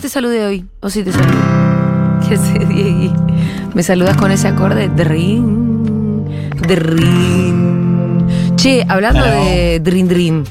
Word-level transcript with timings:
te 0.00 0.08
saludé 0.08 0.44
hoy. 0.44 0.64
O 0.80 0.90
sí 0.90 1.02
te 1.02 1.12
saludé. 1.12 1.34
¿Qué 2.28 2.36
sé, 2.36 2.58
Diegui? 2.66 3.10
Me 3.74 3.82
saludas 3.82 4.16
con 4.16 4.30
ese 4.30 4.48
acorde. 4.48 4.88
Drin. 4.88 6.24
Drin. 6.66 8.26
Che, 8.56 8.84
hablando 8.88 9.24
de 9.24 9.80
Drin 9.82 10.08
Drin. 10.08 10.44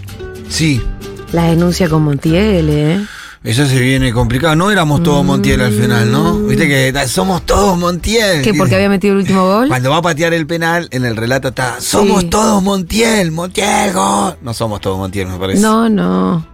Sí, 0.49 0.81
La 1.31 1.43
denuncia 1.43 1.88
con 1.88 2.02
Montiel, 2.04 2.70
¿eh? 2.70 3.05
eso 3.43 3.66
se 3.67 3.80
viene 3.80 4.12
complicado. 4.12 4.55
No 4.55 4.71
éramos 4.71 5.04
todos 5.04 5.23
Montiel 5.23 5.61
al 5.61 5.71
final, 5.71 6.11
¿no? 6.11 6.36
Viste 6.39 6.68
que 6.68 6.91
somos 7.07 7.45
todos 7.45 7.77
Montiel. 7.77 8.41
Que 8.41 8.54
porque 8.55 8.75
había 8.75 8.89
metido 8.89 9.13
el 9.13 9.20
último 9.21 9.43
gol. 9.45 9.68
Cuando 9.68 9.91
va 9.91 9.97
a 9.97 10.02
patear 10.02 10.34
el 10.34 10.47
penal, 10.47 10.88
en 10.91 11.05
el 11.05 11.16
relato 11.16 11.50
está, 11.50 11.79
somos 11.79 12.21
Sí. 12.21 12.27
todos 12.29 12.63
Montiel, 12.63 13.31
Montiel, 13.31 13.93
gol. 13.93 14.36
No 14.41 14.54
somos 14.55 14.81
todos 14.81 14.97
Montiel, 14.97 15.27
me 15.27 15.38
parece. 15.38 15.61
No, 15.61 15.88
no. 15.88 16.45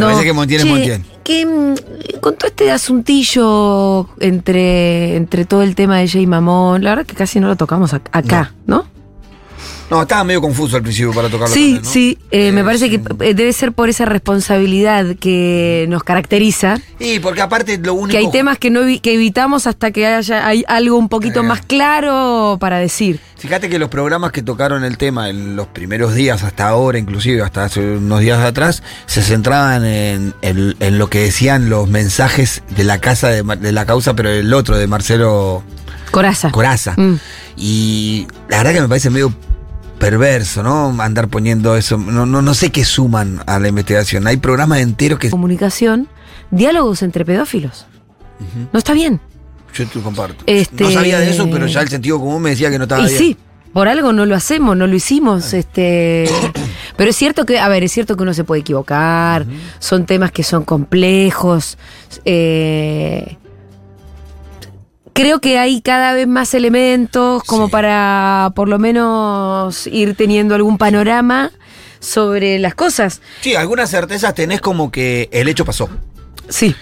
Me 0.00 0.12
parece 0.12 0.24
que 0.24 0.32
Montiel 0.32 0.60
es 0.62 0.66
Montiel. 0.66 1.04
Que 1.24 1.46
mm, 1.46 1.74
con 2.20 2.34
todo 2.36 2.48
este 2.48 2.70
asuntillo 2.70 4.08
entre, 4.20 5.16
entre 5.16 5.44
todo 5.44 5.62
el 5.62 5.74
tema 5.74 5.98
de 5.98 6.08
Jay 6.08 6.26
Mamón, 6.26 6.82
la 6.82 6.90
verdad 6.90 7.06
que 7.06 7.14
casi 7.14 7.40
no 7.40 7.48
lo 7.48 7.56
tocamos 7.56 7.92
ac- 7.94 8.08
acá, 8.12 8.52
¿no? 8.66 8.76
No, 8.78 8.86
estaba 10.02 10.22
medio 10.24 10.40
confuso 10.40 10.76
al 10.76 10.82
principio 10.82 11.12
para 11.12 11.28
tocarlo. 11.28 11.52
Sí, 11.54 11.74
también, 11.74 11.82
¿no? 11.82 11.90
sí, 11.90 12.18
eh, 12.30 12.52
me 12.52 12.60
Eh, 12.60 12.64
parece 12.64 12.88
sí. 12.88 12.98
que 12.98 13.24
eh, 13.28 13.34
debe 13.34 13.52
ser 13.52 13.72
por 13.72 13.88
esa 13.88 14.04
responsabilidad 14.04 15.16
que 15.16 15.86
nos 15.88 16.04
caracteriza, 16.04 16.78
Y 16.98 17.18
porque 17.18 17.40
aparte 17.42 17.76
lo 17.78 17.94
único. 17.94 18.10
que 18.10 18.18
hay 18.18 18.30
temas 18.30 18.58
que 18.58 18.70
no 18.70 18.80
que 19.02 19.14
evitamos 19.14 19.66
hasta 19.66 19.90
que 19.90 20.06
haya 20.06 20.46
hay 20.46 20.64
algo 20.68 20.96
un 20.96 21.08
poquito 21.08 21.40
Eh. 21.40 21.44
más 21.44 21.60
claro 21.62 22.56
para 22.60 22.78
decir. 22.78 23.18
Fíjate 23.38 23.68
que 23.70 23.78
los 23.78 23.88
programas 23.88 24.32
que 24.32 24.42
tocaron 24.42 24.84
el 24.84 24.98
tema 24.98 25.28
en 25.30 25.56
los 25.56 25.66
primeros 25.68 26.14
días, 26.14 26.42
hasta 26.42 26.68
ahora, 26.68 26.98
inclusive 26.98 27.40
hasta 27.42 27.64
hace 27.64 27.80
unos 27.96 28.20
días 28.20 28.38
atrás, 28.40 28.82
se 29.06 29.22
centraban 29.22 29.84
en, 29.84 30.34
en- 30.42 30.76
en 30.78 30.98
lo 30.98 31.08
que 31.08 31.20
decían 31.20 31.70
los 31.70 31.88
mensajes 31.88 32.62
de 32.76 32.84
la 32.84 32.98
casa 33.00 33.28
de, 33.28 33.42
de 33.42 33.72
la 33.72 33.86
causa, 33.86 34.14
pero 34.14 34.28
el 34.30 34.52
otro, 34.52 34.76
de 34.76 34.86
Marcelo 34.86 35.62
Coraza. 36.10 36.50
Coraza. 36.50 36.94
Mm. 36.96 37.18
Y 37.56 38.26
la 38.48 38.58
verdad 38.58 38.72
que 38.74 38.80
me 38.82 38.88
parece 38.88 39.10
medio 39.10 39.32
perverso, 40.00 40.64
¿no? 40.64 40.96
Andar 41.00 41.28
poniendo 41.28 41.76
eso. 41.76 41.96
No, 41.96 42.26
no, 42.26 42.42
no 42.42 42.54
sé 42.54 42.70
qué 42.72 42.84
suman 42.84 43.40
a 43.46 43.60
la 43.60 43.68
investigación. 43.68 44.26
Hay 44.26 44.38
programas 44.38 44.80
enteros 44.80 45.20
que. 45.20 45.30
Comunicación, 45.30 46.08
diálogos 46.50 47.02
entre 47.02 47.24
pedófilos. 47.24 47.86
No 48.72 48.78
está 48.78 48.92
bien. 48.94 49.20
Yo 49.74 49.86
te 49.86 50.00
comparto. 50.00 50.42
Este- 50.46 50.82
No 50.82 50.90
sabía 50.90 51.20
de 51.20 51.30
eso, 51.30 51.48
pero 51.52 51.68
ya 51.68 51.82
el 51.82 51.88
sentido 51.88 52.18
común 52.18 52.42
me 52.42 52.50
decía 52.50 52.70
que 52.70 52.78
no 52.78 52.84
estaba 52.84 53.02
Y 53.02 53.06
bien. 53.06 53.18
sí, 53.18 53.36
por 53.72 53.86
algo 53.86 54.12
no 54.12 54.26
lo 54.26 54.34
hacemos, 54.34 54.76
no 54.76 54.88
lo 54.88 54.96
hicimos. 54.96 55.52
este 55.52 56.28
Pero 56.96 57.10
es 57.10 57.16
cierto 57.16 57.46
que, 57.46 57.60
a 57.60 57.68
ver, 57.68 57.84
es 57.84 57.92
cierto 57.92 58.16
que 58.16 58.22
uno 58.24 58.34
se 58.34 58.42
puede 58.44 58.62
equivocar, 58.62 59.46
son 59.78 60.06
temas 60.06 60.32
que 60.32 60.42
son 60.42 60.64
complejos. 60.64 61.78
eh, 62.24 63.36
creo 65.12 65.40
que 65.40 65.58
hay 65.58 65.80
cada 65.82 66.12
vez 66.14 66.26
más 66.26 66.54
elementos 66.54 67.42
como 67.44 67.66
Sí. 67.66 67.72
para 67.72 68.52
por 68.54 68.68
lo 68.68 68.78
menos 68.78 69.86
ir 69.86 70.14
teniendo 70.14 70.54
algún 70.54 70.78
panorama 70.78 71.50
sobre 71.98 72.58
las 72.58 72.74
cosas. 72.74 73.20
Sí, 73.42 73.54
algunas 73.54 73.90
certezas 73.90 74.34
tenés 74.34 74.60
como 74.60 74.90
que 74.90 75.28
el 75.32 75.48
hecho 75.48 75.64
pasó. 75.64 75.88
Sí. 76.48 76.74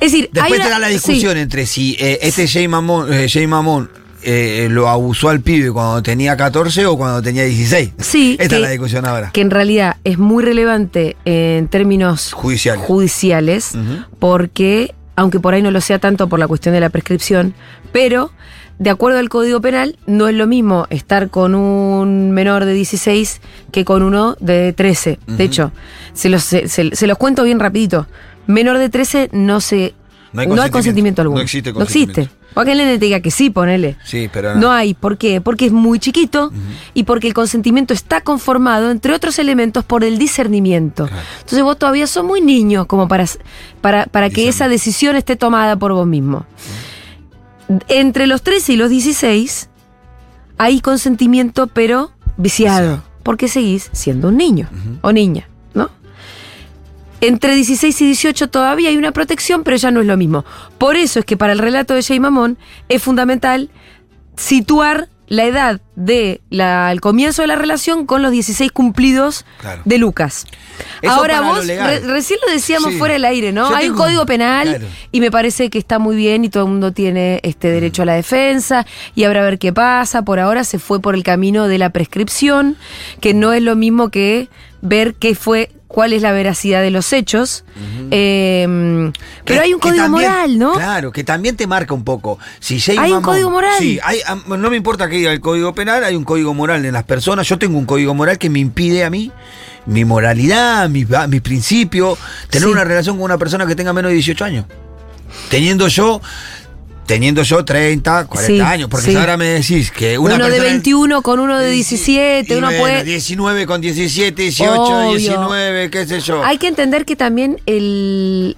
Es 0.00 0.12
decir, 0.12 0.30
Después 0.32 0.60
una- 0.60 0.68
da 0.70 0.78
la 0.78 0.88
sí. 0.88 0.94
discusión 0.94 1.36
entre 1.36 1.66
si 1.66 1.96
eh, 2.00 2.18
este 2.22 2.48
Jay 2.48 2.66
Mamón, 2.68 3.12
eh, 3.12 3.28
Jay 3.30 3.46
Mamón 3.46 3.90
eh, 4.24 4.68
lo 4.70 4.88
abusó 4.88 5.28
al 5.30 5.40
pibe 5.40 5.72
cuando 5.72 6.00
tenía 6.02 6.36
14 6.36 6.86
o 6.86 6.96
cuando 6.96 7.20
tenía 7.22 7.44
16. 7.44 7.90
Sí, 7.98 8.36
Esta 8.38 8.48
que- 8.50 8.54
es 8.56 8.60
la 8.62 8.68
discusión 8.70 9.04
ahora. 9.04 9.30
que 9.32 9.40
en 9.40 9.50
realidad 9.50 9.96
es 10.04 10.16
muy 10.18 10.44
relevante 10.44 11.16
en 11.24 11.66
términos 11.68 12.32
Judiciales. 12.32 12.84
judiciales, 12.86 13.72
porque, 14.20 14.94
aunque 15.16 15.40
por 15.40 15.54
ahí 15.54 15.62
no 15.62 15.70
lo 15.70 15.80
sea 15.80 15.98
tanto 15.98 16.28
por 16.28 16.38
la 16.38 16.48
cuestión 16.48 16.74
de 16.74 16.80
la 16.80 16.90
prescripción, 16.90 17.54
pero 17.92 18.30
de 18.78 18.90
acuerdo 18.90 19.18
al 19.18 19.28
Código 19.28 19.60
Penal, 19.60 19.96
no 20.06 20.26
es 20.28 20.34
lo 20.34 20.46
mismo 20.46 20.86
estar 20.90 21.28
con 21.30 21.54
un 21.54 22.30
menor 22.32 22.64
de 22.64 22.72
16 22.72 23.40
que 23.70 23.84
con 23.84 24.02
uno 24.02 24.36
de 24.40 24.72
13. 24.72 25.18
De 25.26 25.44
hecho, 25.44 25.72
se 26.14 26.28
los, 26.28 26.42
se, 26.42 26.66
se- 26.68 26.96
se 26.96 27.06
los 27.06 27.18
cuento 27.18 27.44
bien 27.44 27.60
rapidito. 27.60 28.06
Menor 28.46 28.78
de 28.78 28.88
13 28.88 29.28
no 29.32 29.60
se... 29.60 29.94
No 30.32 30.40
hay 30.40 30.46
No 30.48 30.54
hay 30.54 30.70
consentimiento. 30.70 30.72
consentimiento 30.72 31.22
alguno. 31.22 31.38
No 31.38 31.42
existe 31.42 31.72
No 31.72 31.82
existe. 31.82 32.06
consentimiento. 32.14 32.42
O 32.54 32.64
que 32.64 32.72
el 32.72 32.78
nene 32.78 32.98
te 32.98 33.04
diga 33.06 33.20
que 33.20 33.30
sí, 33.30 33.48
ponele. 33.50 33.96
Sí, 34.04 34.28
pero 34.32 34.54
No 34.56 34.70
hay. 34.72 34.92
¿Por 34.94 35.16
qué? 35.16 35.40
Porque 35.40 35.66
es 35.66 35.72
muy 35.72 35.98
chiquito 35.98 36.52
y 36.92 37.04
porque 37.04 37.26
el 37.28 37.32
consentimiento 37.34 37.94
está 37.94 38.20
conformado, 38.20 38.90
entre 38.90 39.14
otros 39.14 39.38
elementos, 39.38 39.84
por 39.84 40.04
el 40.04 40.18
discernimiento. 40.18 41.06
Claro. 41.06 41.22
Entonces 41.38 41.62
vos 41.62 41.78
todavía 41.78 42.06
sos 42.06 42.24
muy 42.24 42.40
niño 42.42 42.86
como 42.86 43.08
para, 43.08 43.24
para, 43.80 44.04
para 44.06 44.28
que 44.30 44.48
esa 44.48 44.68
decisión 44.68 45.16
esté 45.16 45.36
tomada 45.36 45.76
por 45.76 45.92
vos 45.92 46.06
mismo. 46.06 46.44
Entre 47.88 48.26
los 48.26 48.42
13 48.42 48.74
y 48.74 48.76
los 48.76 48.90
16 48.90 49.68
hay 50.58 50.80
consentimiento, 50.80 51.66
pero 51.68 52.12
viciado. 52.36 53.02
Porque 53.22 53.48
seguís 53.48 53.88
siendo 53.92 54.28
un 54.28 54.36
niño 54.36 54.68
o 55.00 55.12
niña. 55.12 55.48
Entre 57.22 57.54
16 57.54 58.00
y 58.02 58.04
18 58.06 58.50
todavía 58.50 58.90
hay 58.90 58.96
una 58.98 59.12
protección, 59.12 59.62
pero 59.64 59.76
ya 59.78 59.90
no 59.90 60.00
es 60.00 60.06
lo 60.06 60.16
mismo. 60.16 60.44
Por 60.76 60.96
eso 60.96 61.20
es 61.20 61.24
que 61.24 61.36
para 61.38 61.52
el 61.54 61.60
relato 61.60 61.94
de 61.94 62.02
Jay 62.02 62.18
Mamón 62.20 62.58
es 62.88 63.00
fundamental 63.02 63.70
situar 64.36 65.08
la 65.28 65.44
edad 65.44 65.80
del 65.96 67.00
comienzo 67.00 67.40
de 67.40 67.48
la 67.48 67.56
relación 67.56 68.04
con 68.04 68.20
los 68.20 68.32
16 68.32 68.70
cumplidos 68.70 69.46
Claro. 69.60 69.80
de 69.86 69.96
Lucas. 69.96 70.46
Eso 71.00 71.12
Ahora 71.12 71.40
lo 71.40 71.46
vos, 71.46 71.66
re- 71.66 72.00
recién 72.00 72.38
lo 72.46 72.52
decíamos 72.52 72.92
Sí. 72.92 72.98
fuera 72.98 73.14
del 73.14 73.24
aire, 73.24 73.50
¿no? 73.50 73.70
Yo 73.70 73.76
Hay 73.76 73.88
un 73.88 73.96
código 73.96 74.26
penal 74.26 74.68
claro. 74.68 74.86
y 75.10 75.20
me 75.20 75.30
parece 75.30 75.70
que 75.70 75.78
está 75.78 75.98
muy 75.98 76.16
bien 76.16 76.44
y 76.44 76.50
todo 76.50 76.64
el 76.64 76.70
mundo 76.70 76.92
tiene 76.92 77.40
este 77.44 77.70
derecho 77.70 78.02
a 78.02 78.04
la 78.04 78.14
defensa 78.14 78.84
y 79.14 79.24
habrá 79.24 79.40
a 79.40 79.44
ver 79.44 79.58
qué 79.58 79.72
pasa. 79.72 80.22
Por 80.22 80.38
ahora 80.38 80.64
se 80.64 80.78
fue 80.78 81.00
por 81.00 81.14
el 81.14 81.22
camino 81.22 81.66
de 81.66 81.78
la 81.78 81.90
prescripción, 81.90 82.76
que 83.20 83.32
no 83.32 83.54
es 83.54 83.62
lo 83.62 83.74
mismo 83.74 84.10
que 84.10 84.48
ver 84.82 85.14
qué 85.14 85.34
fue, 85.34 85.70
cuál 85.92 86.12
es 86.14 86.22
la 86.22 86.32
veracidad 86.32 86.80
de 86.82 86.90
los 86.90 87.12
hechos. 87.12 87.64
Eh, 88.10 89.12
pero 89.44 89.62
hay 89.62 89.72
un 89.74 89.78
código 89.80 90.04
también- 90.04 90.30
moral, 90.30 90.58
¿no? 90.58 90.72
Claro, 90.72 91.12
que 91.12 91.22
también 91.22 91.56
te 91.56 91.66
marca 91.66 91.94
un 91.94 92.02
poco. 92.04 92.38
Si 92.60 92.76
Hay 92.90 93.12
un 93.12 93.18
Mamón- 93.20 93.22
código 93.22 93.50
moral. 93.50 93.74
Sí, 93.78 93.98
hay, 94.02 94.18
no 94.46 94.70
me 94.70 94.76
importa 94.76 95.08
que 95.08 95.16
diga 95.16 95.32
el 95.32 95.40
código 95.40 95.74
penal, 95.74 96.02
hay 96.04 96.16
un 96.16 96.24
código 96.24 96.54
moral 96.54 96.84
en 96.84 96.92
las 96.94 97.04
personas. 97.04 97.46
Yo 97.48 97.58
tengo 97.58 97.78
un 97.78 97.86
código 97.86 98.14
moral 98.14 98.38
que 98.38 98.50
me 98.50 98.58
impide 98.58 99.04
a 99.04 99.10
mí 99.10 99.30
mi 99.86 100.04
moralidad, 100.04 100.88
mis, 100.88 101.06
mis 101.28 101.40
principios, 101.42 102.18
tener 102.50 102.68
Sí. 102.68 102.72
una 102.72 102.84
relación 102.84 103.16
con 103.16 103.24
una 103.24 103.38
persona 103.38 103.66
que 103.66 103.74
tenga 103.76 103.92
menos 103.92 104.10
de 104.10 104.14
18 104.14 104.44
años. 104.44 104.64
Teniendo 105.50 105.88
yo. 105.88 106.20
Teniendo 107.06 107.42
yo 107.42 107.64
30, 107.64 108.26
40 108.26 108.46
Sí, 108.46 108.60
años, 108.60 108.88
porque 108.88 109.10
sí. 109.10 109.16
ahora 109.16 109.36
me 109.36 109.46
decís 109.46 109.90
que 109.90 110.18
una 110.18 110.36
uno 110.36 110.44
de 110.44 110.50
persona- 110.52 110.70
21 110.70 111.22
con 111.22 111.40
uno 111.40 111.58
de 111.58 111.70
Y- 111.72 111.74
17, 111.76 112.54
y 112.54 112.56
uno 112.56 112.68
bueno, 112.68 112.80
puede... 112.80 113.04
19 113.04 113.66
con 113.66 113.80
17, 113.80 114.40
18, 114.42 114.80
Obvio. 114.80 115.18
19, 115.18 115.90
qué 115.90 116.06
sé 116.06 116.20
yo. 116.20 116.44
Hay 116.44 116.58
que 116.58 116.68
entender 116.68 117.04
que 117.04 117.16
también 117.16 117.60
el 117.66 118.56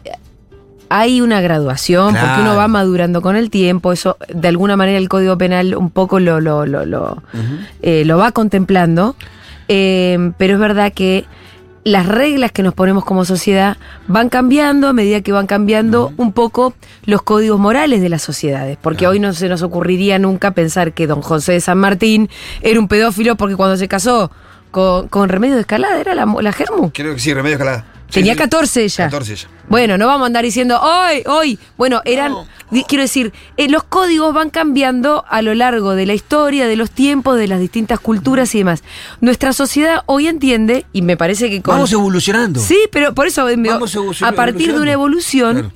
hay 0.91 1.21
una 1.23 1.41
graduación, 1.41 2.09
porque 2.13 2.21
Claro. 2.27 2.43
uno 2.43 2.57
va 2.57 2.69
madurando 2.69 3.23
con 3.23 3.35
el 3.35 3.51
tiempo, 3.51 3.91
eso 3.93 4.17
de 4.33 4.47
alguna 4.47 4.77
manera 4.77 4.99
el 4.99 5.09
Código 5.09 5.37
Penal 5.39 5.75
un 5.75 5.91
poco 5.91 6.21
lo, 6.21 6.41
lo, 6.41 6.67
lo, 6.67 6.85
lo, 6.85 7.23
eh, 7.83 8.05
lo 8.05 8.19
va 8.19 8.31
contemplando, 8.31 9.17
eh, 9.67 10.33
pero 10.39 10.55
es 10.55 10.61
verdad 10.61 10.93
que 10.93 11.25
las 11.85 12.07
reglas 12.07 12.51
que 12.51 12.63
nos 12.63 12.75
ponemos 12.75 13.05
como 13.05 13.25
sociedad 13.25 13.77
van 14.09 14.31
cambiando 14.31 14.89
a 14.89 14.93
medida 14.93 15.21
que 15.21 15.33
van 15.33 15.47
cambiando 15.47 16.13
un 16.17 16.33
poco 16.33 16.75
los 17.05 17.23
códigos 17.23 17.61
morales 17.61 18.01
de 18.01 18.09
las 18.09 18.23
sociedades, 18.23 18.79
porque 18.81 19.07
hoy 19.07 19.21
no 19.21 19.33
se 19.35 19.49
nos 19.49 19.63
ocurriría 19.63 20.19
nunca 20.19 20.53
pensar 20.53 20.93
que 20.93 21.07
don 21.07 21.21
José 21.21 21.53
de 21.53 21.61
San 21.61 21.79
Martín 21.79 22.31
era 22.63 22.81
un 22.81 22.89
pedófilo 22.89 23.37
porque 23.37 23.57
cuando 23.57 23.77
se 23.77 23.87
casó 23.87 24.31
con, 24.71 25.09
con 25.09 25.29
Remedio 25.29 25.55
de 25.57 25.61
Escalada 25.61 26.01
era 26.01 26.15
la, 26.15 26.27
la 26.27 26.53
Germu. 26.53 26.91
Creo 26.93 27.15
que 27.15 27.21
sí, 27.21 27.35
Remedio 27.35 27.57
Escalada. 27.57 27.94
Tenía 28.15 28.33
sí. 28.35 28.39
14 28.39 28.85
ella. 28.85 29.05
14 29.05 29.33
ella. 29.33 29.49
Bueno, 29.69 29.99
no 29.99 30.07
vamos 30.07 30.23
a 30.25 30.27
andar 30.27 30.45
diciendo, 30.45 30.81
hoy, 30.81 31.23
hoy. 31.27 31.59
Bueno, 31.77 32.01
eran, 32.05 32.33
No. 32.33 32.47
di- 32.71 32.85
quiero 32.85 33.03
decir, 33.03 33.33
eh, 33.57 33.69
los 33.69 33.83
códigos 33.85 34.33
van 34.33 34.51
cambiando 34.51 35.25
a 35.29 35.43
lo 35.43 35.55
largo 35.55 35.95
de 35.95 36.07
la 36.07 36.15
historia, 36.15 36.67
de 36.67 36.77
los 36.77 36.91
tiempos, 36.91 37.37
de 37.39 37.47
las 37.49 37.61
distintas 37.61 38.01
culturas 38.01 38.55
y 38.55 38.59
demás. 38.59 38.83
Nuestra 39.21 39.53
sociedad 39.53 40.03
hoy 40.07 40.29
entiende, 40.29 40.87
y 40.93 41.03
me 41.03 41.17
parece 41.17 41.51
que 41.51 41.61
con... 41.63 41.75
Vamos 41.77 41.93
evolucionando. 41.93 42.61
Sí, 42.61 42.79
pero 42.93 43.15
por 43.15 43.27
eso, 43.27 43.49
eh, 43.49 43.57
me- 43.57 43.69
Vamos 43.71 43.95
evolu- 43.97 44.27
a 44.27 44.33
partir 44.33 44.73
de 44.75 44.81
una 44.81 44.93
evolución, 44.93 45.73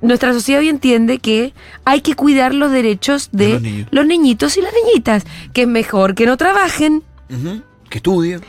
nuestra 0.00 0.32
sociedad 0.32 0.60
hoy 0.60 0.68
entiende 0.68 1.18
que 1.18 1.54
hay 1.84 2.00
que 2.02 2.14
cuidar 2.14 2.54
los 2.54 2.70
derechos 2.70 3.30
de, 3.32 3.46
De 3.46 3.52
los 3.54 3.62
niños. 3.62 3.88
los 3.90 4.06
niñitos 4.06 4.56
y 4.56 4.60
las 4.62 4.72
niñitas, 4.84 5.24
que 5.52 5.62
es 5.62 5.68
mejor 5.68 6.14
que 6.14 6.26
no 6.26 6.36
trabajen, 6.36 7.02
Ujú, 7.30 7.62
Que 7.90 7.98
estudie. 7.98 8.40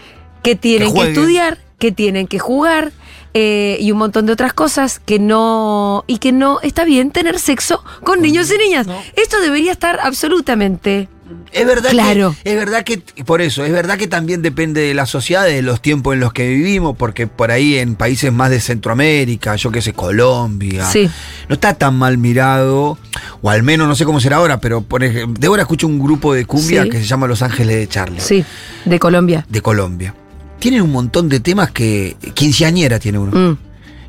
que 0.43 0.55
tienen 0.55 0.89
Que 0.89 0.93
que, 0.93 0.99
jueguen. 0.99 1.13
estudiar, 1.15 1.57
que 1.79 1.91
tienen 1.91 2.27
que 2.27 2.39
jugar 2.39 2.91
eh, 3.37 3.77
y 3.81 3.91
un 3.91 3.97
montón 3.97 4.25
de 4.25 4.31
otras 4.31 4.53
cosas 4.53 4.99
que 5.05 5.19
no 5.19 6.05
y 6.07 6.19
que 6.19 6.31
no 6.31 6.61
está 6.61 6.85
bien 6.85 7.11
tener 7.11 7.37
sexo 7.37 7.83
con 8.03 8.21
niños 8.21 8.49
y 8.49 8.57
niñas. 8.57 8.87
no. 8.87 8.97
Esto 9.17 9.41
debería 9.41 9.73
estar 9.73 9.99
absolutamente 10.01 11.09
Es 11.51 11.65
verdad 11.65 11.89
Claro. 11.91 12.35
que 12.43 12.51
es 12.51 12.55
verdad 12.57 12.83
que 12.83 12.99
por 13.25 13.41
eso, 13.41 13.65
es 13.65 13.71
verdad 13.71 13.97
que 13.97 14.07
también 14.07 14.41
depende 14.41 14.81
de 14.81 14.93
la 14.93 15.05
sociedad, 15.05 15.43
de 15.45 15.61
los 15.63 15.81
tiempos 15.81 16.13
en 16.13 16.19
los 16.21 16.31
que 16.33 16.47
vivimos, 16.47 16.95
porque 16.97 17.27
por 17.27 17.49
ahí 17.51 17.75
en 17.77 17.95
países 17.95 18.31
más 18.31 18.49
de 18.51 18.59
Centroamérica, 18.61 19.55
yo 19.57 19.69
qué 19.71 19.81
sé, 19.81 19.91
Colombia, 19.93 20.85
Sí. 20.85 21.09
no 21.49 21.55
está 21.55 21.73
tan 21.73 21.95
mal 21.95 22.17
mirado, 22.17 22.97
o 23.41 23.49
al 23.49 23.63
menos 23.63 23.87
no 23.87 23.95
sé 23.95 24.05
cómo 24.05 24.19
será 24.21 24.37
ahora, 24.37 24.59
pero 24.61 24.81
por 24.81 25.03
ejemplo, 25.03 25.39
de 25.39 25.47
ahora 25.47 25.63
escucho 25.63 25.87
un 25.87 25.99
grupo 25.99 26.33
de 26.33 26.45
cumbia 26.45 26.83
Sí. 26.83 26.89
que 26.89 26.99
se 26.99 27.05
llama 27.05 27.27
Los 27.27 27.41
Ángeles 27.41 27.75
de 27.75 27.87
Charlie, 27.89 28.19
Sí, 28.21 28.45
de 28.85 28.99
Colombia. 28.99 29.45
de 29.49 29.61
Colombia. 29.61 30.13
Tienen 30.59 30.81
un 30.81 30.91
montón 30.91 31.29
de 31.29 31.39
temas 31.39 31.71
que 31.71 32.15
quinceañera 32.33 32.99
tiene 32.99 33.19
uno. 33.19 33.31
Mm. 33.31 33.57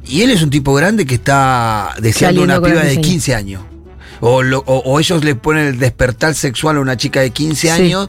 Y 0.08 0.22
él 0.22 0.30
es 0.30 0.42
un 0.42 0.50
tipo 0.50 0.72
grande 0.74 1.04
que 1.04 1.16
está 1.16 1.94
deseando 2.00 2.42
Saliendo 2.42 2.66
una 2.66 2.68
piba 2.68 2.84
de 2.84 3.00
quinceañera. 3.00 3.02
15 3.02 3.34
años. 3.34 3.75
O, 4.20 4.42
lo- 4.42 4.62
o- 4.66 4.78
o 4.84 5.00
ellos 5.00 5.24
le 5.24 5.34
ponen 5.34 5.66
el 5.66 5.78
despertar 5.78 6.34
sexual 6.34 6.76
a 6.76 6.80
una 6.80 6.96
chica 6.96 7.20
de 7.20 7.30
15 7.30 7.60
Sí. 7.62 7.68
años 7.68 8.08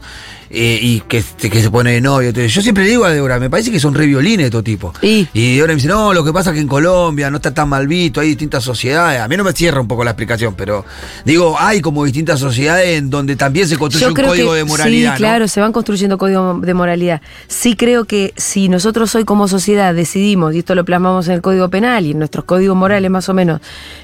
eh, 0.50 0.80
y 0.81 1.01
que, 1.01 1.21
que 1.38 1.62
se 1.62 1.69
pone 1.69 1.92
de 1.92 2.00
novio. 2.00 2.30
Entonces, 2.30 2.54
yo 2.54 2.62
siempre 2.62 2.86
le 2.86 2.92
digo 2.92 3.04
a 3.04 3.09
Débora, 3.09 3.38
me 3.38 3.50
parece 3.50 3.69
que 3.69 3.81
son 3.81 3.94
re 3.94 4.06
violines 4.06 4.50
todo 4.50 4.63
tipo. 4.63 4.94
Y- 5.01 5.27
Y 5.33 5.56
Débora 5.56 5.74
me 5.74 5.75
dice, 5.75 5.89
no, 5.89 6.13
lo 6.13 6.24
que 6.24 6.31
pasa 6.31 6.51
es 6.51 6.54
que 6.56 6.62
en 6.62 6.69
Colombia 6.69 7.30
no 7.30 7.36
está 7.38 7.54
tan 7.54 7.68
mal 7.68 7.86
visto, 7.88 8.21
hay 8.21 8.30
distintas 8.30 8.63
sociedades. 8.63 9.19
A 9.19 9.27
mí 9.27 9.36
no 9.36 9.44
me 9.44 9.51
cierra 9.51 9.81
un 9.81 9.88
poco 9.89 10.06
la 10.06 10.12
explicación, 10.12 10.56
pero 10.56 10.86
digo, 11.25 11.57
hay 11.59 11.81
como 11.81 12.06
distintas 12.06 12.39
sociedades 12.39 12.98
en 12.98 13.10
donde 13.10 13.36
también 13.36 13.68
se 13.68 13.75
construye 13.77 14.07
un 14.07 14.13
código 14.13 14.51
que 14.53 14.57
de 14.60 14.63
moralidad. 14.63 15.15
sí, 15.18 15.21
¿no? 15.21 15.27
claro, 15.27 15.48
se 15.50 15.60
van 15.60 15.74
construyendo 15.74 16.18
códigos 16.18 16.62
de 16.62 16.74
moralidad. 16.74 17.21
Sí 17.48 17.75
creo 17.75 18.06
que 18.06 18.33
si 18.38 18.69
nosotros 18.69 19.13
hoy 19.15 19.25
como 19.25 19.50
sociedad 19.50 19.94
decidimos, 19.94 20.56
y 20.56 20.60
esto 20.60 20.75
lo 20.75 20.86
plasmamos 20.86 21.27
en 21.27 21.33
el 21.33 21.42
Código 21.42 21.69
Penal 21.69 22.06
y 22.06 22.12
en 22.12 22.19
nuestros 22.19 22.45
códigos 22.45 22.77
morales 22.77 23.12
más 23.12 23.27
o 23.27 23.33
menos, 23.33 23.60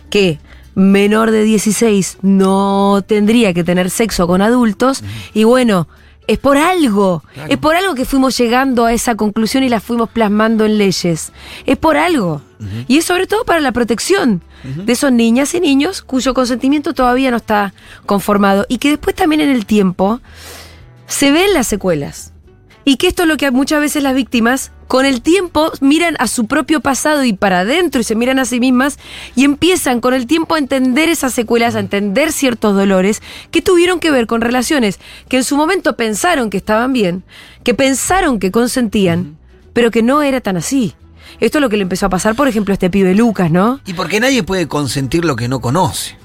que 0.10 0.40
menor 0.76 1.32
de 1.32 1.44
16 1.44 2.18
no 2.22 3.04
tendría 3.06 3.54
que 3.54 3.64
tener 3.64 3.90
sexo 3.90 4.28
con 4.28 4.42
adultos, 4.42 5.04
y 5.34 5.44
bueno, 5.44 5.88
es 6.26 6.38
por 6.38 6.58
algo, 6.58 7.22
Claro. 7.34 7.52
es 7.52 7.58
por 7.58 7.76
algo 7.76 7.96
que 7.96 8.06
fuimos 8.06 8.38
llegando 8.38 8.86
a 8.86 8.94
esa 8.94 9.16
conclusión 9.16 9.64
y 9.64 9.70
la 9.70 9.82
fuimos 9.82 10.10
plasmando 10.10 10.64
en 10.66 10.78
leyes. 10.78 11.34
Es 11.66 11.78
por 11.78 11.98
algo. 11.98 12.42
Y 12.88 12.98
es 13.00 13.04
sobre 13.06 13.28
todo 13.28 13.44
para 13.44 13.60
la 13.60 13.74
protección 13.74 14.42
de 14.64 14.94
esos 14.94 15.12
niñas 15.12 15.54
y 15.54 15.60
niños 15.60 16.02
cuyo 16.02 16.34
consentimiento 16.34 16.94
todavía 16.94 17.30
no 17.30 17.36
está 17.38 17.74
conformado 18.06 18.66
y 18.70 18.78
que 18.78 18.90
después 18.92 19.14
también 19.18 19.42
en 19.42 19.50
el 19.50 19.66
tiempo 19.66 20.22
se 21.08 21.32
ven 21.34 21.54
las 21.54 21.68
secuelas. 21.68 22.32
Y 22.86 22.98
que 22.98 23.08
esto 23.08 23.24
es 23.24 23.30
lo 23.30 23.38
que 23.38 23.50
muchas 23.52 23.80
veces 23.80 24.04
las 24.04 24.14
víctimas 24.14 24.72
con 24.88 25.06
el 25.06 25.22
tiempo 25.22 25.72
miran 25.82 26.16
a 26.20 26.28
su 26.28 26.48
propio 26.48 26.82
pasado 26.82 27.24
y 27.24 27.34
para 27.34 27.62
adentro 27.62 28.02
y 28.02 28.04
se 28.04 28.16
miran 28.16 28.40
a 28.40 28.46
sí 28.46 28.60
mismas 28.60 29.00
y 29.36 29.46
empiezan 29.46 30.02
con 30.02 30.14
el 30.14 30.28
tiempo 30.28 30.56
a 30.56 30.60
entender 30.60 31.10
esas 31.10 31.34
secuelas, 31.34 31.76
a 31.76 31.80
entender 31.80 32.32
ciertos 32.32 32.76
dolores 32.76 33.22
que 33.52 33.62
tuvieron 33.62 34.00
que 34.00 34.12
ver 34.12 34.28
con 34.28 34.42
relaciones 34.42 35.00
que 35.30 35.38
en 35.38 35.44
su 35.44 35.56
momento 35.56 35.96
pensaron 35.96 36.50
que 36.50 36.58
estaban 36.58 36.94
bien, 36.94 37.24
que 37.64 37.74
pensaron 37.74 38.40
que 38.40 38.52
consentían, 38.52 39.38
pero 39.74 39.90
que 39.90 40.04
no 40.04 40.22
era 40.22 40.42
tan 40.42 40.58
así. 40.58 40.94
Esto 41.40 41.58
es 41.58 41.62
lo 41.62 41.70
que 41.70 41.78
le 41.78 41.84
empezó 41.84 42.06
a 42.06 42.10
pasar, 42.10 42.36
por 42.36 42.48
ejemplo, 42.48 42.74
a 42.74 42.76
este 42.76 42.90
pibe 42.90 43.16
Lucas, 43.16 43.50
¿no? 43.50 43.80
Y 43.86 43.94
porque 43.94 44.20
nadie 44.20 44.44
puede 44.44 44.68
consentir 44.68 45.26
lo 45.26 45.36
que 45.36 45.48
no 45.48 45.62
conoce. 45.62 46.18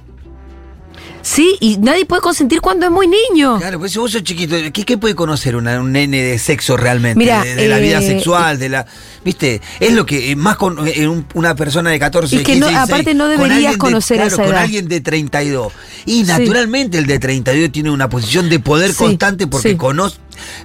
Sí, 1.22 1.56
y 1.60 1.76
nadie 1.78 2.06
puede 2.06 2.22
consentir 2.22 2.60
cuando 2.60 2.86
es 2.86 2.92
muy 2.92 3.06
niño. 3.06 3.58
Claro, 3.58 3.78
pues 3.78 3.92
si 3.92 3.98
vos 3.98 4.10
sos 4.12 4.22
chiquito, 4.22 4.56
¿qué, 4.72 4.84
qué 4.84 4.96
puede 4.98 5.14
conocer 5.14 5.56
una- 5.56 5.80
un 5.80 5.92
nene 5.92 6.22
de 6.22 6.38
sexo 6.38 6.76
realmente? 6.76 7.18
Mira, 7.18 7.42
de, 7.44 7.54
de 7.54 7.68
la 7.68 7.78
vida 7.78 7.98
eh, 7.98 8.06
sexual, 8.06 8.58
de 8.58 8.68
la. 8.70 8.86
¿Viste? 9.24 9.60
Es 9.80 9.92
lo 9.92 10.06
que 10.06 10.30
eh, 10.30 10.36
más 10.36 10.56
con 10.56 10.86
eh, 10.88 11.06
un- 11.06 11.26
una 11.34 11.54
persona 11.54 11.90
de 11.90 11.98
14, 11.98 12.36
Y 12.36 12.38
que 12.38 12.44
15, 12.44 12.60
no- 12.60 12.66
16, 12.68 12.90
aparte 12.92 13.14
no 13.14 13.24
con 13.24 13.30
deberías 13.32 13.56
alguien 13.56 13.72
de- 13.72 13.78
conocer 13.78 14.16
claro, 14.16 14.28
esa 14.34 14.42
con 14.42 14.52
edad. 14.52 14.62
alguien 14.62 14.88
de 14.88 15.00
32. 15.00 15.72
Y 16.06 16.12
Sí. 16.24 16.24
naturalmente 16.24 16.98
el 16.98 17.06
de 17.06 17.18
32 17.18 17.72
tiene 17.72 17.90
una 17.90 18.08
posición 18.08 18.48
de 18.48 18.58
poder 18.60 18.90
Sí, 18.92 18.96
constante 18.96 19.46
porque 19.46 19.70
sí. 19.70 19.76
conoce. 19.76 20.16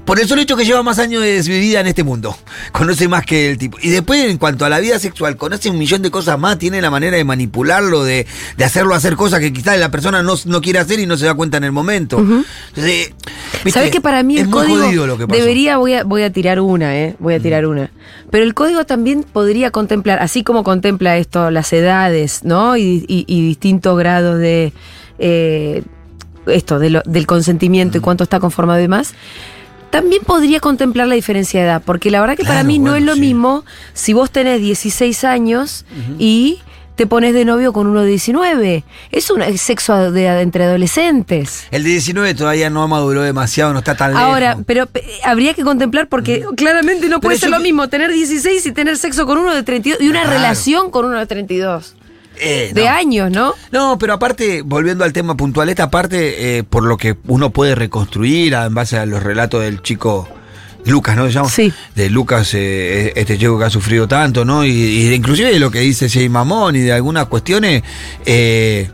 Por 0.05 0.19
el 0.19 0.27
solo 0.27 0.41
hecho 0.41 0.55
que 0.55 0.65
lleva 0.65 0.83
más 0.83 0.99
años 0.99 1.21
de 1.21 1.41
vida 1.41 1.79
en 1.79 1.87
este 1.87 2.03
mundo. 2.03 2.35
Conoce 2.71 3.07
más 3.07 3.25
que 3.25 3.49
el 3.49 3.57
tipo. 3.57 3.77
Y 3.81 3.89
después, 3.89 4.23
en 4.29 4.37
cuanto 4.37 4.65
a 4.65 4.69
la 4.69 4.79
vida 4.79 4.99
sexual, 4.99 5.37
conoce 5.37 5.69
un 5.69 5.77
millón 5.77 6.01
de 6.01 6.11
cosas 6.11 6.37
más. 6.39 6.57
Tiene 6.57 6.81
la 6.81 6.89
manera 6.89 7.17
de 7.17 7.23
manipularlo, 7.23 8.03
de, 8.03 8.25
de 8.57 8.63
hacerlo 8.65 8.95
hacer 8.95 9.15
cosas 9.15 9.39
que 9.39 9.51
quizás 9.53 9.77
la 9.79 9.89
persona 9.91 10.21
no, 10.23 10.35
no 10.45 10.61
quiere 10.61 10.79
hacer 10.79 10.99
y 10.99 11.05
no 11.05 11.17
se 11.17 11.25
da 11.25 11.33
cuenta 11.33 11.57
en 11.57 11.63
el 11.63 11.71
momento. 11.71 12.17
Entonces, 12.19 13.13
¿viste? 13.63 13.71
¿Sabes 13.71 13.91
que 13.91 14.01
para 14.01 14.23
mí 14.23 14.35
es 14.37 14.41
el 14.43 14.49
código 14.49 15.07
lo 15.07 15.17
que 15.17 15.25
debería, 15.39 15.77
voy 15.77 15.93
a, 15.93 16.03
voy 16.03 16.23
a 16.23 16.31
tirar 16.31 16.59
una, 16.59 16.97
¿eh? 16.97 17.15
Voy 17.19 17.33
a 17.33 17.39
tirar 17.39 17.65
una. 17.65 17.91
Pero 18.29 18.43
el 18.43 18.53
código 18.53 18.85
también 18.85 19.23
podría 19.23 19.69
contemplar, 19.71 20.19
así 20.19 20.43
como 20.43 20.63
contempla 20.63 21.17
esto, 21.17 21.51
las 21.51 21.71
edades, 21.73 22.43
¿no? 22.43 22.77
Y, 22.77 23.05
y- 23.07 23.25
y 23.27 23.41
distintos 23.47 23.97
grados 23.97 24.39
de 24.39 24.73
eh, 25.19 25.83
esto, 26.47 26.79
de 26.79 26.89
lo- 26.89 27.03
del 27.05 27.25
consentimiento 27.27 27.97
y 27.97 28.01
cuánto 28.01 28.23
está 28.23 28.39
conformado 28.39 28.79
y 28.79 28.83
demás. 28.83 29.13
También 29.93 30.23
podría 30.23 30.59
contemplar 30.59 31.07
la 31.07 31.13
diferencia 31.13 31.59
de 31.59 31.67
edad, 31.67 31.81
porque 31.85 32.09
la 32.09 32.19
verdad 32.19 32.35
que 32.35 32.43
para 32.45 32.63
mí 32.63 32.79
no 32.79 32.95
es 32.95 33.03
lo 33.03 33.13
sí. 33.13 33.19
mismo 33.21 33.63
si 33.93 34.13
vos 34.13 34.31
tenés 34.31 34.59
16 34.59 35.23
años 35.23 35.85
y 36.17 36.59
te 36.95 37.05
pones 37.05 37.33
de 37.35 37.45
novio 37.45 37.73
con 37.73 37.85
uno 37.85 38.01
de 38.01 38.07
19. 38.07 38.83
Es 39.11 39.29
un 39.29 39.41
sexo 39.57 40.11
de, 40.11 40.25
entre 40.41 40.63
adolescentes. 40.63 41.65
El 41.69 41.83
de 41.83 41.89
19 41.91 42.33
todavía 42.33 42.71
no 42.71 42.87
maduró 42.87 43.21
demasiado, 43.21 43.71
no 43.73 43.79
está 43.79 43.95
tan 43.95 44.13
lejos. 44.13 44.23
Ahora, 44.23 44.57
pero 44.65 44.87
pe- 44.87 45.03
habría 45.23 45.53
que 45.53 45.63
contemplar 45.63 46.07
porque 46.07 46.43
claramente 46.57 47.07
no 47.07 47.19
puede 47.21 47.37
ser 47.37 47.49
lo 47.51 47.57
que- 47.57 47.63
mismo 47.63 47.87
tener 47.87 48.11
16 48.11 48.65
y 48.65 48.71
tener 48.71 48.97
sexo 48.97 49.27
con 49.27 49.37
uno 49.37 49.53
de 49.53 49.61
32 49.63 50.01
y 50.01 50.07
una 50.09 50.21
Claro. 50.21 50.37
relación 50.37 50.89
con 50.91 51.05
uno 51.05 51.19
de 51.19 51.25
32. 51.27 51.95
Eh, 52.39 52.71
De 52.73 52.83
no. 52.85 52.89
años, 52.89 53.31
¿no? 53.31 53.53
No, 53.71 53.97
pero 53.99 54.13
aparte, 54.13 54.61
volviendo 54.63 55.03
al 55.03 55.13
tema 55.13 55.35
puntual, 55.37 55.69
esta 55.69 55.89
parte, 55.91 56.57
eh, 56.57 56.63
por 56.63 56.83
lo 56.83 56.97
que 56.97 57.15
uno 57.27 57.51
puede 57.51 57.75
reconstruir 57.75 58.55
a- 58.55 58.65
en 58.65 58.73
base 58.73 58.97
a 58.97 59.05
los 59.05 59.21
relatos 59.23 59.61
del 59.61 59.81
chico 59.81 60.27
Lucas, 60.85 61.15
¿no? 61.15 61.25
Se? 61.29 61.49
Sí. 61.49 61.73
De 61.95 62.09
Lucas, 62.09 62.53
eh, 62.55 63.13
este 63.15 63.37
chico 63.37 63.57
que 63.57 63.65
ha 63.65 63.69
sufrido 63.69 64.07
tanto, 64.07 64.43
¿no? 64.43 64.65
Y, 64.65 64.71
y 64.71 65.13
inclusive 65.13 65.51
de 65.53 65.59
lo 65.59 65.71
que 65.71 65.79
dice 65.79 66.09
Jay 66.09 66.27
Mamón 66.27 66.75
y 66.75 66.79
de 66.79 66.91
algunas 66.93 67.27
cuestiones. 67.27 67.83
Eh... 68.25 68.89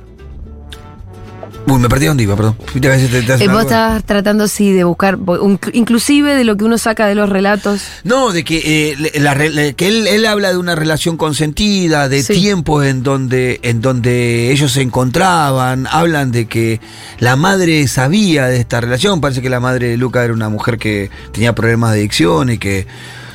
Uy, 1.69 1.79
me 1.79 1.87
perdí 1.89 2.07
dónde 2.07 2.23
iba, 2.23 2.35
perdón. 2.35 2.55
Te- 2.79 3.43
Eh, 3.43 3.47
vos 3.47 3.61
estabas 3.61 4.03
tratando, 4.03 4.47
sí, 4.47 4.71
de 4.71 4.83
buscar, 4.83 5.15
un- 5.17 5.59
inclusive 5.73 6.35
de 6.35 6.43
lo 6.43 6.57
que 6.57 6.63
uno 6.63 6.77
saca 6.77 7.05
de 7.07 7.15
los 7.15 7.29
relatos. 7.29 7.81
No, 8.03 8.31
de 8.31 8.43
que, 8.43 8.91
eh, 8.91 9.19
la 9.19 9.35
que 9.75 9.87
él, 9.87 10.07
él 10.07 10.25
habla 10.25 10.49
de 10.49 10.57
una 10.57 10.75
relación 10.75 11.15
consentida, 11.17 12.09
de 12.09 12.23
Sí. 12.23 12.33
tiempos 12.33 12.85
en 12.85 13.03
donde, 13.03 13.59
en 13.63 13.81
donde 13.81 14.51
ellos 14.51 14.71
se 14.71 14.81
encontraban, 14.81 15.87
hablan 15.91 16.31
de 16.31 16.47
que 16.47 16.79
la 17.19 17.35
madre 17.35 17.87
sabía 17.87 18.47
de 18.47 18.57
esta 18.59 18.81
relación, 18.81 19.21
parece 19.21 19.41
que 19.41 19.49
la 19.49 19.59
madre 19.59 19.89
de 19.89 19.97
Luca 19.97 20.23
era 20.23 20.33
una 20.33 20.49
mujer 20.49 20.77
que 20.77 21.09
tenía 21.31 21.53
problemas 21.53 21.91
de 21.93 21.99
adicción 21.99 22.49
y 22.49 22.57
que... 22.57 22.87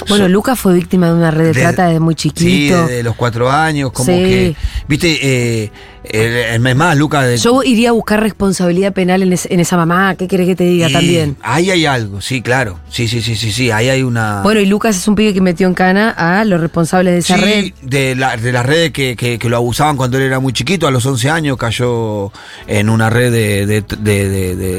Bueno, 0.08 0.28
Lucas 0.28 0.58
fue 0.58 0.74
víctima 0.74 1.06
de 1.06 1.14
una 1.14 1.30
red 1.30 1.44
de, 1.46 1.52
de- 1.52 1.60
trata 1.60 1.86
desde 1.86 2.00
muy 2.00 2.14
Sí, 2.18 2.30
chiquito. 2.30 2.86
desde 2.86 3.02
los 3.02 3.14
cuatro 3.16 3.50
años, 3.50 3.92
como 3.92 4.06
Sí. 4.06 4.12
que... 4.18 4.56
Viste, 4.88 5.18
eh, 5.22 5.70
eh, 6.04 6.58
es 6.62 6.76
más, 6.76 6.96
Luca... 6.96 7.22
de- 7.22 7.36
Yo 7.38 7.62
iría 7.62 7.88
a 7.88 7.92
buscar 7.92 8.20
responsabilidad 8.20 8.92
penal 8.92 9.22
en, 9.22 9.32
es- 9.32 9.46
en 9.50 9.60
esa 9.60 9.76
mamá. 9.76 10.14
¿Qué 10.16 10.28
querés 10.28 10.46
que 10.46 10.54
te 10.56 10.64
diga 10.64 10.88
y 10.88 10.92
también? 10.92 11.36
Ahí 11.42 11.70
hay 11.70 11.86
algo, 11.86 12.20
sí, 12.20 12.42
claro. 12.42 12.78
Sí, 12.90 13.08
sí, 13.08 13.22
sí, 13.22 13.34
sí, 13.36 13.50
sí, 13.52 13.70
ahí 13.70 13.88
hay 13.88 14.02
una... 14.02 14.42
Bueno, 14.42 14.60
y 14.60 14.66
Lucas 14.66 14.96
es 14.96 15.08
un 15.08 15.14
pibe 15.14 15.32
que 15.32 15.40
metió 15.40 15.66
en 15.66 15.74
cana 15.74 16.10
a 16.10 16.44
los 16.44 16.60
responsables 16.60 17.12
de 17.14 17.18
esa 17.20 17.36
Sí, 17.36 17.42
red. 17.42 17.72
de, 17.82 18.14
la- 18.16 18.36
de 18.36 18.52
las 18.52 18.66
redes 18.66 18.92
que, 18.92 19.16
que- 19.16 19.38
que 19.38 19.48
lo 19.48 19.56
abusaban 19.56 19.96
cuando 19.96 20.18
él 20.18 20.24
era 20.24 20.40
muy 20.40 20.52
chiquito, 20.52 20.86
a 20.86 20.90
los 20.90 21.06
11 21.06 21.30
años 21.30 21.56
cayó 21.56 22.30
en 22.66 22.88
una 22.90 23.08
red 23.10 23.32
de, 23.32 23.66
de, 23.66 23.82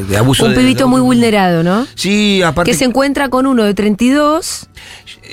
de- 0.05 0.17
abuso. 0.17 0.45
Un 0.45 0.53
pibito 0.53 0.87
muy 0.87 1.01
vulnerado, 1.01 1.63
¿no? 1.63 1.87
Sí, 1.95 2.41
aparte. 2.43 2.71
Que 2.71 2.77
se 2.77 2.85
encuentra 2.85 3.29
con 3.29 3.47
uno 3.47 3.63
de 3.63 3.73
32. 3.73 4.67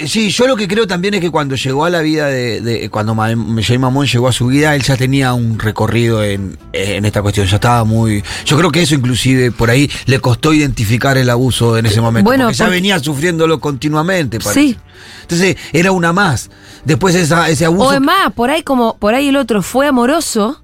Sí, 0.06 0.30
yo 0.30 0.46
lo 0.46 0.56
que 0.56 0.66
creo 0.66 0.86
también 0.86 1.12
es 1.14 1.20
que 1.20 1.30
cuando 1.30 1.54
llegó 1.54 1.84
a 1.84 1.90
la 1.90 2.00
vida 2.00 2.26
de. 2.28 2.88
cuando 2.90 3.14
Jay 3.62 3.76
Mamón 3.78 4.06
llegó 4.06 4.26
a 4.28 4.32
su 4.32 4.46
vida, 4.46 4.74
él 4.74 4.82
ya 4.82 4.96
tenía 4.96 5.34
un 5.34 5.58
recorrido 5.58 5.81
en, 5.90 6.58
en 6.72 7.04
esta 7.04 7.22
cuestión. 7.22 7.46
Ya 7.46 7.56
estaba 7.56 7.84
muy. 7.84 8.22
Yo 8.44 8.56
creo 8.56 8.70
que 8.70 8.82
eso, 8.82 8.94
inclusive, 8.94 9.50
por 9.50 9.70
ahí 9.70 9.90
le 10.06 10.20
costó 10.20 10.52
identificar 10.52 11.16
el 11.18 11.30
abuso 11.30 11.76
en 11.76 11.86
ese 11.86 12.00
momento. 12.00 12.28
Bueno, 12.28 12.44
porque 12.44 12.58
ya 12.58 12.68
venía 12.68 12.98
sufriéndolo 12.98 13.60
continuamente, 13.60 14.38
parece. 14.38 14.60
Sí. 14.60 14.78
Entonces, 15.22 15.56
era 15.72 15.92
una 15.92 16.12
más. 16.12 16.50
Después 16.84 17.14
esa, 17.14 17.48
ese 17.48 17.64
abuso. 17.64 17.88
O 17.88 17.92
es 17.92 18.00
más, 18.00 18.32
por 18.32 18.50
ahí 18.50 18.62
como 18.62 18.96
por 18.98 19.14
ahí 19.14 19.28
el 19.28 19.36
otro 19.36 19.62
fue 19.62 19.86
amoroso, 19.86 20.62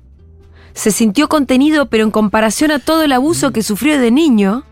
se 0.75 0.90
sintió 0.90 1.28
contenido, 1.28 1.87
pero 1.87 2.04
en 2.04 2.10
comparación 2.10 2.70
a 2.70 2.78
todo 2.78 3.02
el 3.02 3.12
abuso 3.12 3.52
que 3.52 3.62
sufrió 3.62 4.00
de 4.00 4.10
niño, 4.10 4.64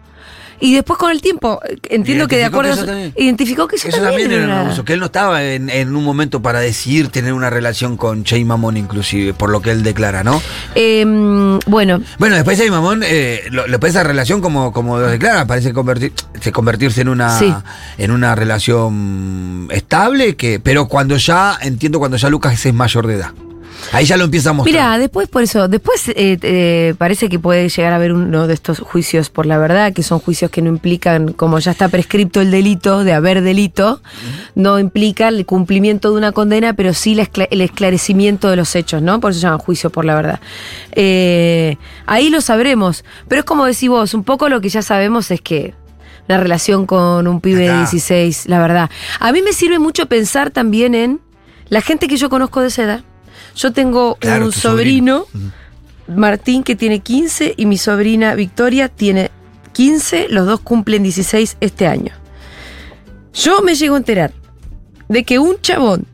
y 0.61 0.75
después 0.75 0.99
con 0.99 1.11
el 1.11 1.21
tiempo, 1.21 1.61
entiendo 1.89 2.27
que 2.29 2.37
de 2.37 2.45
acuerdo 2.47 2.73
que 2.73 2.77
eso 2.79 2.87
también- 2.87 3.13
identificó 3.17 3.69
que 3.69 3.77
eso, 3.77 3.89
Eso 3.89 4.03
también 4.03 4.31
era 4.33 4.45
un 4.45 4.51
abuso, 4.51 4.85
que 4.85 4.93
él 4.95 5.01
no 5.01 5.07
estaba 5.07 5.43
en, 5.45 5.69
en 5.71 5.95
un 5.95 6.05
momento 6.05 6.41
para 6.43 6.61
decidir 6.61 7.09
tener 7.09 7.33
una 7.33 7.51
relación 7.51 7.97
con 7.97 8.25
Jay 8.25 8.45
Mamón 8.45 8.77
inclusive, 8.77 9.35
por 9.35 9.51
lo 9.51 9.61
que 9.61 9.71
él 9.71 9.83
declara, 9.83 10.25
¿no? 10.25 10.41
Em, 10.75 11.59
bueno, 11.67 12.01
Bueno, 12.19 12.35
después 12.37 12.59
Jay 12.59 12.71
Mamón, 12.71 13.03
eh, 13.05 13.43
lo- 13.51 13.65
después 13.67 13.91
esa 13.95 14.03
relación 14.03 14.41
como, 14.41 14.73
como 14.73 14.99
lo 14.99 15.07
declara, 15.09 15.47
parece 15.47 15.73
convertir, 15.73 16.13
se 16.41 16.53
convertirse 16.53 17.01
en 17.03 17.09
una, 17.09 17.39
Sí. 17.39 17.53
en 17.99 18.11
una 18.11 18.35
relación 18.35 19.69
estable, 19.71 20.37
que, 20.37 20.61
pero 20.61 20.87
cuando 20.89 21.17
ya, 21.17 21.59
entiendo 21.63 21.99
cuando 21.99 22.17
ya 22.17 22.29
Lucas 22.31 22.65
es 22.67 22.75
mayor 22.75 23.07
de 23.07 23.15
edad. 23.15 23.31
Ahí 23.93 24.05
ya 24.05 24.17
lo 24.17 24.25
empieza 24.25 24.51
a 24.51 24.53
mostrar. 24.53 24.73
Mira, 24.73 24.99
después 24.99 25.29
por 25.29 25.43
eso, 25.43 25.69
después 25.69 26.09
eh, 26.09 26.39
eh, 26.43 26.95
parece 26.99 27.29
que 27.29 27.39
puede 27.39 27.69
llegar 27.69 27.93
a 27.93 27.97
haber 27.97 28.13
uno 28.13 28.47
de 28.47 28.55
estos 28.55 28.81
juicios 28.81 29.31
por 29.31 29.47
la 29.47 29.59
verdad, 29.59 29.93
que 29.93 30.03
son 30.03 30.19
juicios 30.19 30.51
que 30.51 30.63
no 30.63 30.69
implican, 30.69 31.33
como 31.33 31.59
ya 31.59 31.73
está 31.73 31.89
prescripto 31.89 32.41
el 32.41 32.51
delito, 32.51 33.05
de 33.05 33.13
haber 33.13 33.43
delito, 33.43 34.01
no 34.55 34.79
implica 34.79 35.29
el 35.29 35.47
cumplimiento 35.47 36.11
de 36.11 36.17
una 36.17 36.33
condena, 36.33 36.75
pero 36.75 36.95
sí 36.95 37.15
la 37.15 37.27
el 37.51 37.61
esclarecimiento 37.61 38.49
de 38.49 38.57
los 38.57 38.75
hechos, 38.75 39.03
¿no? 39.03 39.21
Por 39.21 39.33
eso 39.33 39.41
se 39.41 39.47
llama 39.47 39.59
juicio 39.59 39.91
por 39.91 40.05
la 40.05 40.15
verdad. 40.15 40.41
Eh, 40.93 41.77
ahí 42.07 42.31
lo 42.31 42.41
sabremos, 42.41 43.05
pero 43.29 43.41
es 43.41 43.45
como 43.45 43.67
decís 43.67 43.89
vos, 43.89 44.15
un 44.15 44.25
poco 44.25 44.49
lo 44.49 44.61
que 44.61 44.69
ya 44.69 44.83
sabemos 44.83 45.31
es 45.31 45.41
que 45.41 45.75
la 46.29 46.39
relación 46.39 46.87
con 46.87 47.27
un 47.27 47.41
pibe 47.41 47.61
de 47.61 47.69
Acá. 47.71 47.79
16, 47.81 48.47
la 48.49 48.59
verdad. 48.61 48.91
A 49.21 49.33
mí 49.33 49.43
me 49.43 49.53
sirve 49.53 49.79
mucho 49.79 50.07
pensar 50.07 50.51
también 50.51 50.95
en 50.95 51.21
la 51.69 51.81
gente 51.81 52.09
que 52.09 52.17
yo 52.17 52.31
conozco 52.31 52.61
de 52.61 52.69
esa 52.69 52.83
edad. 52.83 53.05
Yo 53.57 53.73
tengo 53.73 54.17
Claro, 54.17 54.47
un 54.47 54.53
sobrino, 54.53 55.27
Martín, 56.07 56.63
que 56.63 56.77
tiene 56.77 57.01
15, 57.01 57.55
y 57.57 57.67
mi 57.67 57.79
sobrina 57.79 58.35
Victoria 58.35 58.89
tiene 58.89 59.31
15. 59.73 60.29
Los 60.29 60.47
dos 60.47 60.61
cumplen 60.61 61.03
16 61.03 61.57
este 61.61 61.87
año. 61.87 62.13
Yo 63.33 63.63
me 63.63 63.75
llego 63.75 63.95
a 63.95 63.99
enterar 63.99 64.33
de 65.09 65.25
que 65.25 65.39
un 65.39 65.61
chabón 65.61 66.07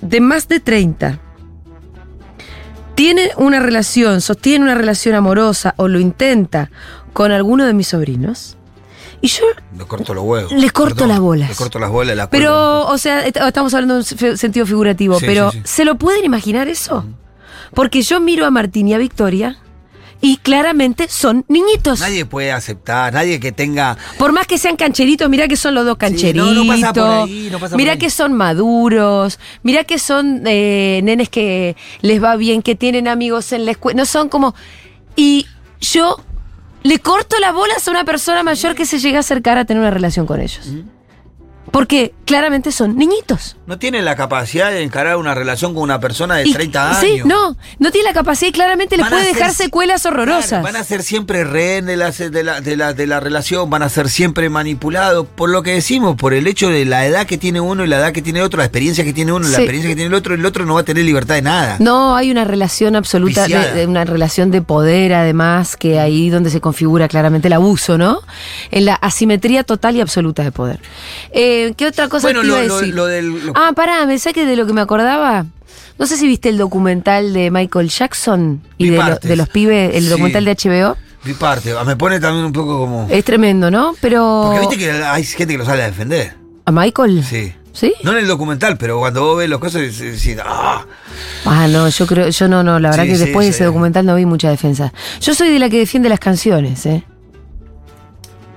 de 0.00 0.20
más 0.20 0.48
de 0.48 0.60
30 0.60 1.20
tiene 2.94 3.30
una 3.36 3.60
relación, 3.60 4.20
sostiene 4.20 4.64
una 4.64 4.74
relación 4.74 5.14
amorosa 5.14 5.74
o 5.76 5.88
lo 5.88 6.00
intenta 6.00 6.70
con 7.12 7.32
alguno 7.32 7.66
de 7.66 7.74
mis 7.74 7.88
sobrinos. 7.88 8.56
Y 9.22 9.28
yo 9.28 9.44
Le 9.78 9.84
corto 9.84 10.12
los 10.14 10.24
huevos. 10.24 10.52
Le 10.52 10.68
corto 10.70 11.06
las 11.06 11.20
bolas. 11.20 11.48
Le 11.48 11.54
corto 11.54 11.78
las 11.78 11.90
bolas, 11.90 12.16
la 12.16 12.26
cuelgo. 12.26 12.30
pero, 12.46 12.86
o 12.88 12.98
sea, 12.98 13.24
est- 13.24 13.36
estamos 13.36 13.72
hablando 13.72 13.94
en 13.94 14.04
un 14.30 14.36
sentido 14.36 14.66
figurativo, 14.66 15.18
Sí, 15.20 15.24
pero 15.26 15.50
sí, 15.52 15.58
sí. 15.58 15.62
¿se 15.64 15.84
lo 15.84 15.96
pueden 15.96 16.24
imaginar 16.24 16.68
eso? 16.68 17.04
Porque 17.72 18.02
yo 18.02 18.20
miro 18.20 18.44
a 18.44 18.50
Martín 18.50 18.88
y 18.88 18.94
a 18.94 18.98
Victoria 18.98 19.58
y 20.20 20.36
claramente 20.38 21.08
son 21.08 21.44
niñitos. 21.48 22.00
Nadie 22.00 22.26
puede 22.26 22.52
aceptar, 22.52 23.12
nadie 23.12 23.40
que 23.40 23.50
tenga. 23.52 23.96
Por 24.18 24.32
más 24.32 24.46
que 24.46 24.58
sean 24.58 24.76
cancheritos, 24.76 25.28
mira 25.30 25.48
que 25.48 25.56
son 25.56 25.74
los 25.74 25.84
dos 25.84 25.96
cancheritos. 25.96 26.54
no, 26.54 26.64
no 26.64 26.66
pasa 26.66 26.92
por 26.92 27.02
ahí, 27.28 27.48
no 27.50 27.58
pasa 27.58 27.70
por 27.70 27.76
mira 27.78 27.92
ahí. 27.92 27.98
que 27.98 28.10
son 28.10 28.32
maduros. 28.34 29.38
Mira 29.62 29.84
que 29.84 29.98
son 29.98 30.42
eh, 30.46 31.00
nenes 31.02 31.28
que 31.28 31.76
les 32.02 32.22
va 32.22 32.36
bien, 32.36 32.60
que 32.62 32.74
tienen 32.74 33.08
amigos 33.08 33.52
en 33.52 33.64
la 33.64 33.70
escuela. 33.72 33.96
No 33.98 34.04
son 34.06 34.28
como. 34.28 34.54
Y 35.16 35.46
yo 35.80 36.16
le 36.82 36.98
corto 36.98 37.38
las 37.38 37.52
bolas 37.54 37.86
a 37.86 37.90
una 37.90 38.04
persona 38.04 38.42
mayor 38.42 38.74
que 38.74 38.86
se 38.86 38.98
llega 38.98 39.18
a 39.18 39.20
acercar 39.20 39.58
a 39.58 39.64
tener 39.64 39.80
una 39.80 39.90
relación 39.90 40.26
con 40.26 40.40
ellos. 40.40 40.68
Porque 41.72 42.12
claramente 42.26 42.70
son 42.70 42.96
niñitos. 42.96 43.56
No 43.66 43.78
tiene 43.78 44.02
la 44.02 44.14
capacidad 44.14 44.70
de 44.70 44.82
encarar 44.82 45.16
una 45.16 45.34
relación 45.34 45.72
con 45.74 45.82
una 45.82 45.98
persona 45.98 46.36
de 46.36 46.46
Y- 46.48 46.52
30 46.52 46.90
años. 46.90 47.00
Sí, 47.00 47.20
no, 47.24 47.56
no 47.78 47.90
tiene 47.90 48.08
la 48.08 48.14
capacidad 48.14 48.50
y 48.50 48.52
claramente 48.52 48.96
le 48.96 49.02
Van 49.02 49.12
a 49.12 49.16
puede 49.16 49.24
ser 49.30 49.34
dejar 49.36 49.54
secuelas 49.54 50.04
horrorosas. 50.06 50.48
Claro, 50.48 50.64
van 50.64 50.76
a 50.76 50.84
ser 50.84 51.02
siempre 51.02 51.44
rehén 51.44 51.86
de 51.86 51.96
la, 51.96 52.10
de, 52.10 52.42
la, 52.44 52.60
de, 52.60 52.76
la, 52.76 52.92
de 52.92 53.06
la 53.06 53.20
relación, 53.20 53.70
van 53.70 53.82
a 53.82 53.88
ser 53.88 54.10
siempre 54.10 54.50
manipulados 54.50 55.26
por 55.34 55.48
lo 55.48 55.62
que 55.62 55.72
decimos, 55.72 56.16
por 56.16 56.34
el 56.34 56.46
hecho 56.46 56.68
de 56.68 56.84
la 56.84 57.06
edad 57.06 57.26
que 57.26 57.38
tiene 57.38 57.60
uno 57.60 57.84
y 57.84 57.88
la 57.88 57.96
edad 57.96 58.12
que 58.12 58.20
tiene 58.22 58.42
otro, 58.42 58.58
la 58.58 58.64
experiencia 58.66 59.02
que 59.02 59.14
tiene 59.14 59.32
uno 59.32 59.46
y 59.48 59.50
la 59.50 59.56
Sí. 59.56 59.62
experiencia 59.62 59.88
que 59.88 59.96
tiene 59.96 60.08
el 60.08 60.14
otro, 60.14 60.34
el 60.34 60.44
otro 60.44 60.66
no 60.66 60.74
va 60.74 60.80
a 60.80 60.84
tener 60.84 61.04
libertad 61.06 61.36
de 61.36 61.42
nada. 61.42 61.76
No, 61.80 62.14
hay 62.16 62.30
una 62.30 62.44
relación 62.44 62.96
absoluta, 62.96 63.46
de 63.48 63.86
una 63.86 64.04
relación 64.04 64.50
de 64.50 64.60
poder, 64.60 65.14
además, 65.14 65.76
que 65.76 65.98
ahí 65.98 66.28
donde 66.28 66.50
se 66.50 66.60
configura 66.60 67.08
claramente 67.08 67.48
el 67.48 67.54
abuso, 67.54 67.96
¿no? 67.96 68.20
En 68.70 68.84
la 68.84 68.94
asimetría 68.96 69.64
total 69.64 69.96
y 69.96 70.02
absoluta 70.02 70.42
de 70.44 70.52
poder. 70.52 70.78
Eh, 71.32 71.61
¿Qué 71.76 71.86
otra 71.86 72.08
cosa 72.08 72.26
Bueno, 72.28 72.40
te 72.42 72.46
iba 72.48 72.58
a 72.60 72.62
lo- 72.64 72.78
decir? 72.78 72.94
lo 72.94 73.06
del- 73.06 73.46
lo- 73.46 73.52
Ah, 73.56 73.72
pará, 73.74 74.04
me 74.06 74.18
saqué 74.18 74.44
de 74.44 74.56
lo 74.56 74.66
que 74.66 74.72
me 74.72 74.80
acordaba. 74.80 75.46
No 75.98 76.06
sé 76.06 76.16
si 76.16 76.26
viste 76.26 76.48
el 76.48 76.58
documental 76.58 77.32
de 77.32 77.50
Michael 77.50 77.88
Jackson 77.88 78.60
y 78.78 78.86
de, 78.90 78.96
lo- 78.96 79.02
partes. 79.02 79.28
de 79.28 79.36
los 79.36 79.48
pibes, 79.48 79.94
el 79.94 80.04
Sí. 80.04 80.08
documental 80.08 80.44
de 80.44 80.50
HBO. 80.52 80.96
Mi 81.24 81.34
parte, 81.34 81.72
me 81.86 81.94
pone 81.96 82.18
también 82.18 82.46
un 82.46 82.52
poco 82.52 82.78
como... 82.78 83.06
Es 83.08 83.24
tremendo, 83.24 83.70
¿no? 83.70 83.94
Pero. 84.00 84.42
Porque 84.46 84.60
viste 84.60 84.78
que 84.78 84.90
hay 84.90 85.22
gente 85.24 85.54
que 85.54 85.58
lo 85.58 85.64
sale 85.64 85.82
a 85.82 85.86
defender. 85.86 86.34
¿A 86.64 86.72
Michael? 86.72 87.22
Sí. 87.24 87.52
¿Sí? 87.72 87.94
No 88.02 88.12
en 88.12 88.18
el 88.18 88.26
documental, 88.26 88.76
pero 88.76 88.98
cuando 88.98 89.22
vos 89.22 89.38
ves 89.38 89.48
las 89.48 89.58
cosas, 89.58 89.80
decís, 89.82 90.36
ah, 90.44 90.84
Ah, 91.46 91.66
no, 91.68 91.88
yo 91.88 92.06
creo, 92.06 92.28
yo 92.28 92.48
no, 92.48 92.62
no, 92.62 92.78
la 92.78 92.90
verdad 92.90 93.04
Sí, 93.04 93.10
que 93.10 93.16
sí, 93.16 93.24
después 93.24 93.46
de 93.46 93.50
ese 93.52 93.64
documental 93.64 94.04
no 94.04 94.14
vi 94.14 94.26
mucha 94.26 94.50
defensa. 94.50 94.92
Yo 95.22 95.34
soy 95.34 95.48
de 95.50 95.58
la 95.58 95.70
que 95.70 95.78
defiende 95.78 96.08
las 96.10 96.20
canciones, 96.20 96.84
¿eh? 96.84 97.02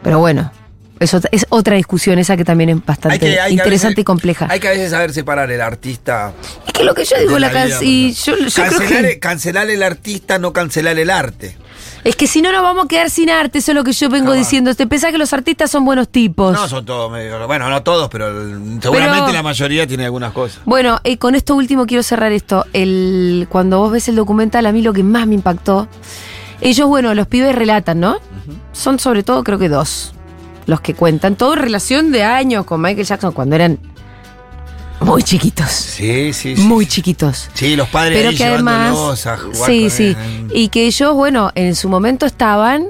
Pero 0.03 0.19
bueno, 0.19 0.51
es 0.99 1.13
otra, 1.13 1.29
es 1.31 1.45
otra 1.49 1.75
discusión 1.75 2.19
esa 2.19 2.37
que 2.37 2.45
también 2.45 2.69
es 2.69 2.85
bastante 2.85 3.13
hay 3.13 3.19
que, 3.19 3.27
hay 3.27 3.33
que 3.35 3.41
a 3.41 3.49
interesante 3.49 3.93
veces- 3.95 4.01
y 4.01 4.03
compleja. 4.05 4.47
Hay 4.49 4.59
que 4.59 4.67
a 4.67 4.71
veces 4.71 4.91
saber 4.91 5.13
separar 5.13 5.51
el 5.51 5.61
artista. 5.61 6.33
es 6.67 6.73
que 6.73 6.83
lo 6.83 6.93
que 6.93 7.05
yo 7.05 7.17
digo, 7.19 7.37
la, 7.39 7.51
la 7.51 7.65
vida, 7.65 7.79
y 7.81 8.13
yo, 8.13 8.33
creo 8.35 8.47
cancelar, 8.53 9.03
que 9.05 9.19
cancelar 9.19 9.69
el 9.69 9.83
artista, 9.83 10.39
no 10.39 10.53
cancelar 10.53 10.97
el 10.97 11.09
arte. 11.09 11.57
es 12.05 12.15
que 12.15 12.27
si 12.27 12.41
no 12.41 12.51
nos 12.51 12.61
vamos 12.63 12.85
a 12.85 12.87
quedar 12.87 13.09
sin 13.09 13.29
arte, 13.29 13.57
eso 13.59 13.71
es 13.71 13.75
lo 13.75 13.83
que 13.83 13.91
yo 13.91 14.09
vengo 14.09 14.27
Jamás. 14.31 14.39
diciendo. 14.45 14.73
¿Te 14.75 14.87
pensás 14.87 15.11
que 15.11 15.17
los 15.17 15.33
artistas 15.33 15.69
son 15.69 15.83
buenos 15.85 16.07
tipos? 16.09 16.53
No 16.53 16.67
son 16.67 16.85
todos 16.85 17.11
medio. 17.11 17.45
Bueno, 17.47 17.69
no 17.69 17.83
todos, 17.83 18.09
pero 18.09 18.27
seguramente 18.81 18.81
Pero- 19.25 19.31
la 19.33 19.43
mayoría 19.43 19.85
tiene 19.85 20.05
algunas 20.05 20.31
cosas. 20.31 20.61
Bueno, 20.65 20.99
eh, 21.03 21.17
con 21.17 21.35
esto 21.35 21.55
último 21.55 21.85
quiero 21.85 22.03
cerrar 22.03 22.31
esto. 22.31 22.65
El, 22.73 23.47
cuando 23.49 23.79
vos 23.79 23.91
ves 23.91 24.07
el 24.07 24.15
documental, 24.15 24.65
a 24.65 24.71
mí 24.71 24.81
lo 24.81 24.93
que 24.93 25.03
más 25.03 25.27
me 25.27 25.35
impactó, 25.35 25.87
ellos, 26.61 26.87
bueno, 26.87 27.13
los 27.13 27.27
pibes 27.27 27.53
relatan, 27.53 27.99
¿no? 27.99 28.17
Son 28.71 28.97
sobre 28.99 29.23
todo, 29.23 29.43
creo 29.43 29.59
que 29.59 29.67
dos, 29.69 30.13
los 30.65 30.81
que 30.81 30.93
cuentan. 30.93 31.35
Todo 31.35 31.53
en 31.53 31.59
relación 31.61 32.11
de 32.11 32.23
años 32.23 32.65
con 32.65 32.81
Michael 32.81 33.05
Jackson 33.05 33.31
cuando 33.33 33.55
eran 33.55 33.79
muy 35.01 35.21
chiquitos. 35.23 35.69
Sí, 35.69 36.33
sí, 36.33 36.55
sí. 36.55 36.61
Muy 36.63 36.85
chiquitos. 36.87 37.49
Sí, 37.53 37.75
los 37.75 37.87
padres 37.89 38.17
Pero 38.17 38.29
ahí 38.29 38.35
que 38.37 38.45
además. 38.45 39.27
a 39.27 39.37
jugar 39.37 39.53
Sí, 39.69 39.89
sí. 39.89 40.15
él. 40.17 40.47
Y 40.53 40.69
que 40.69 40.85
ellos, 40.85 41.13
bueno, 41.13 41.51
en 41.55 41.75
su 41.75 41.89
momento 41.89 42.25
estaban, 42.25 42.85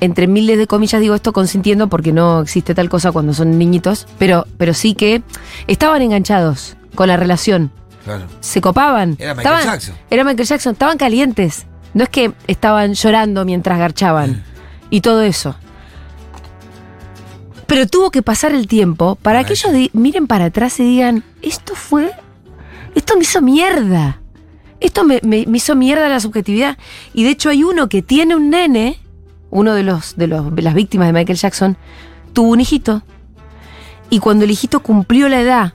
entre 0.00 0.26
miles 0.26 0.58
de 0.58 0.66
comillas 0.66 1.00
digo 1.00 1.14
esto 1.14 1.32
consintiendo 1.32 1.88
porque 1.88 2.12
no 2.12 2.40
existe 2.40 2.74
tal 2.74 2.88
cosa 2.88 3.12
cuando 3.12 3.34
son 3.34 3.56
niñitos, 3.58 4.06
pero, 4.18 4.46
pero 4.56 4.74
sí 4.74 4.94
que 4.94 5.22
estaban 5.66 6.02
enganchados 6.02 6.76
con 6.94 7.08
la 7.08 7.16
relación. 7.16 7.70
Claro. 8.04 8.24
se 8.40 8.60
copaban. 8.60 9.14
Era 9.20 9.32
Michael 9.36 9.54
Estaban- 9.58 9.64
Jackson. 9.74 9.94
Era 10.10 10.24
Michael 10.24 10.48
Jackson, 10.48 10.72
estaban 10.72 10.98
calientes. 10.98 11.66
No 11.94 12.02
es 12.02 12.08
que 12.08 12.32
estaban 12.48 12.94
llorando 12.94 13.44
mientras 13.44 13.78
garchaban 13.78 14.42
y 14.90 15.02
todo 15.02 15.22
eso. 15.22 15.54
Pero 17.72 17.86
tuvo 17.86 18.10
que 18.10 18.20
pasar 18.20 18.52
el 18.52 18.66
tiempo 18.66 19.14
para 19.14 19.44
que 19.44 19.54
eso. 19.54 19.70
ellos 19.72 19.88
miren 19.94 20.26
para 20.26 20.44
atrás 20.44 20.78
y 20.78 20.82
digan, 20.82 21.24
esto 21.40 21.74
fue, 21.74 22.12
esto 22.94 23.14
me 23.16 23.22
hizo 23.22 23.40
mierda. 23.40 24.20
Esto 24.78 25.04
me, 25.04 25.20
me- 25.22 25.46
me 25.46 25.56
hizo 25.56 25.74
mierda 25.74 26.06
la 26.10 26.20
subjetividad. 26.20 26.76
Y 27.14 27.24
de 27.24 27.30
hecho 27.30 27.48
hay 27.48 27.64
uno 27.64 27.88
que 27.88 28.02
tiene 28.02 28.36
un 28.36 28.50
nene, 28.50 28.98
uno 29.48 29.72
de, 29.72 29.84
los, 29.84 30.16
de, 30.16 30.26
los, 30.26 30.54
de 30.54 30.60
las 30.60 30.74
víctimas 30.74 31.06
de 31.08 31.14
Michael 31.14 31.38
Jackson, 31.38 31.78
tuvo 32.34 32.50
un 32.50 32.60
hijito. 32.60 33.04
Y 34.10 34.18
cuando 34.18 34.44
el 34.44 34.50
hijito 34.50 34.80
cumplió 34.82 35.30
la 35.30 35.40
edad 35.40 35.72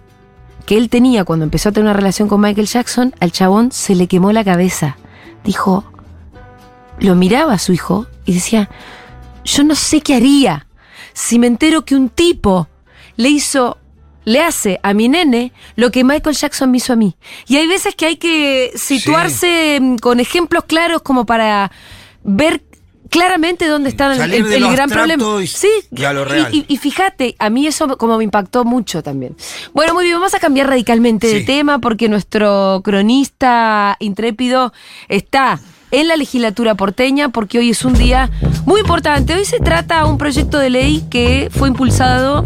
que 0.68 0.78
él 0.78 0.90
tenía 0.90 1.24
cuando 1.24 1.46
empezó 1.46 1.70
a 1.70 1.72
tener 1.72 1.86
una 1.86 1.94
relación 1.98 2.28
con 2.30 2.42
Michael 2.42 2.68
Jackson, 2.68 3.16
al 3.20 3.32
chabón 3.32 3.72
se 3.72 3.96
le 3.96 4.06
quemó 4.08 4.32
la 4.34 4.44
cabeza. 4.44 4.98
Dijo, 5.44 5.84
lo 7.00 7.16
miraba 7.16 7.54
a 7.54 7.58
su 7.58 7.74
hijo 7.74 8.06
y 8.24 8.34
decía, 8.34 8.70
yo 9.44 9.64
no 9.64 9.74
sé 9.74 10.02
qué 10.02 10.14
haría 10.14 10.67
si 11.20 11.40
me 11.40 11.48
entero 11.48 11.84
que 11.84 11.96
un 11.96 12.10
tipo 12.10 12.68
le 13.16 13.30
hizo, 13.30 13.78
le 14.24 14.42
hace 14.42 14.80
a 14.84 14.94
mi 14.94 15.08
nene 15.10 15.52
lo 15.76 15.90
que 15.90 16.04
Michael 16.04 16.36
Jackson 16.36 16.70
me 16.70 16.78
hizo 16.78 16.94
a 16.94 16.96
mí. 16.96 17.16
Y 17.48 17.56
hay 17.58 17.66
veces 17.66 17.96
que 17.96 18.06
hay 18.06 18.18
que 18.18 18.72
situarse 18.76 19.80
mm, 19.82 19.96
con 19.98 20.20
ejemplos 20.20 20.66
claros 20.66 21.02
como 21.02 21.26
para 21.26 21.72
ver 22.24 22.62
claramente 23.10 23.68
dónde 23.68 23.90
está 23.90 24.14
el, 24.14 24.44
gran 24.74 24.90
problema. 24.90 25.42
y- 25.42 25.48
Sí, 25.48 25.70
y 25.96 26.04
a 26.04 26.14
lo 26.14 26.24
real. 26.26 26.50
y- 26.54 26.66
y 26.68 26.78
fíjate, 26.78 27.36
a 27.40 27.50
mí 27.50 27.66
eso 27.66 27.98
como 27.98 28.18
me 28.18 28.24
impactó 28.26 28.64
mucho 28.66 29.02
también. 29.02 29.36
Bueno, 29.74 29.94
muy 29.96 30.04
bien, 30.04 30.18
vamos 30.18 30.36
a 30.36 30.40
cambiar 30.40 30.68
radicalmente 30.68 31.26
de 31.28 31.42
tema 31.42 31.80
porque 31.80 32.10
nuestro 32.10 32.82
cronista 32.84 33.96
intrépido 34.00 34.72
está 35.08 35.60
en 35.92 36.08
la 36.08 36.16
legislatura 36.16 36.76
porteña 36.76 37.30
porque 37.30 37.60
hoy 37.60 37.70
es 37.70 37.86
un 37.86 37.94
día 37.94 38.30
muy 38.66 38.82
importante. 38.82 39.34
Hoy 39.34 39.46
se 39.46 39.60
trata 39.60 40.04
de 40.04 40.10
un 40.10 40.18
proyecto 40.18 40.58
de 40.60 40.70
ley 40.70 41.04
que 41.10 41.50
fue 41.52 41.70
impulsado 41.70 42.44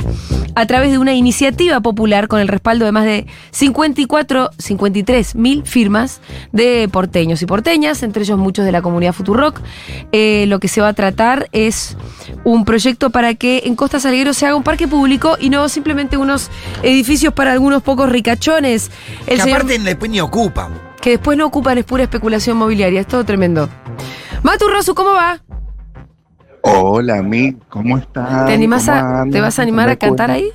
a 0.54 0.66
través 0.66 0.92
de 0.92 0.98
una 0.98 1.14
iniciativa 1.14 1.80
popular 1.80 2.28
con 2.28 2.42
el 2.42 2.50
respaldo 2.50 2.84
de 2.84 2.92
más 2.92 3.06
de 3.06 3.26
54, 3.52 4.50
53 4.58 5.36
mil 5.36 5.64
firmas 5.66 6.20
de 6.52 6.90
porteños 6.92 7.42
y 7.42 7.46
porteñas, 7.46 8.04
entre 8.04 8.24
ellos 8.24 8.38
muchos 8.38 8.66
de 8.66 8.74
la 8.74 8.82
comunidad 8.82 9.14
Futurock. 9.14 9.62
Eh, 10.12 10.46
lo 10.50 10.60
que 10.60 10.68
se 10.68 10.82
va 10.82 10.90
a 10.90 10.94
tratar 10.94 11.48
es 11.54 11.96
un 12.44 12.66
proyecto 12.66 13.12
para 13.12 13.34
que 13.36 13.64
en 13.66 13.76
Costa 13.76 14.00
Salguero 14.02 14.34
se 14.34 14.46
haga 14.46 14.56
un 14.56 14.64
parque 14.64 14.90
público 14.90 15.38
y 15.40 15.50
no 15.50 15.70
simplemente 15.70 16.18
unos 16.18 16.50
edificios 16.84 17.34
para 17.34 17.54
algunos 17.54 17.82
pocos 17.82 18.10
ricachones. 18.10 18.92
El 19.28 19.38
que 19.38 19.44
señor- 19.44 19.62
aparte 19.62 19.80
después 19.80 20.12
ni 20.12 20.20
ocupan. 20.20 20.91
Que 21.02 21.12
después 21.12 21.38
no 21.38 21.46
ocupan, 21.48 21.78
es 21.78 21.84
pura 21.86 22.04
especulación 22.04 22.58
mobiliaria. 22.58 23.02
Es 23.02 23.08
todo 23.08 23.24
tremendo. 23.26 23.68
Matu 24.44 24.68
Rosu, 24.68 24.94
¿cómo 24.96 25.12
va? 25.14 25.42
Hola, 26.62 27.22
mi, 27.24 27.54
¿cómo 27.70 27.98
estás? 27.98 28.46
¿Te 28.46 28.54
animás 28.54 28.88
a- 28.88 29.26
te 29.32 29.42
vas 29.42 29.58
a 29.58 29.62
animar 29.64 29.90
a 29.90 29.96
cantar 29.96 30.30
ahí? 30.32 30.52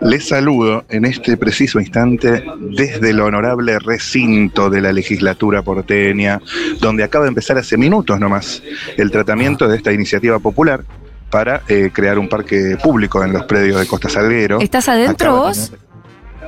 Les 0.00 0.28
saludo 0.28 0.84
en 0.88 1.04
este 1.04 1.36
preciso 1.36 1.78
instante 1.80 2.44
desde 2.58 3.10
el 3.10 3.20
honorable 3.20 3.78
recinto 3.78 4.68
de 4.68 4.80
la 4.80 4.92
legislatura 4.92 5.62
porteña, 5.62 6.40
donde 6.80 7.04
acaba 7.04 7.24
de 7.24 7.28
empezar 7.30 7.56
hace 7.58 7.76
minutos 7.76 8.18
nomás 8.18 8.62
el 8.96 9.10
tratamiento 9.10 9.68
de 9.68 9.76
esta 9.76 9.92
iniciativa 9.92 10.38
popular 10.38 10.84
para 11.30 11.62
eh, 11.68 11.90
crear 11.92 12.18
un 12.18 12.28
parque 12.28 12.76
público 12.82 13.22
en 13.24 13.32
los 13.32 13.44
predios 13.44 13.80
de 13.80 13.86
Costa 13.86 14.08
Salguero. 14.08 14.60
¿Estás 14.60 14.88
adentro 14.88 15.30
Acaba 15.30 15.40
de 15.42 15.46
vos? 15.48 15.70
tener- 15.70 15.83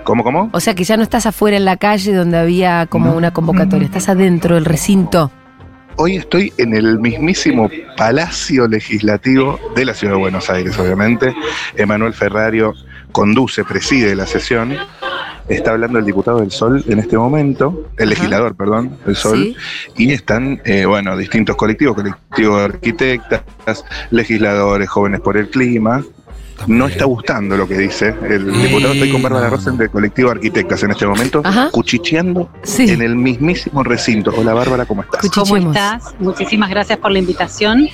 ¿Cómo, 0.07 0.23
cómo? 0.23 0.51
O 0.53 0.61
sea 0.61 0.73
que 0.77 0.85
ya 0.85 0.97
no 0.97 1.03
estás 1.03 1.27
afuera 1.27 1.57
en 1.57 1.65
la 1.65 1.77
calle 1.79 2.15
donde 2.15 2.39
había 2.39 2.87
como 2.87 3.07
No. 3.11 3.17
una 3.17 3.33
convocatoria, 3.33 3.87
estás 3.87 4.09
adentro 4.09 4.55
del 4.55 4.65
recinto. 4.65 5.33
Hoy 5.97 6.15
estoy 6.15 6.53
en 6.59 6.75
el 6.77 7.01
mismísimo 7.01 7.69
Palacio 7.97 8.69
Legislativo 8.69 9.59
de 9.75 9.85
la 9.85 9.95
Ciudad 9.95 10.13
de 10.15 10.21
Buenos 10.21 10.49
Aires, 10.49 10.79
obviamente. 10.79 11.35
Emanuel 11.75 12.13
Ferrario 12.15 12.73
conduce, 13.11 13.65
preside 13.65 14.15
la 14.15 14.27
sesión. 14.27 14.77
Está 15.49 15.73
hablando 15.73 15.99
el 15.99 16.05
diputado 16.05 16.39
del 16.39 16.53
Sol 16.53 16.85
en 16.87 17.01
este 17.01 17.17
momento, 17.19 17.89
el 17.97 18.09
Ajá. 18.13 18.15
legislador, 18.21 18.55
perdón, 18.57 18.97
del 19.07 19.17
Sol. 19.17 19.39
Sí. 19.97 20.05
Y 20.05 20.13
están, 20.13 20.61
eh, 20.65 20.85
bueno, 20.87 21.17
distintos 21.17 21.57
colectivos, 21.57 21.97
colectivos 21.97 22.59
de 22.59 22.65
arquitectas, 22.65 23.85
legisladores, 24.11 24.89
jóvenes 24.89 25.21
por 25.21 25.37
el 25.37 25.49
clima. 25.51 26.05
No 26.67 26.87
está 26.87 27.05
gustando 27.05 27.57
lo 27.57 27.69
que 27.69 27.77
dice 27.79 28.15
el 28.29 28.47
diputado. 28.53 28.93
Estoy 28.95 29.13
con 29.13 29.23
Bárbara 29.23 29.51
Rosen 29.51 29.77
del 29.77 29.91
colectivo 29.91 30.31
arquitectas 30.31 30.83
en 30.83 30.91
este 30.91 31.07
momento, 31.07 31.41
Ajá. 31.45 31.69
cuchicheando 31.71 32.49
Sí. 32.63 32.89
en 32.91 33.03
el 33.03 33.15
mismísimo 33.15 33.85
recinto. 33.85 34.33
Hola 34.37 34.55
Bárbara, 34.55 34.85
¿cómo 34.87 35.03
estás? 35.03 35.29
¿Cómo 35.31 35.57
estás? 35.57 36.15
Muchísimas 36.19 36.71
gracias 36.71 36.99
por 36.99 37.13
la 37.13 37.19
invitación. 37.19 37.89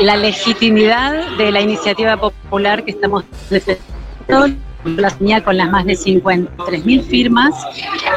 La 0.00 0.16
legitimidad 0.16 1.36
de 1.36 1.50
la 1.50 1.60
iniciativa 1.60 2.16
popular 2.16 2.84
que 2.84 2.92
estamos 2.92 3.24
defendiendo 3.50 4.56
la 4.86 5.10
señal 5.10 5.42
con 5.42 5.56
las 5.56 5.70
más 5.70 5.84
de 5.84 5.94
53.000 5.94 7.02
firmas 7.02 7.54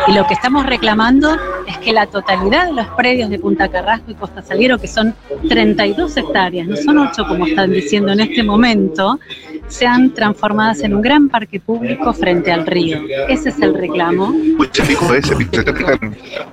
y 0.07 0.13
lo 0.13 0.25
que 0.27 0.33
estamos 0.33 0.65
reclamando 0.65 1.35
es 1.67 1.77
que 1.79 1.93
la 1.93 2.05
totalidad 2.07 2.67
de 2.67 2.73
los 2.73 2.87
predios 2.87 3.29
de 3.29 3.39
Punta 3.39 3.67
Carrasco 3.67 4.11
y 4.11 4.15
Costa 4.15 4.41
Salguero, 4.41 4.77
que 4.77 4.87
son 4.87 5.15
32 5.47 6.17
hectáreas, 6.17 6.67
no 6.67 6.75
son 6.75 6.97
8 6.99 7.25
como 7.27 7.45
están 7.45 7.71
diciendo 7.71 8.11
en 8.11 8.21
este 8.21 8.43
momento, 8.43 9.19
sean 9.67 10.13
transformadas 10.13 10.81
en 10.81 10.95
un 10.95 11.01
gran 11.01 11.29
parque 11.29 11.59
público 11.59 12.13
frente 12.13 12.51
al 12.51 12.65
río. 12.65 12.99
Ese 13.27 13.49
es 13.49 13.59
el 13.61 13.73
reclamo. 13.73 14.33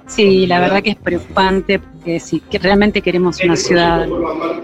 Sí, 0.06 0.46
la 0.46 0.60
verdad 0.60 0.82
que 0.82 0.90
es 0.90 0.96
preocupante 0.96 1.78
porque 1.78 2.20
si 2.20 2.42
realmente 2.60 3.00
queremos 3.00 3.42
una 3.42 3.56
ciudad 3.56 4.06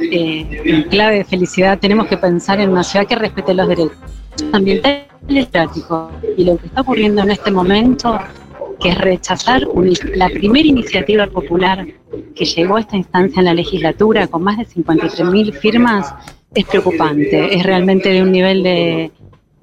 eh, 0.01 0.63
en 0.65 0.83
clave 0.85 1.17
de 1.17 1.25
felicidad, 1.25 1.79
tenemos 1.79 2.07
que 2.07 2.17
pensar 2.17 2.61
en 2.61 2.71
una 2.71 2.85
ciudad 2.85 3.07
que 3.07 3.17
respete 3.17 3.55
los 3.55 3.69
derechos 3.69 3.97
ambientales 4.53 5.05
y 5.29 5.39
estáticos. 5.39 6.13
Y 6.37 6.45
lo 6.45 6.57
que 6.57 6.67
está 6.67 6.81
ocurriendo 6.81 7.23
en 7.23 7.31
este 7.31 7.51
momento, 7.51 8.19
que 8.81 8.91
es 8.91 8.99
rechazar 8.99 9.67
un- 9.69 9.93
la 10.17 10.29
primera 10.29 10.67
iniciativa 10.67 11.27
popular 11.27 11.87
que 12.35 12.45
llegó 12.45 12.77
a 12.77 12.81
esta 12.81 12.97
instancia 12.97 13.41
en 13.41 13.45
la 13.47 13.55
legislatura 13.55 14.27
con 14.27 14.43
más 14.43 14.59
de 14.59 14.67
53.000 14.67 15.53
firmas, 15.53 16.13
es 16.55 16.65
preocupante. 16.67 17.55
Es 17.57 17.63
realmente 17.63 18.09
de 18.11 18.23
un 18.23 18.33
nivel 18.33 18.63
de, 18.63 19.11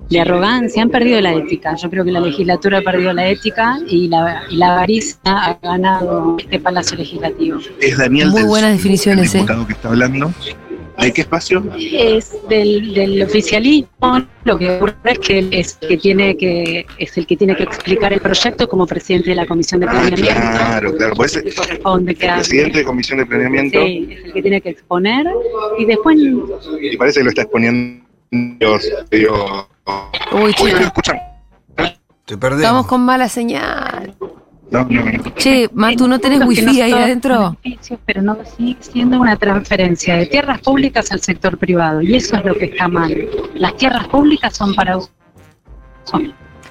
de 0.09 0.19
arrogancia, 0.21 0.81
han 0.81 0.89
perdido 0.89 1.19
la 1.21 1.33
ética. 1.33 1.75
Yo 1.75 1.89
creo 1.89 2.03
que 2.05 2.11
la 2.11 2.19
legislatura 2.21 2.79
ha 2.79 2.81
perdido 2.81 3.13
la 3.13 3.27
ética 3.27 3.77
y 3.87 4.07
la, 4.07 4.43
y 4.49 4.55
la 4.55 4.71
avaricia 4.73 5.19
ha 5.25 5.59
ganado 5.61 6.37
este 6.39 6.59
palacio 6.59 6.97
legislativo. 6.97 7.59
Es 7.81 7.97
Daniel 7.97 8.29
Muy 8.31 8.43
buenas 8.43 8.71
definiciones, 8.71 9.35
el 9.35 9.41
diputado 9.41 9.67
que 9.67 9.73
está 9.73 9.89
hablando. 9.89 10.31
¿De 11.01 11.13
qué 11.13 11.21
espacio? 11.21 11.63
Es 11.77 12.35
del, 12.49 12.93
del 12.93 13.23
oficialismo, 13.23 14.25
lo 14.43 14.57
que 14.57 14.69
ocurre 14.71 14.95
es 15.05 15.19
que 15.19 15.39
él 15.39 15.49
es 15.51 15.77
el 15.81 15.87
que 15.89 15.97
tiene 15.97 16.37
que 16.37 16.85
es 16.97 17.17
el 17.17 17.25
que 17.27 17.37
tiene 17.37 17.55
que 17.55 17.63
explicar 17.63 18.11
el 18.13 18.19
proyecto 18.19 18.67
como 18.67 18.85
presidente 18.85 19.29
de 19.29 19.35
la 19.35 19.45
comisión 19.45 19.79
de 19.79 19.87
Ah, 19.87 19.91
planeamiento. 19.91 20.31
claro, 20.41 20.95
claro. 20.97 21.13
Pues 21.15 21.41
corresponde 21.55 22.15
que 22.15 22.27
hable. 22.27 22.41
presidente 22.41 22.79
de 22.79 22.83
comisión 22.85 23.19
de 23.19 23.25
planeamiento 23.25 23.79
Sí, 23.85 24.07
es 24.11 24.25
el 24.25 24.33
que 24.33 24.41
tiene 24.41 24.61
que 24.61 24.69
exponer 24.69 25.25
y 25.77 25.85
después 25.85 26.17
y 26.81 26.97
parece 26.97 27.19
que 27.19 27.23
lo 27.23 27.29
está 27.29 27.41
exponiendo. 27.43 28.05
Dios, 28.31 28.87
Dios. 29.09 29.67
Uy, 30.31 30.41
Uy, 30.43 30.53
chico, 30.53 30.77
¿me 30.77 30.83
escuchan? 30.85 31.17
Te 32.25 32.37
perdés. 32.37 32.59
estamos 32.59 32.85
con 32.85 33.01
mala 33.01 33.27
señal. 33.27 33.88
No, 34.71 34.85
no, 34.85 35.03
no. 35.03 35.23
Che, 35.35 35.67
Matu, 35.73 36.07
¿no 36.07 36.19
tenés 36.19 36.45
wifi 36.45 36.81
ahí 36.81 36.91
adentro? 36.91 37.57
Pero 38.05 38.21
no 38.21 38.37
sigue 38.57 38.77
siendo 38.81 39.19
una 39.19 39.35
transferencia 39.35 40.15
de 40.15 40.27
tierras 40.27 40.61
públicas 40.61 41.11
al 41.11 41.21
sector 41.21 41.57
privado 41.57 42.01
y 42.01 42.15
eso 42.15 42.35
es 42.37 42.45
lo 42.45 42.53
que 42.53 42.65
está 42.65 42.87
mal. 42.87 43.15
Las 43.55 43.75
tierras 43.77 44.07
públicas 44.07 44.55
son 44.55 44.75
para 44.75 44.97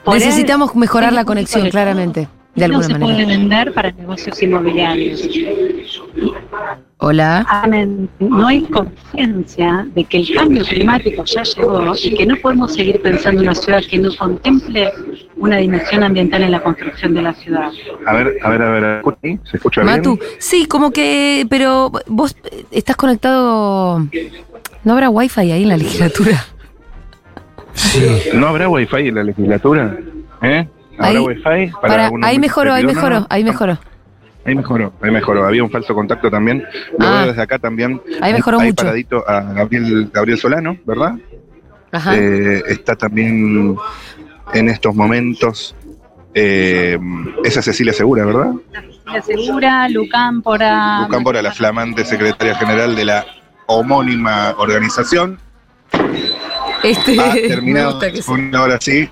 Necesitamos 0.06 0.74
mejorar 0.74 1.12
la 1.12 1.24
conexión, 1.24 1.68
claramente, 1.70 2.28
de 2.54 2.68
no 2.68 2.76
alguna 2.78 2.86
se 2.86 3.00
puede 3.00 3.12
manera. 3.12 3.28
vender 3.28 3.74
para 3.74 3.90
negocios 3.92 4.42
inmobiliarios. 4.42 5.28
Hola. 7.00 7.46
Amen. 7.48 8.08
No 8.18 8.48
hay 8.48 8.62
conciencia 8.62 9.86
de 9.94 10.02
que 10.04 10.18
el 10.18 10.34
cambio 10.34 10.64
climático 10.64 11.24
ya 11.24 11.44
llegó 11.44 11.94
y 12.02 12.14
que 12.16 12.26
no 12.26 12.34
podemos 12.36 12.74
seguir 12.74 13.00
pensando 13.00 13.40
en 13.42 13.48
una 13.48 13.54
ciudad 13.54 13.82
que 13.88 13.98
no 13.98 14.10
contemple 14.16 14.90
una 15.36 15.58
dimensión 15.58 16.02
ambiental 16.02 16.42
en 16.42 16.50
la 16.50 16.60
construcción 16.60 17.14
de 17.14 17.22
la 17.22 17.34
ciudad. 17.34 17.70
A 18.04 18.14
ver, 18.14 18.36
a 18.42 18.48
ver, 18.50 18.62
a 18.62 18.70
ver. 18.70 19.02
¿sí? 19.22 19.38
¿Se 19.48 19.58
escucha 19.58 19.84
Matu, 19.84 20.16
bien? 20.16 20.30
sí, 20.40 20.66
como 20.66 20.90
que, 20.90 21.46
pero 21.48 21.92
vos 22.08 22.36
estás 22.72 22.96
conectado. 22.96 24.04
¿No 24.82 24.92
habrá 24.92 25.08
wifi 25.08 25.40
ahí 25.52 25.62
en 25.62 25.68
la 25.68 25.76
legislatura? 25.76 26.44
¿No 28.34 28.48
habrá 28.48 28.68
wifi 28.68 28.96
en 29.08 29.14
la 29.14 29.22
legislatura? 29.22 29.96
¿Eh? 30.42 30.66
¿Habrá 30.98 31.08
Ahí- 31.10 31.18
wifi? 31.18 31.72
Para 31.80 32.10
Para, 32.10 32.10
ahí 32.26 32.40
mejoró, 32.40 32.72
ahí 32.74 32.84
mejoró, 32.84 33.24
ahí 33.30 33.44
mejoró. 33.44 33.78
Ahí 34.48 34.54
mejoró, 34.54 34.92
ahí 35.02 35.10
mejoró. 35.10 35.46
Había 35.46 35.62
un 35.62 35.70
falso 35.70 35.94
contacto 35.94 36.30
también. 36.30 36.64
Lo 36.98 37.06
Ah. 37.06 37.18
veo 37.18 37.26
desde 37.28 37.42
acá 37.42 37.58
también. 37.58 38.00
Ahí 38.20 38.32
mejoró 38.32 38.58
Ahí 38.60 38.68
mucho. 38.68 38.82
paradito 38.84 39.28
a 39.28 39.40
Gabriel, 39.52 40.10
Gabriel 40.12 40.38
Solano, 40.38 40.76
¿verdad? 40.86 41.14
Ajá. 41.92 42.16
Eh, 42.16 42.62
está 42.68 42.96
también 42.96 43.76
en 44.54 44.68
estos 44.68 44.94
momentos 44.94 45.74
eh, 46.34 46.98
esa 47.44 47.60
Cecilia 47.62 47.92
Segura, 47.92 48.24
¿verdad? 48.24 48.52
La 49.06 49.22
Segura, 49.22 49.88
Lucámpora. 49.88 51.02
Lucámpora, 51.02 51.42
la 51.42 51.52
flamante 51.52 52.04
secretaria 52.04 52.54
general 52.54 52.94
de 52.96 53.04
la 53.04 53.26
homónima 53.66 54.54
organización. 54.58 55.38
Este, 56.82 57.18
Ha 57.20 57.32
terminado 57.48 57.90
gusta 57.92 58.10
que 58.12 58.22
se- 58.22 58.24
con 58.24 58.54
ahora 58.54 58.78
sí 58.80 59.08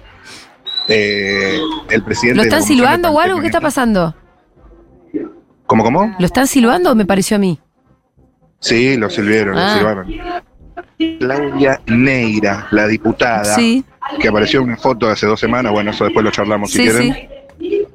eh, 0.88 1.59
el 1.90 2.03
presidente. 2.05 2.37
¿Lo 2.37 2.42
están 2.44 2.62
silbando 2.62 3.11
o 3.11 3.20
algo? 3.20 3.40
¿Qué 3.40 3.46
está 3.46 3.61
pasando? 3.61 4.14
¿Cómo, 5.66 5.83
cómo? 5.85 6.14
¿Lo 6.18 6.26
están 6.26 6.46
silbando 6.46 6.92
o 6.92 6.94
me 6.94 7.05
pareció 7.05 7.37
a 7.37 7.40
mí? 7.40 7.59
Sí, 8.61 8.96
lo 8.96 9.11
silbieron, 9.11 9.57
Ah. 9.59 9.72
lo 9.72 9.79
silbaron. 9.79 10.07
Claudia 11.18 11.81
Neira, 11.87 12.68
la 12.70 12.87
diputada, 12.87 13.44
Sí, 13.55 13.85
que 14.20 14.29
apareció 14.29 14.61
en 14.61 14.66
una 14.68 14.76
foto 14.76 15.09
hace 15.09 15.26
dos 15.26 15.38
semanas, 15.40 15.72
bueno, 15.72 15.90
eso 15.90 16.05
después 16.05 16.24
lo 16.24 16.31
charlamos 16.31 16.70
si 16.70 16.79
quieren. 16.79 17.12
sí. 17.59 17.87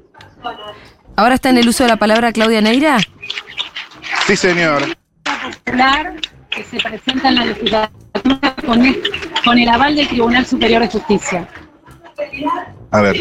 ¿Ahora 1.16 1.36
está 1.36 1.50
en 1.50 1.58
el 1.58 1.68
uso 1.68 1.84
de 1.84 1.90
la 1.90 1.98
palabra 1.98 2.32
Claudia 2.32 2.62
Neira? 2.62 2.98
Sí, 4.28 4.36
señor. 4.36 4.82
popular 5.66 6.14
que 6.50 6.64
se 6.64 6.78
presenta 6.80 7.30
en 7.30 7.36
la 7.36 7.46
legislatura 7.46 8.56
con, 8.66 8.86
el- 8.86 9.02
con 9.44 9.58
el 9.58 9.68
aval 9.70 9.96
del 9.96 10.08
Tribunal 10.08 10.46
Superior 10.46 10.82
de 10.82 10.88
Justicia. 10.90 11.48
A 12.92 13.02
ver. 13.02 13.16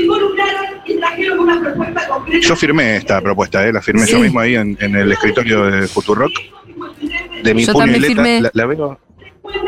Yo 2.42 2.56
firmé 2.56 2.96
esta 2.96 3.20
propuesta, 3.20 3.66
¿eh? 3.66 3.72
la 3.72 3.80
firmé 3.82 4.04
Sí. 4.06 4.12
yo 4.12 4.18
mismo 4.20 4.40
ahí 4.40 4.54
en, 4.56 4.76
en 4.80 4.96
el 4.96 5.12
escritorio 5.12 5.64
de 5.70 5.86
Futurock. 5.86 6.32
De 7.42 7.54
mi 7.54 7.64
Yo 7.64 7.72
puño 7.72 7.86
y 7.86 7.90
también 7.92 8.02
letra. 8.02 8.24
firmé. 8.24 8.40
La, 8.42 8.50
la 8.52 8.66
veo. 8.66 8.98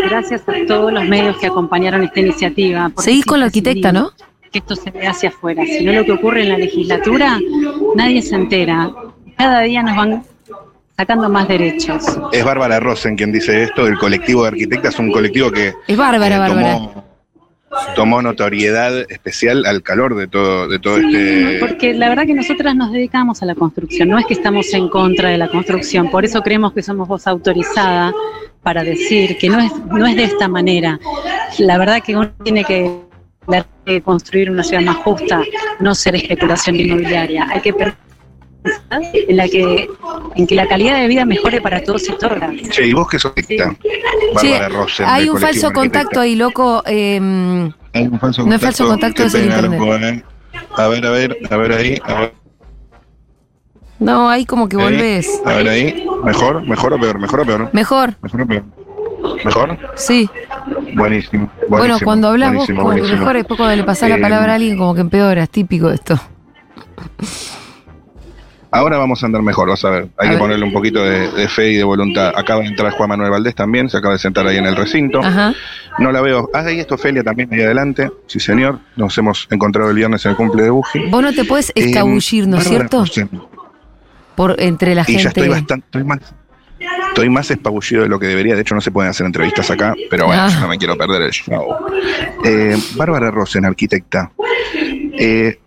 Gracias 0.09 0.43
a 0.49 0.53
todos 0.67 0.93
los 0.93 1.05
medios 1.09 1.37
que 1.39 1.47
acompañaron 1.47 2.03
esta 2.05 2.21
iniciativa. 2.21 2.89
porque 2.91 3.03
Seguís 3.11 3.25
con 3.25 3.41
la 3.41 3.47
arquitecta, 3.47 3.93
¿no? 3.93 4.11
Que 4.51 4.59
esto 4.59 4.77
se 4.77 4.91
ve 4.91 5.07
hacia 5.07 5.31
afuera. 5.31 5.65
Si 5.65 5.85
no 5.85 5.93
lo 5.93 6.05
que 6.05 6.13
ocurre 6.13 6.43
en 6.43 6.51
la 6.51 6.59
legislatura, 6.59 7.39
nadie 7.97 8.21
se 8.23 8.35
entera. 8.35 8.91
Cada 9.39 9.63
día 9.63 9.83
nos 9.83 9.97
van 9.97 10.23
sacando 10.97 11.29
más 11.29 11.49
derechos. 11.49 12.05
Es 12.33 12.45
Bárbara 12.45 12.79
Rosen 12.79 13.17
quien 13.17 13.33
dice 13.33 13.63
esto, 13.63 13.85
del 13.87 13.97
colectivo 13.99 14.43
de 14.43 14.49
arquitectas, 14.49 14.99
un 14.99 15.11
colectivo 15.11 15.51
que 15.51 15.73
Es 15.89 15.97
bárbara, 15.97 16.37
eh, 16.37 16.39
bárbara. 16.39 16.79
Tomó, 17.95 18.23
notoriedad 18.23 19.11
especial 19.11 19.65
al 19.67 19.83
calor 19.83 20.15
de 20.17 20.27
todo, 20.29 20.69
de 20.69 20.79
todo 20.79 20.99
Sí, 20.99 21.07
este. 21.15 21.59
porque 21.61 21.95
la 21.95 22.09
verdad 22.09 22.27
que 22.27 22.35
nosotras 22.35 22.75
nos 22.75 22.93
dedicamos 22.93 23.43
a 23.43 23.47
la 23.47 23.55
construcción, 23.55 24.09
no 24.09 24.19
es 24.19 24.27
que 24.27 24.35
estamos 24.35 24.73
en 24.75 24.89
contra 24.89 25.31
de 25.31 25.39
la 25.39 25.49
construcción, 25.49 26.11
por 26.11 26.25
eso 26.25 26.43
creemos 26.43 26.73
que 26.73 26.83
somos 26.83 27.09
voz 27.09 27.27
autorizada 27.27 28.13
para 28.63 28.85
decir 28.85 29.37
que 29.39 29.49
no 29.49 29.61
es, 29.61 29.73
no 29.87 30.07
es 30.07 30.17
de 30.17 30.25
esta 30.25 30.49
manera. 30.49 30.99
La 31.59 31.79
verdad 31.79 32.03
que 32.03 32.17
uno 32.17 32.33
tiene 32.45 32.65
que, 32.65 33.01
construir 34.05 34.49
una 34.49 34.63
ciudad 34.63 34.83
más 34.83 34.97
justa, 34.99 35.43
no 35.81 35.95
ser 35.97 36.15
especulación 36.15 36.77
inmobiliaria. 36.77 37.49
Hay 37.51 37.61
que 37.61 37.75
en 39.13 39.37
la 39.37 39.49
que 39.49 39.89
en 40.37 40.47
que 40.47 40.55
la 40.55 40.67
calidad 40.69 40.97
de 41.01 41.09
vida 41.09 41.25
mejore 41.25 41.61
para 41.61 41.83
todos 41.83 42.09
y 42.09 42.13
todas. 42.13 42.39
Che, 42.71 42.87
¿y 42.87 42.93
vos 42.93 43.09
qué 43.09 43.19
sos? 43.19 43.33
Sí. 43.47 44.55
Rosen. 44.71 45.07
hay 45.09 45.29
un 45.29 45.39
falso 45.39 45.73
contacto 45.73 46.21
ahí, 46.21 46.37
loco. 46.37 46.83
eh, 46.87 47.71
Hay 47.93 48.07
un 48.07 48.19
falso 48.21 48.45
No 48.47 48.55
es 48.55 48.61
falso 48.61 48.87
contacto, 48.87 49.25
es 49.25 49.35
el 49.35 49.49
eh. 49.51 50.25
A 50.77 50.89
ver, 50.89 51.07
a 51.07 51.11
ver, 51.11 51.37
a 51.51 51.57
ver 51.57 51.73
ahí. 51.73 52.01
A 52.05 52.15
ver, 52.21 52.35
No, 53.99 54.29
ahí 54.31 54.47
como 54.47 54.69
que 54.69 54.77
ahí, 54.77 54.83
volvés. 54.83 55.41
A 55.45 55.55
ver 55.55 55.69
ahí. 55.69 56.07
¿Mejor? 56.25 56.67
¿Mejor 56.67 56.93
o 56.95 57.01
peor? 57.01 57.19
¿Mejor 57.19 57.41
o 57.41 57.45
peor? 57.45 57.71
Mejor, 57.73 58.15
¿Mejor 58.23 58.41
o 58.43 58.47
peor? 58.47 58.65
¿Mejor? 59.45 59.79
sí. 59.97 60.29
Buenísimo. 60.95 61.51
Bueno, 61.69 61.99
cuando 62.03 62.29
hablas 62.29 62.49
vos, 62.55 62.67
buenísimo, 62.69 62.83
como 62.83 62.95
que 62.95 63.03
mejor, 63.03 63.37
después 63.37 63.57
cuando 63.59 63.77
le 63.77 63.85
pasás 63.85 64.09
la 64.09 64.17
Eh, 64.17 64.21
palabra 64.21 64.53
a 64.53 64.55
alguien, 64.57 64.77
como 64.77 64.95
que 64.95 65.01
empeoras, 65.01 65.49
típico 65.51 65.91
esto. 65.91 66.19
Ahora 68.75 68.97
vamos 68.97 69.23
a 69.23 69.27
andar 69.27 69.43
mejor, 69.43 69.69
vas 69.69 69.85
a 69.85 69.91
ver. 69.91 70.09
Hay 70.17 70.29
A 70.29 70.31
que 70.31 70.37
ver. 70.37 70.39
ponerle 70.39 70.65
un 70.65 70.73
poquito 70.73 71.05
de, 71.05 71.31
de 71.31 71.47
fe 71.49 71.73
y 71.73 71.77
de 71.77 71.85
voluntad. 71.85 72.33
Acaba 72.35 72.63
de 72.63 72.69
entrar 72.69 72.91
Juan 72.93 73.11
Manuel 73.11 73.31
Valdés 73.31 73.55
también, 73.55 73.91
se 73.91 73.99
acaba 73.99 74.15
de 74.15 74.19
sentar 74.19 74.47
ahí 74.47 74.57
en 74.57 74.65
el 74.67 74.75
recinto. 74.75 75.21
Ajá. 75.23 75.53
No 75.99 76.11
la 76.11 76.23
veo. 76.23 76.49
Ah, 76.55 76.61
ahí 76.67 76.81
está 76.81 76.95
Ofelia 76.95 77.23
también 77.23 77.53
ahí 77.53 77.61
adelante. 77.61 78.11
Sí, 78.27 78.41
señor. 78.41 78.79
Nos 78.97 79.17
hemos 79.19 79.47
encontrado 79.51 79.91
el 79.91 79.97
viernes 79.97 80.25
en 80.25 80.31
el 80.31 80.37
cumple 80.37 80.63
de 80.63 80.71
Buji. 80.71 81.11
Vos 81.11 81.23
no 81.23 81.33
te 81.35 81.45
puedes 81.45 81.69
Eh, 81.71 81.73
escabullir, 81.77 82.49
¿no 82.49 82.57
es 82.57 82.65
cierto? 82.65 83.05
Por 84.35 84.57
entre 84.59 84.95
la 84.95 85.05
Y 85.07 85.19
ya 85.19 85.29
estoy 85.29 85.43
gente. 85.45 85.49
bastante, 85.61 85.85
estoy 85.87 86.05
más, 86.05 86.19
estoy 87.09 87.29
más 87.29 87.51
espabullido 87.51 88.03
de 88.05 88.09
lo 88.09 88.19
que 88.19 88.27
debería. 88.27 88.55
De 88.55 88.63
hecho, 88.63 88.75
no 88.75 88.81
se 88.81 88.91
pueden 88.91 89.11
hacer 89.11 89.27
entrevistas 89.27 89.71
acá, 89.71 89.95
pero 90.09 90.25
bueno, 90.27 90.43
Ah. 90.45 90.49
yo 90.51 90.61
no 90.61 90.69
me 90.69 90.79
quiero 90.79 90.97
perder 90.97 91.21
el 91.21 91.31
show. 91.31 91.77
Eh, 92.43 92.75
Bárbara 92.97 93.31
Rosen, 93.31 93.67
arquitecta. 93.67 94.33
Eh, 95.19 95.59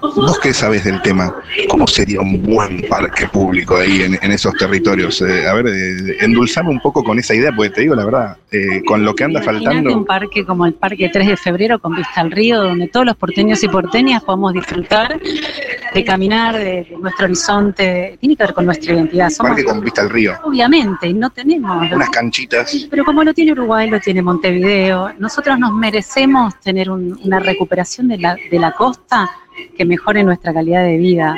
Vos 0.00 0.38
qué 0.40 0.52
sabés 0.54 0.84
del 0.84 1.00
tema, 1.02 1.34
¿cómo 1.68 1.86
sería 1.86 2.20
un 2.20 2.42
buen 2.42 2.82
parque 2.88 3.26
público 3.28 3.76
ahí 3.76 4.02
en, 4.02 4.18
en 4.20 4.32
esos 4.32 4.54
territorios? 4.54 5.20
Eh, 5.22 5.46
a 5.46 5.54
ver, 5.54 5.66
eh, 5.68 6.16
endulzame 6.20 6.70
un 6.70 6.80
poco 6.80 7.02
con 7.04 7.18
esa 7.18 7.34
idea, 7.34 7.52
porque 7.54 7.70
te 7.70 7.80
digo 7.82 7.94
la 7.94 8.04
verdad, 8.04 8.36
eh, 8.50 8.82
con 8.86 9.04
lo 9.04 9.14
que 9.14 9.24
anda 9.24 9.42
faltando. 9.42 9.96
un 9.96 10.04
parque 10.04 10.44
como 10.44 10.66
el 10.66 10.74
Parque 10.74 11.08
3 11.12 11.26
de 11.28 11.36
Febrero 11.36 11.78
con 11.78 11.94
vista 11.94 12.20
al 12.20 12.30
río, 12.30 12.62
donde 12.62 12.88
todos 12.88 13.06
los 13.06 13.16
porteños 13.16 13.62
y 13.62 13.68
porteñas 13.68 14.22
podamos 14.22 14.52
disfrutar 14.54 15.20
de 15.94 16.04
caminar, 16.04 16.56
de, 16.56 16.64
de 16.88 16.96
nuestro 17.00 17.26
horizonte. 17.26 18.16
Tiene 18.20 18.36
que 18.36 18.42
ver 18.44 18.54
con 18.54 18.66
nuestra 18.66 18.94
identidad. 18.94 19.30
Somos, 19.30 19.50
Parque 19.50 19.64
con 19.64 19.80
vista 19.80 20.02
al 20.02 20.10
río, 20.10 20.34
obviamente, 20.44 21.08
y 21.08 21.14
no 21.14 21.30
tenemos. 21.30 21.90
unas 21.90 22.10
canchitas. 22.10 22.86
Pero 22.90 23.04
como 23.04 23.24
lo 23.24 23.32
tiene 23.34 23.52
Uruguay, 23.52 23.88
lo 23.90 24.00
tiene 24.00 24.22
Montevideo, 24.22 25.12
nosotros 25.18 25.58
nos 25.58 25.72
merecemos 25.72 26.58
tener 26.60 26.90
un- 26.90 27.18
una 27.24 27.38
recuperación 27.40 28.08
de 28.08 28.18
la, 28.18 28.36
de 28.50 28.58
la 28.58 28.72
costa 28.72 29.30
que 29.76 29.84
mejore 29.84 30.22
nuestra 30.24 30.52
calidad 30.52 30.84
de 30.84 30.96
vida. 30.96 31.36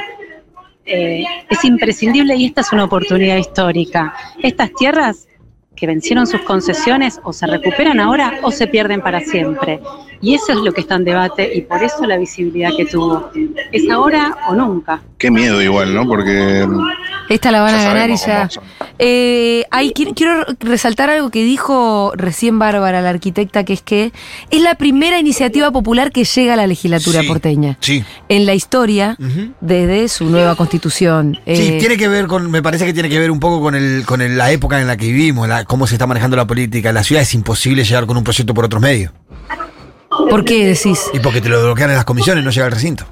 Eh, 0.84 1.24
es 1.50 1.64
imprescindible 1.64 2.34
y 2.36 2.46
esta 2.46 2.62
es 2.62 2.72
una 2.72 2.84
oportunidad 2.84 3.36
histórica. 3.36 4.14
Estas 4.42 4.72
tierras 4.72 5.28
que 5.76 5.86
vencieron 5.86 6.26
sus 6.26 6.40
concesiones 6.40 7.20
o 7.22 7.32
se 7.32 7.46
recuperan 7.46 8.00
ahora 8.00 8.40
o 8.42 8.50
se 8.50 8.66
pierden 8.66 9.00
para 9.00 9.20
siempre. 9.20 9.80
Y 10.20 10.34
eso 10.34 10.52
es 10.52 10.58
lo 10.58 10.72
que 10.72 10.80
está 10.80 10.96
en 10.96 11.04
debate 11.04 11.54
y 11.54 11.60
por 11.60 11.82
eso 11.82 12.04
la 12.04 12.18
visibilidad 12.18 12.70
que 12.76 12.86
tuvo. 12.86 13.30
Es 13.70 13.88
ahora 13.88 14.36
o 14.48 14.54
nunca. 14.54 15.00
Qué 15.18 15.30
miedo 15.30 15.62
igual, 15.62 15.94
¿no? 15.94 16.06
Porque 16.06 16.66
Esta 17.28 17.50
la 17.50 17.60
van 17.60 17.74
ya 17.74 17.80
a 17.82 17.84
ganar 17.84 18.10
y 18.10 18.16
ya. 18.16 18.48
Eh, 18.98 19.64
quiero, 19.94 20.14
quiero 20.14 20.44
resaltar 20.60 21.10
algo 21.10 21.30
que 21.30 21.44
dijo 21.44 22.12
recién 22.16 22.58
Bárbara, 22.58 23.00
la 23.00 23.10
arquitecta, 23.10 23.64
que 23.64 23.74
es 23.74 23.82
que 23.82 24.12
es 24.50 24.60
la 24.62 24.74
primera 24.76 25.18
iniciativa 25.18 25.70
popular 25.70 26.10
que 26.10 26.24
llega 26.24 26.54
a 26.54 26.56
la 26.56 26.66
legislatura 26.66 27.20
Sí, 27.20 27.26
porteña. 27.28 27.76
Sí. 27.80 28.04
En 28.28 28.46
la 28.46 28.54
historia, 28.54 29.16
desde 29.60 30.08
su 30.08 30.24
nueva 30.26 30.54
constitución. 30.56 31.34
Sí, 31.46 31.52
Eh, 31.52 31.76
tiene 31.78 31.96
que 31.96 32.08
ver 32.08 32.26
con, 32.26 32.50
me 32.50 32.62
parece 32.62 32.86
que 32.86 32.92
tiene 32.94 33.08
que 33.08 33.18
ver 33.18 33.30
un 33.30 33.40
poco 33.40 33.60
con 33.60 33.74
el, 33.74 34.04
con 34.06 34.20
el- 34.22 34.36
la 34.38 34.50
época 34.50 34.80
en 34.80 34.86
la 34.86 34.96
que 34.96 35.06
vivimos, 35.06 35.48
la- 35.48 35.64
cómo 35.64 35.86
se 35.86 35.94
está 35.96 36.06
manejando 36.06 36.36
la 36.36 36.46
política. 36.46 36.88
En 36.88 36.94
la 36.94 37.04
ciudad 37.04 37.22
es 37.22 37.34
imposible 37.34 37.84
llegar 37.84 38.06
con 38.06 38.16
un 38.16 38.24
proyecto 38.24 38.54
por 38.54 38.64
otros 38.64 38.80
medios. 38.82 39.12
¿Por 40.30 40.44
qué 40.44 40.64
decís? 40.66 41.00
Y 41.12 41.20
porque 41.20 41.40
te 41.40 41.48
lo 41.48 41.62
bloquean 41.62 41.90
en 41.90 41.96
las 41.96 42.04
comisiones, 42.04 42.42
no 42.42 42.50
llega 42.50 42.66
al 42.66 42.72
recinto. 42.72 43.04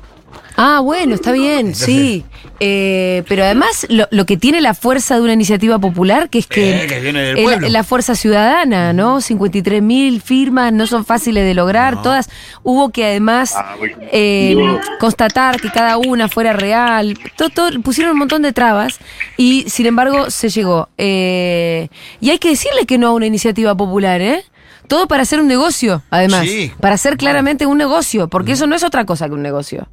Ah, 0.56 0.80
bueno, 0.80 1.14
está 1.14 1.32
bien, 1.32 1.58
Entonces- 1.68 1.86
sí. 1.86 2.24
Eh, 2.60 3.22
pero 3.28 3.44
además, 3.44 3.86
lo, 3.90 4.08
lo 4.10 4.24
que 4.24 4.38
tiene 4.38 4.62
la 4.62 4.72
fuerza 4.72 5.16
de 5.16 5.20
una 5.20 5.34
iniciativa 5.34 5.78
popular, 5.78 6.30
que 6.30 6.38
es 6.38 6.46
que, 6.46 6.84
Eh, 6.84 6.86
que 6.86 7.00
viene 7.00 7.20
del 7.20 7.38
es 7.64 7.70
la- 7.70 7.84
fuerza 7.84 8.14
ciudadana, 8.14 8.94
¿no? 8.94 9.20
53 9.20 9.82
mil 9.82 10.22
firmas, 10.22 10.72
no 10.72 10.86
son 10.86 11.04
fáciles 11.04 11.44
de 11.44 11.52
lograr, 11.52 11.96
No. 11.96 12.02
todas. 12.02 12.30
Hubo 12.62 12.88
que 12.88 13.04
además 13.04 13.52
Ah, 13.54 13.74
eh, 14.10 14.56
constatar 14.98 15.60
que 15.60 15.68
cada 15.70 15.98
una 15.98 16.28
fuera 16.28 16.54
real. 16.54 17.18
Todo, 17.36 17.50
todo- 17.50 17.80
pusieron 17.82 18.12
un 18.12 18.18
montón 18.20 18.40
de 18.40 18.52
trabas 18.54 18.98
y, 19.36 19.66
sin 19.68 19.84
embargo, 19.84 20.30
se 20.30 20.48
llegó. 20.48 20.88
Eh, 20.96 21.88
y 22.22 22.30
hay 22.30 22.38
que 22.38 22.48
decirle 22.48 22.86
que 22.86 22.96
no 22.96 23.08
a 23.08 23.12
una 23.12 23.26
iniciativa 23.26 23.74
popular, 23.76 24.22
¿eh? 24.22 24.42
Todo 24.86 25.08
para 25.08 25.22
hacer 25.22 25.40
un 25.40 25.48
negocio, 25.48 26.02
además. 26.10 26.42
Sí. 26.42 26.72
Para 26.80 26.94
hacer 26.94 27.16
claramente 27.16 27.66
un 27.66 27.78
negocio, 27.78 28.28
porque 28.28 28.52
eso 28.52 28.66
no 28.66 28.74
es 28.74 28.82
otra 28.82 29.04
cosa 29.04 29.28
que 29.28 29.34
un 29.34 29.42
negocio. 29.42 29.88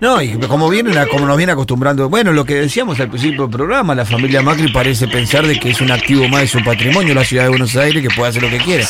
No, 0.00 0.20
y 0.20 0.32
como 0.48 0.68
viene, 0.68 0.92
como 1.10 1.26
nos 1.26 1.36
viene 1.36 1.52
acostumbrando, 1.52 2.08
bueno, 2.08 2.32
lo 2.32 2.44
que 2.44 2.54
decíamos 2.54 2.98
al 3.00 3.08
principio 3.08 3.42
del 3.42 3.50
programa, 3.50 3.94
la 3.94 4.04
familia 4.04 4.42
Macri 4.42 4.70
parece 4.72 5.06
pensar 5.08 5.46
de 5.46 5.58
que 5.58 5.70
es 5.70 5.80
un 5.80 5.90
activo 5.90 6.28
más 6.28 6.42
de 6.42 6.48
su 6.48 6.62
patrimonio 6.64 7.14
la 7.14 7.24
ciudad 7.24 7.44
de 7.44 7.48
Buenos 7.50 7.74
Aires 7.76 8.02
que 8.02 8.14
puede 8.14 8.28
hacer 8.30 8.42
lo 8.42 8.50
que 8.50 8.58
quiera. 8.58 8.84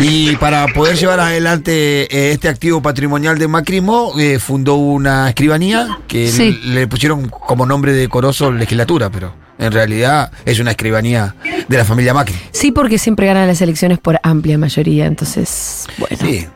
Y 0.00 0.34
para 0.36 0.66
poder 0.68 0.96
llevar 0.96 1.20
adelante 1.20 1.72
eh, 2.04 2.32
este 2.32 2.48
activo 2.48 2.80
patrimonial 2.82 3.38
de 3.38 3.46
Macrismo, 3.46 4.14
eh, 4.18 4.38
fundó 4.38 4.74
una 4.76 5.28
escribanía 5.28 5.98
que 6.08 6.28
Sí. 6.30 6.58
le 6.64 6.86
pusieron 6.88 7.28
como 7.28 7.66
nombre 7.66 7.92
decoroso 7.92 8.50
legislatura, 8.50 9.10
pero 9.10 9.34
en 9.58 9.70
realidad 9.70 10.32
es 10.44 10.58
una 10.58 10.70
escribanía 10.72 11.34
de 11.68 11.76
la 11.76 11.84
familia 11.84 12.14
Macri. 12.14 12.34
Sí, 12.52 12.72
porque 12.72 12.98
siempre 12.98 13.26
ganan 13.26 13.46
las 13.46 13.60
elecciones 13.60 13.98
por 13.98 14.18
amplia 14.22 14.56
mayoría, 14.58 15.06
entonces, 15.06 15.86
bueno. 15.98 16.16
Sí. 16.20 16.46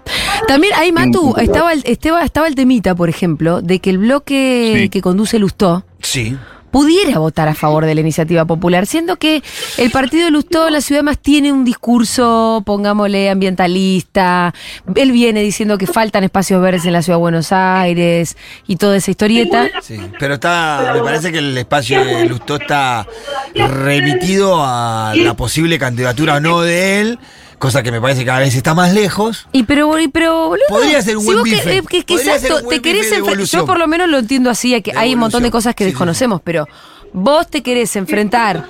También 0.48 0.72
ahí, 0.76 0.92
Matu, 0.92 1.34
estaba 1.38 1.72
el, 1.72 1.82
estaba, 1.84 2.22
estaba 2.22 2.46
el 2.48 2.54
temita, 2.54 2.94
por 2.94 3.08
ejemplo, 3.08 3.60
de 3.62 3.78
que 3.80 3.90
el 3.90 3.98
bloque 3.98 4.74
Sí. 4.82 4.88
que 4.88 5.00
conduce 5.00 5.38
Lustó 5.38 5.84
Sí. 6.00 6.36
pudiera 6.70 7.18
votar 7.18 7.48
a 7.48 7.54
favor 7.54 7.86
de 7.86 7.94
la 7.94 8.00
iniciativa 8.02 8.44
popular, 8.44 8.86
siendo 8.86 9.16
que 9.16 9.42
el 9.78 9.90
partido 9.90 10.26
de 10.26 10.30
Lustó 10.30 10.68
la 10.68 10.80
ciudad 10.82 11.02
más 11.02 11.18
tiene 11.18 11.50
un 11.50 11.64
discurso, 11.64 12.62
pongámosle, 12.66 13.30
ambientalista. 13.30 14.52
Él 14.94 15.10
viene 15.12 15.40
diciendo 15.40 15.78
que 15.78 15.86
faltan 15.86 16.22
espacios 16.24 16.60
verdes 16.60 16.84
en 16.84 16.92
la 16.92 17.00
ciudad 17.02 17.16
de 17.16 17.20
Buenos 17.22 17.50
Aires 17.52 18.36
y 18.66 18.76
toda 18.76 18.96
esa 18.96 19.10
historieta. 19.10 19.68
Sí, 19.82 19.98
pero 20.18 20.34
está, 20.34 20.92
me 20.94 21.00
parece 21.02 21.32
que 21.32 21.38
el 21.38 21.56
espacio 21.56 22.04
de 22.04 22.26
Lustó 22.26 22.56
está 22.56 23.06
remitido 23.54 24.56
a 24.62 25.12
la 25.16 25.34
posible 25.34 25.78
candidatura 25.78 26.34
o 26.36 26.40
no 26.40 26.60
de 26.60 27.00
él, 27.00 27.18
cosa 27.58 27.82
que 27.82 27.90
me 27.90 28.00
parece 28.00 28.20
que 28.20 28.26
cada 28.26 28.40
vez 28.40 28.54
está 28.54 28.74
más 28.74 28.92
lejos. 28.92 29.46
Y 29.52 29.62
pero, 29.64 29.98
y 29.98 30.08
pero 30.08 30.48
boludo, 30.48 30.64
Podría 30.68 31.00
ser 31.02 31.16
un 31.16 31.22
si 31.22 31.26
buen 31.26 31.38
vos 31.38 31.48
que- 31.48 31.54
bife. 31.54 31.76
eh, 31.78 31.82
que- 31.88 32.04
que 32.04 32.14
Podría 32.14 32.34
exacto, 32.36 32.54
ser 32.54 32.62
un 32.62 32.64
buen 32.66 32.76
te 32.78 32.82
querés 32.82 33.02
bife 33.02 33.14
de 33.14 33.20
enfren- 33.22 33.26
evolución. 33.32 33.62
Yo 33.62 33.66
por 33.66 33.78
lo 33.78 33.86
menos 33.88 34.08
lo 34.08 34.18
entiendo 34.18 34.50
así, 34.50 34.80
que 34.82 34.92
De 34.92 34.98
hay 34.98 35.14
un 35.14 35.20
montón 35.20 35.42
de 35.42 35.50
cosas 35.50 35.74
que 35.74 35.84
Sí, 35.84 35.90
sí, 35.90 35.92
desconocemos, 35.92 36.40
pero 36.44 36.68
vos 37.12 37.48
te 37.48 37.62
querés 37.62 37.94
enfrentar 37.96 38.64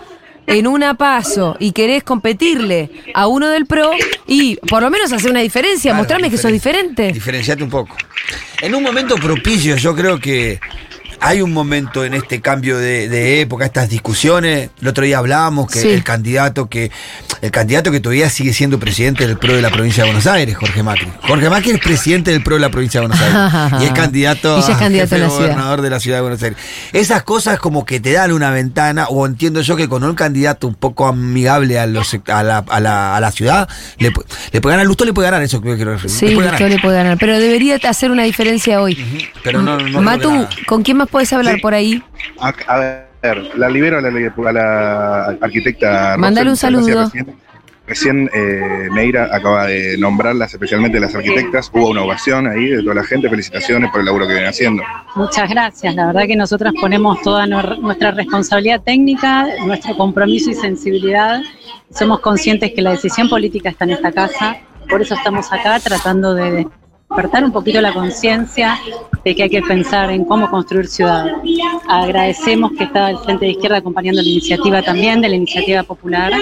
en 0.47 0.67
una 0.69 0.95
paso 0.95 1.57
y 1.59 1.73
querés 1.73 2.05
competirle 2.05 2.91
a 3.15 3.27
uno 3.27 3.49
del 3.49 3.67
pro 3.67 3.91
y 4.29 4.55
por 4.57 4.81
lo 4.83 4.91
menos 4.91 5.13
hacer 5.13 5.31
una 5.33 5.41
diferencia, 5.41 5.91
Claro, 5.91 5.99
mostrarme 5.99 6.31
que 6.31 6.37
sos 6.39 6.53
diferen- 6.53 6.91
diferente. 6.91 7.13
Diferenciate 7.13 7.65
un 7.65 7.71
poco. 7.71 7.97
En 8.61 8.75
un 8.75 8.83
momento 8.85 9.17
propicio, 9.17 9.77
yo 9.77 9.95
creo 9.97 10.21
que 10.21 10.61
hay 11.21 11.43
un 11.43 11.53
momento 11.53 12.05
en 12.05 12.15
este 12.15 12.41
cambio 12.41 12.79
de, 12.79 13.09
de 13.09 13.41
época, 13.41 13.65
estas 13.65 13.89
discusiones. 13.89 14.71
El 14.81 14.89
otro 14.89 15.05
día 15.05 15.19
hablábamos 15.19 15.71
que 15.71 15.81
Sí. 15.81 15.89
el 15.91 16.03
candidato 16.05 16.69
que 16.69 16.91
el 17.43 17.51
candidato 17.51 17.91
que 17.91 18.01
todavía 18.01 18.31
sigue 18.31 18.53
siendo 18.53 18.79
presidente 18.79 19.27
del 19.27 19.37
PRO 19.39 19.55
de 19.55 19.63
la 19.63 19.71
provincia 19.71 20.03
de 20.05 20.11
Buenos 20.11 20.27
Aires, 20.27 20.57
Jorge 20.57 20.83
Macri. 20.83 21.09
Jorge 21.27 21.51
Macri 21.51 21.71
es 21.73 21.81
presidente 21.81 22.31
del 22.31 22.43
PRO 22.43 22.55
de 22.57 22.61
la 22.61 22.71
provincia 22.71 23.01
de 23.01 23.07
Buenos 23.07 23.23
Aires 23.25 23.73
y 23.83 23.85
es 23.85 23.93
candidato 23.93 24.57
Y 24.57 24.61
es 24.61 24.69
a 24.71 24.79
candidato 24.79 25.17
la 25.19 25.29
ciudad. 25.29 25.41
gobernador 25.43 25.83
de 25.83 25.91
la 25.91 26.01
ciudad 26.01 26.17
de 26.19 26.23
Buenos 26.23 26.43
Aires. 26.43 26.59
Esas 26.93 27.23
cosas 27.25 27.59
como 27.59 27.85
que 27.85 28.01
te 28.01 28.13
dan 28.13 28.33
una 28.33 28.51
ventana, 28.51 29.07
o 29.09 29.27
entiendo 29.27 29.61
yo 29.61 29.77
que 29.77 29.89
con 29.89 30.03
un 30.05 30.15
candidato 30.15 30.67
un 30.67 30.75
poco 30.75 31.07
amigable 31.07 31.79
a, 31.79 31.87
los, 31.87 32.17
a, 32.27 32.43
la, 32.43 32.59
a, 32.69 32.81
la, 32.81 33.17
a 33.17 33.21
la 33.21 33.31
ciudad, 33.33 33.69
le, 33.99 34.13
le 34.53 34.61
puede 34.61 34.75
ganar, 34.75 34.87
Lustó 34.87 35.05
le 35.05 35.13
puede 35.13 35.27
ganar 35.29 35.43
eso 35.43 35.61
que 35.61 35.77
quiero 35.77 35.93
decir. 35.93 36.11
Sí, 36.11 36.29
Le 36.29 36.35
puede 36.37 36.51
ganar. 36.51 36.71
Le 36.71 36.79
puede 36.79 36.97
ganar, 36.97 37.19
pero 37.19 37.39
debería 37.39 37.77
hacer 37.89 38.11
una 38.11 38.23
diferencia 38.25 38.81
hoy. 38.81 38.97
Pero 39.45 39.63
no, 39.63 39.77
no 39.79 39.85
creo 39.85 40.01
Matu, 40.01 40.49
que. 40.49 40.65
¿con 40.67 40.83
quién 40.83 40.97
más 40.97 41.06
podés 41.07 41.33
hablar 41.33 41.55
Sí. 41.57 41.61
por 41.61 41.75
ahí? 41.75 42.03
A, 42.41 42.53
a 42.69 42.79
ver, 43.23 43.51
la 43.57 43.69
libero 43.69 43.99
a 43.99 44.01
la, 44.03 44.09
a 44.09 44.53
la 44.53 45.39
arquitecta. 45.41 46.17
Mandale 46.19 46.51
un 46.51 46.57
saludo. 46.57 47.11
Recién, 47.89 48.29
eh, 48.35 48.89
Neira 48.91 49.29
acaba 49.33 49.67
de 49.69 49.97
nombrarlas, 49.97 50.53
especialmente 50.53 50.99
las 50.99 51.15
arquitectas. 51.15 51.71
Hubo 51.73 51.91
una 51.91 52.03
ovación 52.03 52.49
ahí 52.49 52.67
de 52.67 52.83
toda 52.83 52.97
la 52.97 53.05
gente. 53.05 53.31
Felicitaciones 53.31 53.93
por 53.93 54.01
el 54.01 54.07
laburo 54.07 54.27
que 54.27 54.33
vienen 54.33 54.51
haciendo. 54.51 54.83
Muchas 55.15 55.49
gracias. 55.49 55.95
La 55.95 56.07
verdad 56.09 56.27
que 56.27 56.35
nosotras 56.35 56.73
ponemos 56.81 57.23
toda 57.23 57.47
nuestra 57.47 58.11
responsabilidad 58.11 58.81
técnica, 58.83 59.47
nuestro 59.65 59.97
compromiso 59.97 60.51
y 60.51 60.55
sensibilidad. 60.55 61.41
Somos 61.95 62.19
conscientes 62.21 62.73
que 62.75 62.83
la 62.83 62.91
decisión 62.91 63.29
política 63.29 63.69
está 63.71 63.85
en 63.85 63.93
esta 63.93 64.11
casa. 64.11 64.57
Por 64.91 65.01
eso 65.03 65.15
estamos 65.15 65.53
acá 65.53 65.79
tratando 65.79 66.35
de 66.35 66.67
despertar 67.09 67.45
un 67.45 67.53
poquito 67.53 67.81
la 67.81 67.93
conciencia 67.93 68.79
de 69.25 69.35
que 69.35 69.45
hay 69.45 69.51
que 69.51 69.63
pensar 69.63 70.11
en 70.11 70.25
cómo 70.25 70.51
construir 70.51 70.87
ciudad. 70.87 71.27
Agradecemos 71.89 72.73
que 72.77 72.85
está 72.85 73.11
el 73.11 73.19
Frente 73.19 73.47
de 73.47 73.53
Izquierda 73.53 73.79
acompañando 73.79 74.21
la 74.23 74.29
iniciativa 74.29 74.83
también, 74.83 75.21
de 75.21 75.29
la 75.29 75.37
iniciativa 75.37 75.83
popular, 75.83 76.33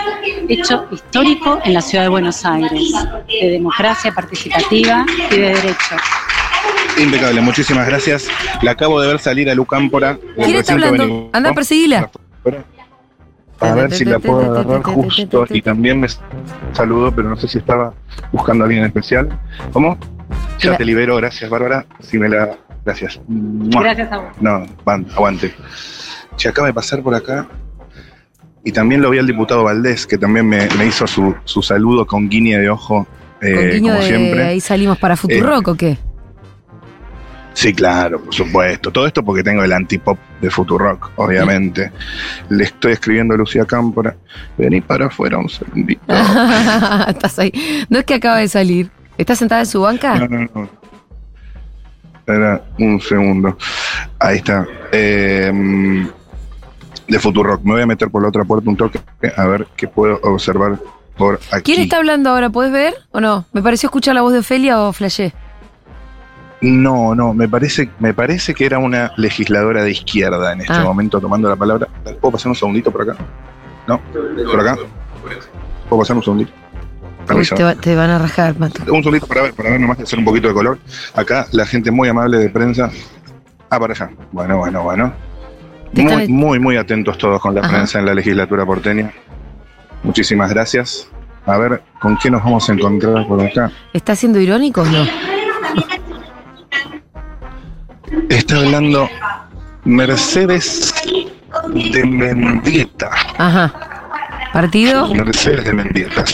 hecho 0.48 0.86
histórico 0.90 1.58
en 1.64 1.74
la 1.74 1.80
ciudad 1.80 2.04
de 2.04 2.10
Buenos 2.10 2.44
Aires, 2.44 2.92
de 3.28 3.50
democracia 3.50 4.12
participativa 4.12 5.04
y 5.30 5.36
de 5.36 5.48
derecho. 5.54 5.96
Impecable, 6.98 7.40
muchísimas 7.40 7.86
gracias. 7.86 8.28
La 8.62 8.72
acabo 8.72 9.00
de 9.00 9.08
ver 9.08 9.18
salir 9.18 9.50
a 9.50 9.54
Lucámpora. 9.54 10.18
¿Quién 10.36 10.56
está 10.56 10.74
hablando? 10.74 11.30
Anda 11.32 11.50
a 11.50 11.54
perseguirla. 11.54 12.10
A 13.60 13.74
ver 13.74 13.92
si 13.92 14.04
la 14.04 14.18
puedo 14.18 14.40
agarrar 14.40 14.82
justo. 14.82 15.46
Y 15.50 15.62
también 15.62 16.00
me 16.00 16.08
saludo, 16.72 17.12
pero 17.14 17.28
no 17.28 17.36
sé 17.36 17.48
si 17.48 17.58
estaba 17.58 17.94
buscando 18.32 18.64
a 18.64 18.66
alguien 18.66 18.82
en 18.82 18.88
especial. 18.88 19.38
¿Cómo? 19.72 19.98
Ya 20.64 20.76
te 20.76 20.84
libero, 20.84 21.16
gracias 21.16 21.50
Bárbara. 21.50 21.86
Si 22.00 22.18
me 22.18 22.28
la. 22.28 22.56
Gracias. 22.84 23.20
Gracias 23.28 24.12
a 24.12 24.18
vos. 24.18 24.32
No, 24.40 24.66
van, 24.84 25.06
aguante. 25.14 25.54
Se 26.36 26.48
acaba 26.48 26.66
de 26.68 26.74
pasar 26.74 27.02
por 27.02 27.14
acá. 27.14 27.46
Y 28.64 28.72
también 28.72 29.02
lo 29.02 29.10
vi 29.10 29.18
al 29.18 29.26
diputado 29.26 29.62
Valdés, 29.64 30.06
que 30.06 30.16
también 30.16 30.48
me, 30.48 30.68
me 30.78 30.86
hizo 30.86 31.06
su, 31.06 31.34
su, 31.44 31.62
saludo 31.62 32.06
con 32.06 32.28
guiña 32.28 32.58
de 32.58 32.70
ojo. 32.70 33.06
Eh, 33.40 33.54
con 33.54 33.70
guiño 33.70 33.92
como 33.92 34.02
de 34.02 34.08
siempre. 34.08 34.42
ahí 34.42 34.60
salimos 34.60 34.98
para 34.98 35.16
Futurock 35.16 35.68
o 35.68 35.74
qué? 35.74 35.98
Sí, 37.54 37.72
claro, 37.72 38.20
por 38.20 38.34
supuesto. 38.34 38.90
Todo 38.90 39.06
esto 39.06 39.24
porque 39.24 39.42
tengo 39.42 39.62
el 39.62 39.72
antipop 39.72 40.18
de 40.40 40.50
Futurock, 40.50 41.12
obviamente. 41.16 41.92
Le 42.48 42.64
estoy 42.64 42.92
escribiendo 42.92 43.34
a 43.34 43.36
Lucía 43.36 43.64
Cámpora. 43.64 44.16
Vení 44.58 44.80
para 44.80 45.06
afuera 45.06 45.38
un 45.38 45.48
segundito. 45.48 46.02
Estás 47.08 47.38
ahí. 47.38 47.52
No 47.88 48.00
es 48.00 48.04
que 48.04 48.14
acaba 48.14 48.38
de 48.38 48.48
salir. 48.48 48.90
¿Estás 49.18 49.38
sentada 49.38 49.60
en 49.62 49.66
su 49.66 49.80
banca? 49.80 50.14
No, 50.18 50.26
no, 50.28 50.48
no. 50.54 50.68
Espera 52.18 52.64
un 52.78 53.00
segundo. 53.00 53.56
Ahí 54.18 54.38
está. 54.38 54.66
Eh, 54.92 55.52
de 57.06 57.18
Futurock. 57.18 57.62
Me 57.62 57.72
voy 57.72 57.82
a 57.82 57.86
meter 57.86 58.10
por 58.10 58.22
la 58.22 58.28
otra 58.28 58.44
puerta 58.44 58.68
un 58.70 58.76
toque 58.76 59.00
a 59.36 59.44
ver 59.46 59.66
qué 59.76 59.86
puedo 59.88 60.18
observar 60.22 60.78
por 61.16 61.38
aquí. 61.52 61.72
¿Quién 61.72 61.82
está 61.82 61.98
hablando 61.98 62.30
ahora? 62.30 62.50
¿Puedes 62.50 62.72
ver 62.72 62.94
o 63.12 63.20
no? 63.20 63.44
Me 63.52 63.62
pareció 63.62 63.88
escuchar 63.88 64.14
la 64.14 64.22
voz 64.22 64.32
de 64.32 64.38
Ofelia 64.40 64.80
o 64.80 64.92
flashé. 64.92 65.32
No, 66.62 67.14
no, 67.14 67.34
me 67.34 67.46
parece, 67.46 67.90
me 67.98 68.14
parece 68.14 68.54
que 68.54 68.64
era 68.64 68.78
una 68.78 69.12
legisladora 69.18 69.82
de 69.84 69.90
izquierda 69.90 70.52
en 70.52 70.62
este 70.62 70.72
Ah. 70.72 70.82
momento 70.84 71.20
tomando 71.20 71.46
la 71.48 71.56
palabra. 71.56 71.88
¿Puedo 72.20 72.32
pasar 72.32 72.48
un 72.48 72.54
segundito 72.54 72.90
por 72.90 73.02
acá? 73.02 73.16
¿No? 73.86 74.00
¿Por 74.50 74.60
acá? 74.60 74.78
¿Puedo 75.90 76.00
pasar 76.00 76.16
un 76.16 76.22
segundito? 76.22 76.52
Te, 77.26 77.74
te 77.80 77.94
van 77.96 78.10
a 78.10 78.18
rajar, 78.18 78.58
Mato. 78.58 78.80
Un 78.92 79.02
segundito 79.02 79.26
para 79.26 79.42
ver, 79.42 79.54
para 79.54 79.70
ver 79.70 79.80
nomás 79.80 79.98
hacer 80.00 80.18
un 80.18 80.24
poquito 80.24 80.48
de 80.48 80.54
color. 80.54 80.78
Acá 81.14 81.46
la 81.52 81.64
gente 81.66 81.90
muy 81.90 82.08
amable 82.08 82.38
de 82.38 82.50
prensa. 82.50 82.90
Ah, 83.70 83.78
para 83.80 83.92
allá. 83.92 84.10
Bueno, 84.32 84.58
bueno, 84.58 84.82
bueno. 84.82 85.12
Muy, 85.92 86.28
muy, 86.28 86.58
muy 86.58 86.76
atentos 86.76 87.16
todos 87.18 87.40
con 87.40 87.54
la 87.54 87.60
Ajá. 87.60 87.70
prensa 87.70 87.98
en 88.00 88.06
la 88.06 88.14
legislatura 88.14 88.66
porteña. 88.66 89.12
Muchísimas 90.02 90.50
gracias. 90.50 91.08
A 91.46 91.56
ver, 91.58 91.82
¿con 92.00 92.16
qué 92.18 92.30
nos 92.30 92.42
vamos 92.42 92.68
a 92.68 92.72
encontrar 92.72 93.26
por 93.26 93.40
acá? 93.40 93.70
¿Está 93.92 94.16
siendo 94.16 94.40
irónico 94.40 94.82
o 94.82 94.84
no? 94.86 95.06
Está 98.28 98.56
hablando 98.56 99.08
Mercedes 99.84 100.92
de 101.72 102.04
Mendieta. 102.04 103.10
Ajá. 103.38 103.93
¿Partido? 104.54 105.12
Mercedes 105.12 105.64
de 105.64 105.72
Mendieta. 105.72 106.24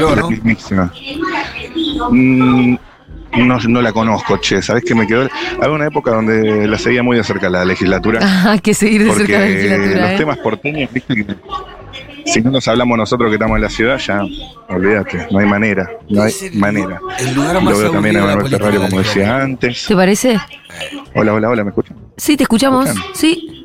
La 0.00 0.16
¿no? 0.16 0.30
mismísima. 0.30 0.92
Mm, 2.10 2.74
no, 3.36 3.58
no 3.68 3.82
la 3.82 3.92
conozco, 3.92 4.38
che. 4.38 4.60
¿Sabés 4.60 4.82
que 4.82 4.96
me 4.96 5.06
quedó? 5.06 5.28
Había 5.58 5.70
una 5.70 5.86
época 5.86 6.10
donde 6.10 6.66
la 6.66 6.76
seguía 6.76 7.04
muy 7.04 7.16
de 7.16 7.22
cerca 7.22 7.48
la 7.48 7.64
legislatura. 7.64 8.18
Hay 8.50 8.58
que 8.58 8.74
seguir 8.74 9.04
de 9.04 9.10
Porque 9.10 9.26
cerca 9.26 9.38
la 9.38 9.46
legislatura, 9.46 10.00
los 10.00 10.10
¿eh? 10.10 10.14
temas 10.18 10.38
porteños, 10.38 10.92
viste 10.92 11.14
que 11.14 11.36
si 12.26 12.40
no 12.40 12.50
nos 12.50 12.66
hablamos 12.66 12.98
nosotros 12.98 13.30
que 13.30 13.34
estamos 13.34 13.56
en 13.56 13.62
la 13.62 13.70
ciudad, 13.70 13.98
ya 13.98 14.22
olvídate, 14.68 15.28
no 15.30 15.38
hay 15.38 15.46
manera, 15.46 15.88
no 16.08 16.22
hay 16.22 16.32
manera. 16.54 17.00
El 17.20 17.34
lugar 17.34 17.62
más 17.62 17.74
Lo 17.74 17.78
veo 17.78 17.92
también 17.92 18.16
aburrido 18.16 18.18
a 18.18 18.18
de 18.18 18.18
la 18.18 18.26
Manuel 18.26 18.38
política 18.38 18.58
Terrario, 18.58 18.80
de 18.80 18.84
la 18.84 18.90
como 18.90 19.02
decía 19.02 19.36
antes. 19.36 19.84
¿Te 19.86 19.94
parece? 19.94 20.40
Hola, 21.14 21.34
hola, 21.34 21.48
hola, 21.50 21.62
¿me 21.62 21.70
escuchan? 21.70 21.96
Sí, 22.16 22.36
te 22.36 22.42
escuchamos. 22.42 22.88
¿Escuchan? 22.88 23.14
Sí. 23.14 23.59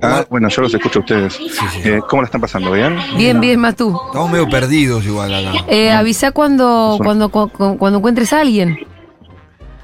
Ah, 0.00 0.24
bueno, 0.30 0.48
yo 0.48 0.62
los 0.62 0.72
escucho 0.74 1.00
a 1.00 1.02
ustedes. 1.02 1.34
Sí, 1.34 1.48
sí. 1.48 1.80
Eh, 1.84 2.00
¿Cómo 2.08 2.22
la 2.22 2.26
están 2.26 2.40
pasando? 2.40 2.70
¿Bien? 2.72 2.96
Bien, 3.16 3.40
bien, 3.40 3.58
más 3.60 3.74
tú. 3.76 3.98
Estamos 4.06 4.30
medio 4.30 4.48
perdidos 4.48 5.04
igual 5.04 5.34
acá. 5.34 5.64
Eh, 5.68 5.90
avisa 5.90 6.30
cuando, 6.32 6.98
cuando, 7.02 7.28
cu- 7.30 7.48
cu- 7.48 7.76
cuando 7.78 7.98
encuentres 7.98 8.32
a 8.32 8.40
alguien. 8.42 8.78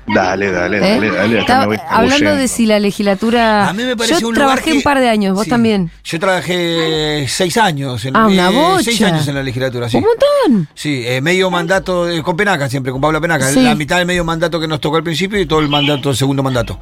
Dale, 0.07 0.51
dale, 0.51 0.77
¿eh? 0.79 0.81
dale, 0.81 1.11
dale. 1.11 1.35
acá 1.41 1.41
Estaba 1.41 1.61
me 1.63 1.77
voy 1.77 1.79
hablando 1.89 2.37
de 2.37 2.49
si 2.49 2.67
la 2.67 2.79
legislatura. 2.79 3.69
A 3.69 3.73
mí 3.73 3.83
me 3.85 3.97
parece 3.97 4.21
Yo 4.21 4.29
un 4.29 4.35
trabajé 4.35 4.63
que- 4.71 4.73
un 4.79 4.83
par 4.83 5.01
de 5.01 5.09
años, 5.09 5.35
vos 5.35 5.45
Sí. 5.45 5.51
también. 5.51 5.91
Yo 6.05 6.19
trabajé 6.21 7.27
seis 7.29 7.57
años. 7.57 8.05
En, 8.05 8.17
Ah, 8.17 8.27
una 8.27 8.51
eh. 8.51 8.83
Seis 8.85 9.01
años 9.03 9.27
en 9.29 9.35
la 9.35 9.43
legislatura, 9.43 9.89
sí. 9.89 9.97
Un 9.97 10.05
montón. 10.05 10.69
Sí, 10.75 11.03
eh, 11.07 11.21
medio 11.21 11.51
mandato 11.51 12.09
eh, 12.11 12.23
con 12.23 12.37
Penaca 12.37 12.69
siempre, 12.69 12.93
con 12.93 13.01
Pablo 13.01 13.21
Penaca. 13.21 13.49
Sí. 13.51 13.63
La 13.63 13.75
mitad 13.75 13.99
del 13.99 14.07
medio 14.07 14.25
mandato 14.25 14.61
que 14.61 14.69
nos 14.69 14.81
tocó 14.81 14.97
al 14.97 15.03
principio 15.05 15.41
y 15.41 15.47
todo 15.47 15.61
el 15.61 15.69
mandato, 15.69 16.11
el 16.11 16.17
segundo 16.17 16.43
mandato. 16.43 16.79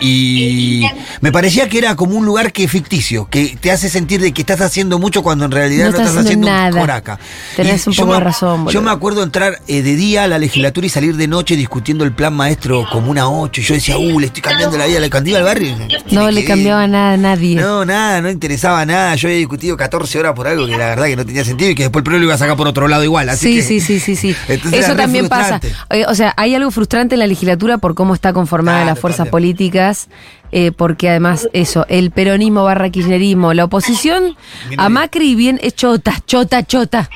Y 0.00 0.84
me 1.20 1.30
parecía 1.32 1.68
que 1.68 1.78
era 1.78 1.94
como 1.96 2.16
un 2.16 2.24
lugar 2.24 2.52
que 2.52 2.66
ficticio, 2.68 3.28
que 3.28 3.56
te 3.60 3.70
hace 3.70 3.88
sentir 3.88 4.20
de 4.20 4.32
que 4.32 4.42
estás 4.42 4.60
haciendo 4.60 4.98
mucho 4.98 5.22
cuando 5.22 5.44
en 5.44 5.50
realidad 5.50 5.86
No 5.86 5.92
no, 5.92 5.98
estás 5.98 6.16
haciendo 6.16 6.48
haciendo 6.48 6.70
nada. 6.70 6.80
coraca. 6.80 7.18
Tenés 7.56 7.86
Y 7.86 7.90
un 7.90 7.96
poco 7.96 8.14
de 8.14 8.20
razón, 8.20 8.68
Yo 8.68 8.82
me 8.82 8.90
acuerdo 8.90 9.22
entrar 9.22 9.60
eh, 9.68 9.82
de 9.82 9.96
día 9.96 10.24
a 10.24 10.28
la 10.28 10.38
legislatura 10.38 10.86
y 10.86 10.90
salir 10.90 11.16
de 11.16 11.28
noche 11.28 11.56
discutiendo 11.56 12.04
el 12.04 12.12
plan 12.12 12.32
maestro 12.34 12.61
como 12.90 13.10
una 13.10 13.28
8. 13.28 13.60
Y 13.60 13.64
yo 13.64 13.74
decía, 13.74 13.98
uh, 13.98 14.20
le 14.20 14.26
estoy 14.26 14.42
cambiando 14.42 14.76
la 14.78 14.86
vida, 14.86 15.00
le 15.00 15.10
cambiaba 15.10 15.38
al 15.40 15.44
barrio. 15.44 15.76
No 16.10 16.30
le 16.30 16.44
cambiaba 16.44 16.86
nada 16.86 17.12
a 17.12 17.16
nadie. 17.16 17.56
no, 17.56 17.84
nada, 17.84 18.20
no 18.22 18.30
interesaba 18.30 18.84
nada. 18.86 19.14
Yo 19.16 19.28
había 19.28 19.38
discutido 19.38 19.76
14 19.76 20.18
horas 20.18 20.32
por 20.34 20.46
algo 20.48 20.66
que 20.66 20.72
la 20.76 20.86
verdad 20.86 21.06
que 21.06 21.16
no 21.16 21.26
tenía 21.26 21.44
sentido 21.44 21.70
y 21.70 21.74
que 21.74 21.82
después 21.84 22.00
el 22.00 22.04
pueblo 22.04 22.18
lo 22.20 22.24
iba 22.26 22.34
a 22.34 22.38
sacar 22.38 22.56
por 22.56 22.68
otro 22.68 22.88
lado 22.88 23.04
igual. 23.04 23.28
Así 23.28 23.48
Sí, 23.48 23.56
que- 23.56 23.62
sí, 23.62 23.80
sí, 23.80 24.00
sí, 24.00 24.16
sí. 24.16 24.36
Entonces 24.48 24.84
Eso 24.86 24.96
también 24.96 25.28
pasa. 25.28 25.58
frustrante. 25.60 25.72
Eh, 26.00 26.04
O 26.08 26.14
sea, 26.14 26.32
hay 26.36 26.54
algo 26.54 26.70
frustrante 26.70 27.14
en 27.14 27.18
la 27.20 27.26
legislatura 27.26 27.78
por 27.78 27.94
cómo 27.94 28.14
está 28.14 28.32
conformada 28.32 28.78
Claro, 28.78 28.90
las 28.90 28.98
fuerzas 29.00 29.18
también. 29.18 29.30
políticas, 29.32 30.08
eh, 30.52 30.70
porque 30.72 31.08
además 31.10 31.48
eso, 31.52 31.86
el 31.88 32.10
peronismo 32.10 32.64
barra 32.64 32.90
kirchnerismo, 32.90 33.54
la 33.54 33.64
oposición 33.64 34.36
a 34.76 34.88
Macri 34.88 35.34
bien 35.34 35.58
es 35.62 35.74
chota, 35.74 36.14
chota, 36.26 36.62
chota. 36.64 37.08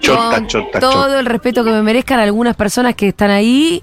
Chota, 0.00 0.30
Con 0.36 0.46
chota, 0.48 0.80
todo 0.80 0.92
chota. 1.04 1.18
el 1.20 1.26
respeto 1.26 1.64
que 1.64 1.70
me 1.70 1.82
merezcan 1.82 2.20
algunas 2.20 2.54
personas 2.56 2.94
que 2.94 3.08
están 3.08 3.30
ahí. 3.30 3.82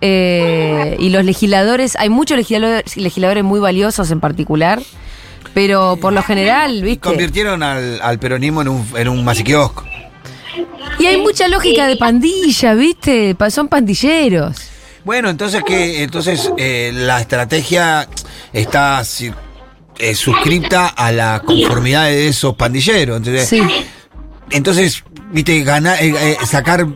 Eh, 0.00 0.96
y 0.98 1.10
los 1.10 1.24
legisladores, 1.24 1.96
hay 1.96 2.08
muchos 2.08 2.36
legisladores, 2.36 2.96
legisladores 2.96 3.44
muy 3.44 3.60
valiosos 3.60 4.10
en 4.10 4.20
particular, 4.20 4.82
pero 5.54 5.98
por 6.00 6.12
lo 6.12 6.22
general, 6.22 6.82
¿viste? 6.82 7.00
Convirtieron 7.00 7.62
al, 7.62 8.00
al 8.02 8.18
peronismo 8.18 8.62
en 8.62 8.68
un, 8.68 8.86
en 8.96 9.08
un 9.08 9.24
masiquiosco. 9.24 9.84
Y 10.98 11.06
hay 11.06 11.16
mucha 11.16 11.48
lógica 11.48 11.86
de 11.86 11.96
pandilla, 11.96 12.74
¿viste? 12.74 13.36
Son 13.50 13.68
pandilleros. 13.68 14.56
Bueno, 15.04 15.30
entonces 15.30 15.62
que 15.64 16.02
entonces 16.02 16.52
eh, 16.58 16.90
la 16.94 17.20
estrategia 17.20 18.06
está 18.52 19.02
eh, 19.98 20.14
suscripta 20.14 20.88
a 20.88 21.10
la 21.10 21.42
conformidad 21.44 22.04
de 22.04 22.28
esos 22.28 22.54
pandilleros. 22.54 23.16
¿entendés? 23.16 23.48
Sí. 23.48 23.62
Entonces, 24.50 25.04
viste, 25.30 25.62
ganar, 25.62 25.96
eh, 26.02 26.36
sacar, 26.44 26.86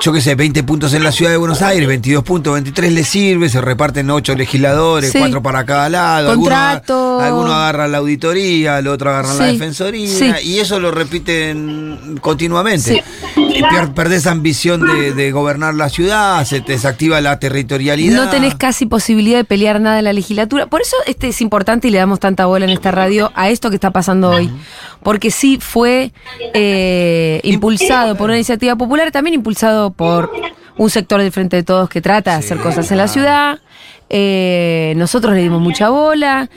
yo 0.00 0.12
qué 0.12 0.20
sé, 0.20 0.34
20 0.34 0.62
puntos 0.64 0.94
en 0.94 1.04
la 1.04 1.12
ciudad 1.12 1.30
de 1.30 1.36
Buenos 1.36 1.60
Aires, 1.62 1.86
22 1.86 2.24
puntos, 2.24 2.54
23 2.54 2.92
le 2.92 3.04
sirve, 3.04 3.48
se 3.48 3.60
reparten 3.60 4.08
8 4.10 4.34
legisladores, 4.34 5.12
Sí. 5.12 5.18
4 5.18 5.42
para 5.42 5.64
cada 5.66 5.88
lado. 5.88 6.34
Contrato. 6.34 6.94
Algunos, 7.20 7.22
algunos 7.24 7.52
agarran 7.54 7.92
la 7.92 7.98
auditoría, 7.98 8.78
el 8.78 8.86
otro 8.86 9.10
agarran 9.10 9.36
la 9.38 9.46
Sí. 9.46 9.52
defensoría, 9.52 10.08
Sí. 10.08 10.32
y 10.48 10.58
eso 10.58 10.80
lo 10.80 10.90
repiten 10.90 12.18
continuamente. 12.20 13.04
Y 13.36 13.62
per- 13.62 13.92
perdés 13.92 14.26
ambición 14.26 14.86
de, 14.86 15.12
de 15.12 15.32
gobernar 15.32 15.74
la 15.74 15.88
ciudad, 15.90 16.44
se 16.46 16.60
te 16.60 16.72
desactiva 16.72 17.20
la 17.20 17.38
territorialidad. 17.38 18.24
No 18.24 18.30
tenés 18.30 18.54
casi 18.54 18.86
posibilidad 18.86 19.38
de 19.38 19.44
pelear 19.44 19.80
nada 19.80 19.98
en 19.98 20.04
la 20.04 20.12
legislatura. 20.14 20.66
Por 20.66 20.80
eso 20.80 20.96
este 21.06 21.28
es 21.28 21.40
importante 21.42 21.88
y 21.88 21.90
le 21.90 21.98
damos 21.98 22.20
tanta 22.20 22.46
bola 22.46 22.64
en 22.64 22.70
esta 22.70 22.90
radio 22.90 23.30
a 23.34 23.50
esto 23.50 23.68
que 23.68 23.74
está 23.76 23.90
pasando 23.90 24.30
hoy. 24.30 24.50
Porque 25.02 25.30
sí 25.30 25.58
fue 25.60 26.12
eh, 26.54 27.40
impulsado 27.44 28.16
por 28.16 28.28
una 28.28 28.36
iniciativa 28.36 28.76
popular, 28.76 29.10
también 29.10 29.34
impulsado 29.34 29.89
por 29.92 30.30
un 30.76 30.90
sector 30.90 31.20
del 31.20 31.32
Frente 31.32 31.56
de 31.56 31.62
Todos 31.62 31.88
que 31.88 32.00
trata 32.00 32.32
de 32.32 32.36
hacer 32.38 32.58
cosas 32.58 32.90
en 32.90 32.98
la 32.98 33.08
ciudad. 33.08 33.58
Eh, 34.08 34.94
nosotros 34.96 35.34
le 35.34 35.40
dimos 35.40 35.60
mucha 35.60 35.88
bola. 35.90 36.48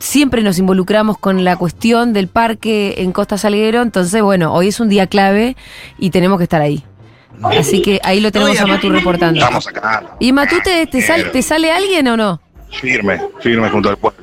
Siempre 0.00 0.42
nos 0.42 0.58
involucramos 0.58 1.18
con 1.18 1.42
la 1.44 1.56
cuestión 1.56 2.12
del 2.12 2.28
parque 2.28 2.94
en 2.98 3.12
Costa 3.12 3.36
Salguero. 3.38 3.82
Entonces, 3.82 4.22
bueno, 4.22 4.52
hoy 4.54 4.68
es 4.68 4.78
un 4.80 4.88
día 4.88 5.06
clave 5.06 5.56
y 5.98 6.10
tenemos 6.10 6.38
que 6.38 6.44
estar 6.44 6.60
ahí. 6.62 6.84
Así 7.42 7.80
que 7.82 8.00
ahí 8.04 8.20
lo 8.20 8.30
tenemos 8.30 8.60
a 8.60 8.66
Matu 8.66 8.90
reportando. 8.90 9.40
Estamos 9.40 9.66
acá. 9.66 10.04
¿Y 10.20 10.32
Matú 10.32 10.56
te, 10.62 10.86
te, 10.86 11.00
sal- 11.00 11.30
te 11.32 11.42
sale 11.42 11.72
alguien 11.72 12.06
o 12.08 12.16
no? 12.16 12.40
Firme, 12.70 13.20
firme 13.40 13.68
junto 13.70 13.88
al 13.88 13.96
pueblo. 13.96 14.22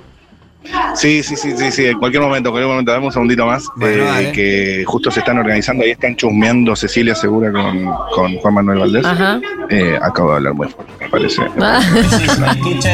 Sí, 0.96 1.22
sí, 1.24 1.36
sí, 1.36 1.54
sí, 1.56 1.72
sí, 1.72 1.86
en 1.86 1.98
cualquier 2.00 2.22
momento, 2.24 2.50
en 2.50 2.54
cualquier 2.54 2.70
momento, 2.70 2.92
dame 2.92 3.06
un 3.06 3.12
segundito 3.12 3.46
más, 3.46 3.66
Bueno, 3.76 4.04
eh, 4.20 4.32
que 4.34 4.84
justo 4.86 5.12
se 5.12 5.20
están 5.20 5.38
organizando, 5.38 5.84
ahí 5.84 5.92
están 5.92 6.16
chusmeando 6.16 6.76
Cecilia 6.76 7.14
Segura 7.16 7.52
con, 7.52 7.86
con 8.14 8.36
Juan 8.38 8.54
Manuel 8.54 8.80
Valdés. 8.80 9.06
Ajá. 9.06 9.40
Eh, 9.70 9.98
acabo 10.02 10.32
de 10.32 10.36
hablar 10.38 10.54
muy 10.54 10.68
fuerte, 10.68 10.94
me 11.00 11.10
parece. 11.10 11.42
Ah. 11.62 11.80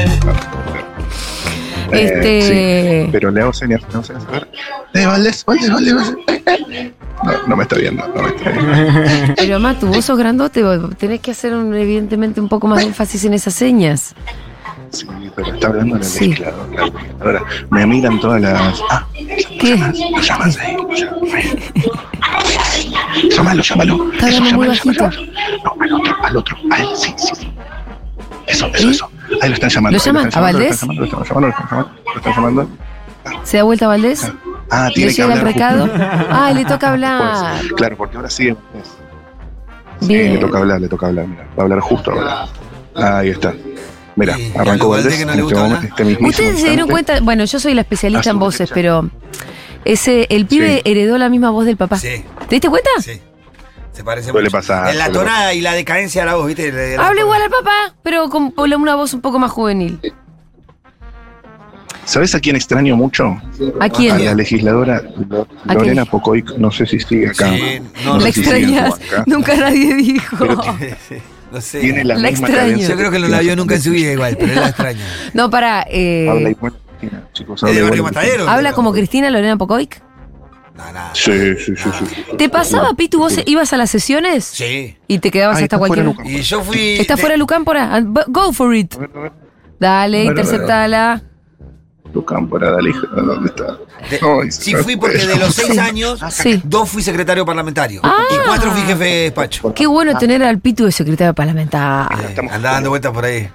Eh, 1.92 2.06
Este- 2.06 3.04
sí, 3.06 3.10
pero 3.12 3.30
le 3.30 3.42
hago 3.42 3.54
señas, 3.54 3.82
le 3.82 3.94
hago 3.94 4.04
señas, 4.04 4.26
a 4.28 4.32
ver. 4.32 4.48
Eh, 4.96 5.06
Valdés, 5.06 5.46
Valdés, 5.46 5.70
Valdés, 5.72 5.94
Valdés. 5.94 6.92
No, 7.24 7.32
no 7.48 7.56
me 7.56 7.64
está 7.64 7.76
viendo, 7.76 8.08
no 8.16 8.24
me 8.24 8.30
está 8.30 8.50
viendo. 8.50 9.34
Pero 9.38 9.60
Matu, 9.60 9.88
vos 9.88 10.04
sos 10.04 10.18
grandote, 10.18 10.64
vos 10.64 10.96
tenés 10.98 11.20
que 11.22 11.32
hacer 11.32 11.54
un- 11.54 11.74
evidentemente 11.76 12.42
un 12.42 12.50
poco 12.50 12.68
más 12.68 12.80
de 12.80 12.86
énfasis 12.86 13.24
en 13.26 13.34
esas 13.36 13.54
señas. 13.54 14.16
Sí, 14.94 15.08
pero 15.36 15.54
está 15.54 15.68
hablando 15.68 15.98
la 15.98 16.04
Sí. 16.04 16.28
legisladora. 16.30 16.68
la 16.76 16.86
legisladora. 16.86 17.44
Me 17.72 17.86
miran 17.88 18.20
todas 18.20 18.42
las. 18.42 18.82
Ah, 18.92 19.06
¿Qué? 19.60 19.76
lo 19.78 20.22
llamas 20.22 20.58
ahí. 20.60 20.78
Llámalo, 23.30 23.62
llámalo. 23.64 24.12
Está 24.14 24.30
Eso, 24.30 24.38
hablando 24.38 24.58
muy 24.58 24.68
llámalo, 24.68 24.70
bajito. 24.70 25.10
llámalo. 25.10 25.34
No, 25.64 25.76
al 25.84 25.94
otro, 25.94 26.16
al 26.24 26.38
otro. 26.38 26.58
A 26.72 26.78
él, 26.82 26.88
sí, 26.96 27.14
sí, 27.18 27.34
sí. 27.36 27.54
Eso, 28.48 28.68
eso, 28.74 28.90
eso. 28.90 29.10
Ahí 29.42 29.50
lo 29.50 29.56
están 29.56 29.70
llamando. 29.70 29.98
¿Lo 29.98 30.02
ahí 30.02 30.06
llaman? 30.06 30.28
están 30.28 30.44
¿A 30.44 30.52
llamando, 30.52 30.60
lo 30.60 30.60
Valdés? 30.60 30.72
están 30.74 30.90
llamando, 30.90 31.02
Lo 31.02 31.24
están 31.24 31.28
llamando, 31.28 31.48
lo 31.48 31.54
están 31.54 31.68
llamando. 31.70 31.92
Lo 32.06 32.18
están 32.18 32.34
llamando. 32.36 33.46
¿Se 33.46 33.58
da 33.58 33.64
vuelta 33.64 33.88
Valdés? 33.88 34.32
Ah, 34.70 34.88
¿Le 34.90 34.94
tiene 34.94 35.10
que 35.12 35.16
llega 35.22 35.34
el 35.34 35.40
hablar. 35.40 35.54
recado? 35.54 35.90
Ah, 36.30 36.52
le 36.54 36.66
toca 36.66 36.90
hablar. 36.92 37.56
Pues, 37.62 37.74
claro, 37.74 37.98
porque 37.98 38.18
ahora 38.18 38.30
sigue. 38.30 38.56
Sí, 40.02 40.08
Bien. 40.08 40.34
le 40.34 40.40
toca 40.40 40.58
hablar, 40.58 40.82
le 40.82 40.88
toca 40.90 41.08
hablar. 41.08 41.28
Mira, 41.28 41.44
va 41.58 41.60
a 41.60 41.62
hablar 41.64 41.80
justo 41.80 42.12
ahora. 42.12 42.46
Ahí 42.96 43.30
está. 43.30 43.54
Mira, 44.16 44.36
Sí, 44.36 44.52
arrancó 44.58 44.90
Valdés 44.90 45.26
no 45.26 45.34
este 45.34 45.88
este 45.88 46.26
Ustedes 46.26 46.60
se 46.62 46.68
dieron 46.70 46.88
cuenta, 46.90 47.20
bueno, 47.22 47.46
yo 47.46 47.60
soy 47.60 47.74
la 47.74 47.82
especialista 47.82 48.30
A 48.30 48.34
en 48.34 48.40
voces, 48.40 48.70
derecha. 48.70 48.76
pero 48.76 49.10
ese, 49.86 50.28
el 50.30 50.46
pibe 50.46 50.82
Sí. 50.84 50.92
heredó 50.92 51.18
la 51.18 51.30
misma 51.30 51.50
voz 51.50 51.66
del 51.66 51.78
papá. 51.78 51.98
Sí, 51.98 52.24
¿Te 52.48 52.56
diste 52.56 52.70
cuenta? 52.70 52.90
sí. 53.02 53.20
Se 53.92 54.04
parece 54.04 54.32
Suele 54.32 54.48
mucho. 54.48 54.58
pasar, 54.58 54.90
En 54.90 54.98
la 54.98 55.06
suele 55.06 55.20
tonada 55.20 55.54
y 55.54 55.62
la 55.62 55.74
decadencia 55.74 56.22
de 56.24 56.26
la 56.28 56.36
voz, 56.36 56.48
¿viste? 56.48 56.72
De 56.72 56.98
la- 56.98 57.08
Habla 57.08 57.22
igual 57.22 57.42
al 57.44 57.50
papá, 57.52 57.96
pero 58.02 58.28
con 58.30 58.52
una 58.58 58.96
voz 58.96 59.14
un 59.14 59.22
poco 59.22 59.38
más 59.40 59.52
juvenil. 59.52 60.00
¿Sabes 62.06 62.36
a 62.36 62.40
quién 62.40 62.56
extraño 62.56 62.96
mucho? 62.98 63.38
¿A 63.80 63.86
A 63.86 63.90
quién? 63.90 64.26
la 64.26 64.34
legisladora 64.36 65.02
Lo- 65.30 65.48
¿A 65.68 65.74
Lorena? 65.74 66.06
Pocoic, 66.06 66.58
no 66.58 66.70
sé 66.72 66.86
si 66.86 67.00
sigue 67.00 67.30
acá. 67.30 67.50
Sí, 67.54 67.80
no, 68.04 68.14
No 68.16 68.20
la 68.20 68.26
sé 68.26 68.34
si 68.34 68.40
extrañas. 68.42 68.96
Nunca 69.26 69.56
nadie 69.56 69.94
dijo. 69.96 70.36
Pero 70.38 70.58
No 71.54 71.62
sé. 71.62 71.80
Tiene 71.82 72.04
la, 72.04 72.16
La 72.16 72.30
misma 72.32 72.48
extraño. 72.48 72.58
cadencia 72.72 72.90
Yo 72.90 72.96
creo 72.98 73.12
que 73.12 73.20
no 73.20 73.28
la 73.28 73.40
vio 73.42 73.56
nunca 73.56 73.76
en 73.76 73.82
su 73.82 73.92
vida 73.92 74.12
igual, 74.12 74.36
pero 74.40 74.54
él 74.54 74.60
la 74.60 74.68
extraña. 74.70 75.06
No, 75.34 75.50
para. 75.52 75.86
eh, 75.90 76.28
Habla 76.30 76.50
igual 76.50 76.74
Cristina, 77.00 77.24
chicos. 77.34 77.64
¿Es 77.64 77.70
habla 77.70 77.96
igual. 77.96 78.02
Matadero? 78.14 78.50
¿Habla 78.50 78.74
como 78.74 78.92
Cristina 78.92 79.30
Lorena 79.30 79.56
Pocoic? 79.58 80.02
No, 80.76 80.92
nada. 80.92 81.12
Sí, 81.14 81.32
sí, 81.64 81.74
sí, 81.78 81.90
sí. 82.00 82.24
¿Te 82.38 82.50
pasaba, 82.50 82.96
Pitu, 82.96 83.20
vos 83.20 83.40
ibas 83.46 83.72
a 83.74 83.78
las 83.78 83.92
sesiones? 83.92 84.44
Sí. 84.46 84.98
Y 85.08 85.20
te 85.20 85.30
quedabas 85.30 85.58
Ay, 85.58 85.64
hasta 85.66 85.78
cualquier. 85.78 86.12
Y 86.26 86.42
yo 86.42 86.64
fui. 86.64 86.96
¿Está 87.00 87.16
de- 87.16 87.22
fuera 87.22 87.38
Lucámpora? 87.38 88.02
Go 88.28 88.52
for 88.52 88.74
it. 88.76 88.96
A 88.96 88.98
ver, 88.98 89.10
a 89.16 89.20
ver. 89.20 89.32
Dale, 89.80 90.24
interceptala. 90.24 91.22
Tu 92.14 92.24
cámpora, 92.24 92.70
dale, 92.72 92.92
hija, 92.92 93.08
¿dónde 93.16 93.50
está? 93.50 93.76
de- 94.10 94.52
sí 94.52 94.76
fui 94.76 94.96
porque 94.98 95.18
de 95.26 95.36
los 95.36 95.56
seis 95.56 95.78
años, 95.80 96.20
Sí. 96.30 96.62
dos 96.64 96.88
fui 96.88 97.02
secretario 97.02 97.44
parlamentario. 97.44 98.02
Ah. 98.04 98.18
Y 98.32 98.36
cuatro 98.46 98.72
fui 98.72 98.82
jefe 98.82 99.04
de 99.04 99.22
despacho. 99.24 99.74
Qué 99.74 99.88
bueno 99.88 100.16
tener 100.20 100.44
al 100.44 100.60
Pitu 100.60 100.86
de 100.86 100.92
secretario 100.92 101.34
parlamentario. 101.34 102.16
Eh, 102.30 102.36
andaba 102.52 102.76
dando 102.76 102.90
vueltas 102.92 103.12
por 103.12 103.26
ahí. 103.26 103.50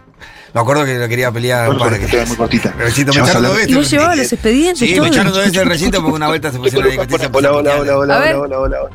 Me 0.53 0.61
acuerdo 0.61 0.85
que 0.85 0.99
lo 0.99 1.07
quería 1.07 1.31
pelear. 1.31 1.67
Bueno, 1.67 1.85
para 1.85 1.99
que- 2.01 2.07
queda 2.07 2.27
muy 2.27 2.37
cortita. 2.37 2.73
Recinto, 2.77 3.13
me 3.15 3.21
echaron 3.21 3.43
dos 3.45 3.57
veces. 3.57 3.77
Vos 3.77 3.91
llevabas 3.91 4.17
los 4.19 4.33
expedientes, 4.33 4.79
Sí, 4.89 4.95
todo. 4.95 5.03
me 5.05 5.09
echaron 5.11 5.29
dos 5.33 5.39
veces 5.39 5.53
del 5.53 5.69
recinto 5.69 6.01
porque 6.01 6.17
una 6.17 6.27
vuelta 6.27 6.51
se 6.51 6.59
pusieron 6.59 6.89
a 6.89 6.91
discutir. 6.91 7.31
Hola, 7.33 7.53
hola, 7.53 7.77
hola, 7.77 7.97
hola, 7.99 8.19
hola, 8.19 8.39
hola, 8.39 8.59
hola. 8.83 8.91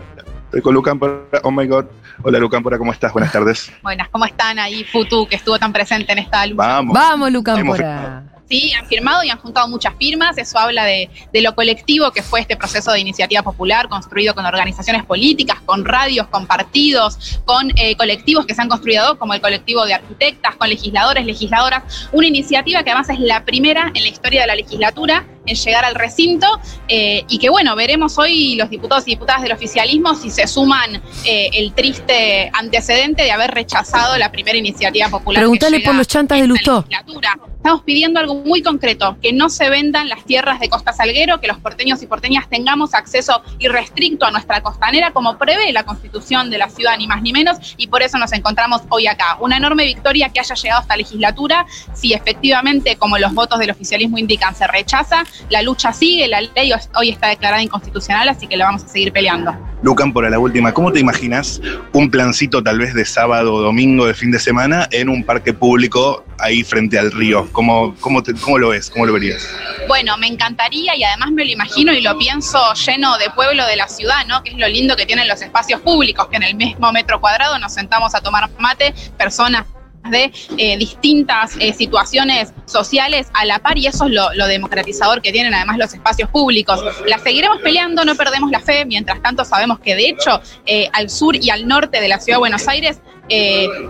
Estoy 0.45 0.61
con 0.61 0.73
Lucámpora. 0.73 1.13
Oh 1.43 1.51
my 1.51 1.65
god. 1.67 1.85
Hola, 2.23 2.37
Lucámpora, 2.39 2.77
¿cómo 2.77 2.91
estás? 2.91 3.13
Buenas 3.13 3.31
tardes. 3.31 3.71
Buenas, 3.81 4.09
¿cómo 4.09 4.25
están 4.25 4.59
ahí, 4.59 4.83
Futu, 4.83 5.25
que 5.27 5.35
estuvo 5.37 5.57
tan 5.57 5.71
presente 5.71 6.11
en 6.11 6.19
esta 6.19 6.45
lucha? 6.45 6.57
Vamos. 6.57 6.93
Vamos, 6.93 7.31
Lucámpora. 7.31 8.23
Sí, 8.49 8.73
han 8.73 8.85
firmado 8.87 9.23
y 9.23 9.29
han 9.29 9.39
juntado 9.39 9.67
muchas 9.67 9.93
firmas. 9.97 10.37
Eso 10.37 10.59
habla 10.59 10.85
de, 10.85 11.09
lo 11.33 11.55
colectivo 11.55 12.11
que 12.11 12.21
fue 12.21 12.41
este 12.41 12.55
proceso 12.57 12.91
de 12.91 12.99
iniciativa 12.99 13.41
popular, 13.41 13.87
construido 13.87 14.35
con 14.35 14.45
organizaciones 14.45 15.03
políticas, 15.05 15.61
con 15.65 15.85
radios, 15.85 16.27
con 16.27 16.45
partidos, 16.45 17.41
con 17.45 17.71
eh, 17.77 17.95
colectivos 17.95 18.45
que 18.45 18.53
se 18.53 18.61
han 18.61 18.69
construido, 18.69 19.17
como 19.17 19.33
el 19.33 19.41
colectivo 19.41 19.85
de 19.85 19.93
arquitectas, 19.93 20.55
con 20.55 20.69
legisladores, 20.69 21.25
legisladoras. 21.25 22.09
Una 22.11 22.27
iniciativa 22.27 22.83
que 22.83 22.91
además 22.91 23.09
es 23.09 23.19
la 23.19 23.45
primera 23.45 23.91
en 23.93 24.03
la 24.03 24.09
historia 24.09 24.41
de 24.41 24.47
la 24.47 24.55
legislatura 24.55 25.25
en 25.45 25.55
llegar 25.55 25.85
al 25.85 25.95
recinto 25.95 26.47
eh, 26.87 27.23
y 27.27 27.37
que 27.37 27.49
bueno, 27.49 27.75
veremos 27.75 28.17
hoy 28.17 28.55
los 28.55 28.69
diputados 28.69 29.07
y 29.07 29.11
diputadas 29.11 29.41
del 29.41 29.51
oficialismo 29.51 30.15
si 30.15 30.29
se 30.29 30.47
suman 30.47 31.01
eh, 31.25 31.49
el 31.53 31.73
triste 31.73 32.49
antecedente 32.53 33.23
de 33.23 33.31
haber 33.31 33.51
rechazado 33.51 34.17
la 34.17 34.31
primera 34.31 34.57
iniciativa 34.57 35.09
popular. 35.09 35.41
Preguntale 35.41 35.79
por 35.81 35.95
los 35.95 36.07
chantas 36.07 36.39
de 36.39 36.47
Lustó. 36.47 36.85
Estamos 37.63 37.83
pidiendo 37.83 38.19
algo 38.19 38.35
muy 38.35 38.61
concreto, 38.61 39.15
que 39.21 39.31
no 39.31 39.49
se 39.49 39.69
vendan 39.69 40.09
las 40.09 40.25
tierras 40.25 40.59
de 40.59 40.67
Costa 40.67 40.91
Salguero, 40.91 41.39
que 41.39 41.47
los 41.47 41.59
porteños 41.59 42.03
y 42.03 42.07
porteñas 42.07 42.49
tengamos 42.49 42.93
acceso 42.93 43.41
irrestricto 43.57 44.25
a 44.25 44.31
nuestra 44.31 44.61
costanera, 44.61 45.11
como 45.11 45.37
prevé 45.37 45.71
la 45.71 45.85
constitución 45.85 46.49
de 46.49 46.57
la 46.57 46.67
ciudad, 46.69 46.97
ni 46.97 47.07
más 47.07 47.21
ni 47.21 47.31
menos, 47.31 47.75
y 47.77 47.87
por 47.87 48.03
eso 48.03 48.17
nos 48.17 48.33
encontramos 48.33 48.81
hoy 48.89 49.07
acá. 49.07 49.37
Una 49.39 49.55
enorme 49.55 49.85
victoria 49.85 50.27
que 50.27 50.41
haya 50.41 50.55
llegado 50.55 50.79
a 50.79 50.81
esta 50.81 50.97
legislatura, 50.97 51.65
si 51.93 52.11
efectivamente, 52.13 52.97
como 52.97 53.17
los 53.17 53.33
votos 53.33 53.59
del 53.59 53.71
oficialismo 53.71 54.17
indican, 54.17 54.53
se 54.53 54.67
rechaza, 54.67 55.23
la 55.49 55.61
lucha 55.61 55.93
sigue, 55.93 56.27
la 56.27 56.41
ley 56.41 56.71
hoy 56.95 57.09
está 57.09 57.27
declarada 57.27 57.61
inconstitucional, 57.61 58.29
así 58.29 58.47
que 58.47 58.57
la 58.57 58.65
vamos 58.65 58.83
a 58.83 58.87
seguir 58.87 59.11
peleando. 59.11 59.55
Lucámpora, 59.81 60.29
la 60.29 60.39
última. 60.39 60.73
¿Cómo 60.73 60.91
te 60.91 60.99
imaginas 60.99 61.61
un 61.91 62.09
plancito 62.09 62.63
tal 62.63 62.79
vez 62.79 62.93
de 62.93 63.03
sábado 63.05 63.53
o 63.53 63.61
domingo 63.61 64.05
de 64.05 64.13
fin 64.13 64.31
de 64.31 64.39
semana 64.39 64.87
en 64.91 65.09
un 65.09 65.23
parque 65.23 65.53
público 65.53 66.23
ahí 66.39 66.63
frente 66.63 66.97
al 66.97 67.11
río? 67.11 67.47
¿Cómo, 67.51 67.93
cómo, 67.99 68.23
te- 68.23 68.33
cómo 68.33 68.57
lo 68.57 68.69
ves? 68.69 68.89
¿Cómo 68.89 69.05
lo 69.05 69.13
verías? 69.13 69.47
Bueno, 69.87 70.17
me 70.17 70.27
encantaría 70.27 70.95
y 70.95 71.03
además 71.03 71.31
me 71.31 71.43
lo 71.43 71.51
imagino 71.51 71.91
y 71.91 72.01
lo 72.01 72.17
pienso 72.17 72.59
lleno 72.85 73.17
de 73.17 73.29
pueblo 73.31 73.65
de 73.65 73.75
la 73.75 73.87
ciudad, 73.89 74.25
¿no? 74.27 74.41
Que 74.43 74.51
es 74.51 74.57
lo 74.57 74.67
lindo 74.69 74.95
que 74.95 75.05
tienen 75.05 75.27
los 75.27 75.41
espacios 75.41 75.81
públicos, 75.81 76.27
que 76.29 76.37
en 76.37 76.43
el 76.43 76.55
mismo 76.55 76.91
metro 76.93 77.19
cuadrado 77.19 77.59
nos 77.59 77.73
sentamos 77.73 78.15
a 78.15 78.21
tomar 78.21 78.49
mate, 78.59 78.93
personas 79.17 79.65
de 80.09 80.31
eh, 80.57 80.77
distintas 80.77 81.55
eh, 81.59 81.73
situaciones 81.73 82.53
sociales 82.65 83.27
a 83.33 83.45
la 83.45 83.59
par 83.59 83.77
y 83.77 83.87
eso 83.87 84.05
es 84.05 84.11
lo, 84.11 84.47
democratizador 84.47 85.21
que 85.21 85.31
tienen 85.31 85.53
además 85.53 85.77
los 85.77 85.93
espacios 85.93 86.29
públicos. 86.29 86.83
La 87.07 87.17
seguiremos 87.17 87.59
peleando, 87.61 88.03
no 88.05 88.15
perdemos 88.15 88.51
la 88.51 88.59
fe, 88.59 88.85
mientras 88.85 89.21
tanto 89.21 89.45
sabemos 89.45 89.79
que 89.79 89.95
de 89.95 90.09
hecho 90.09 90.41
eh, 90.65 90.89
al 90.93 91.09
sur 91.09 91.35
y 91.35 91.49
al 91.49 91.67
norte 91.67 92.01
de 92.01 92.07
la 92.07 92.19
ciudad 92.19 92.37
de 92.37 92.39
Buenos 92.39 92.67
Aires 92.67 92.99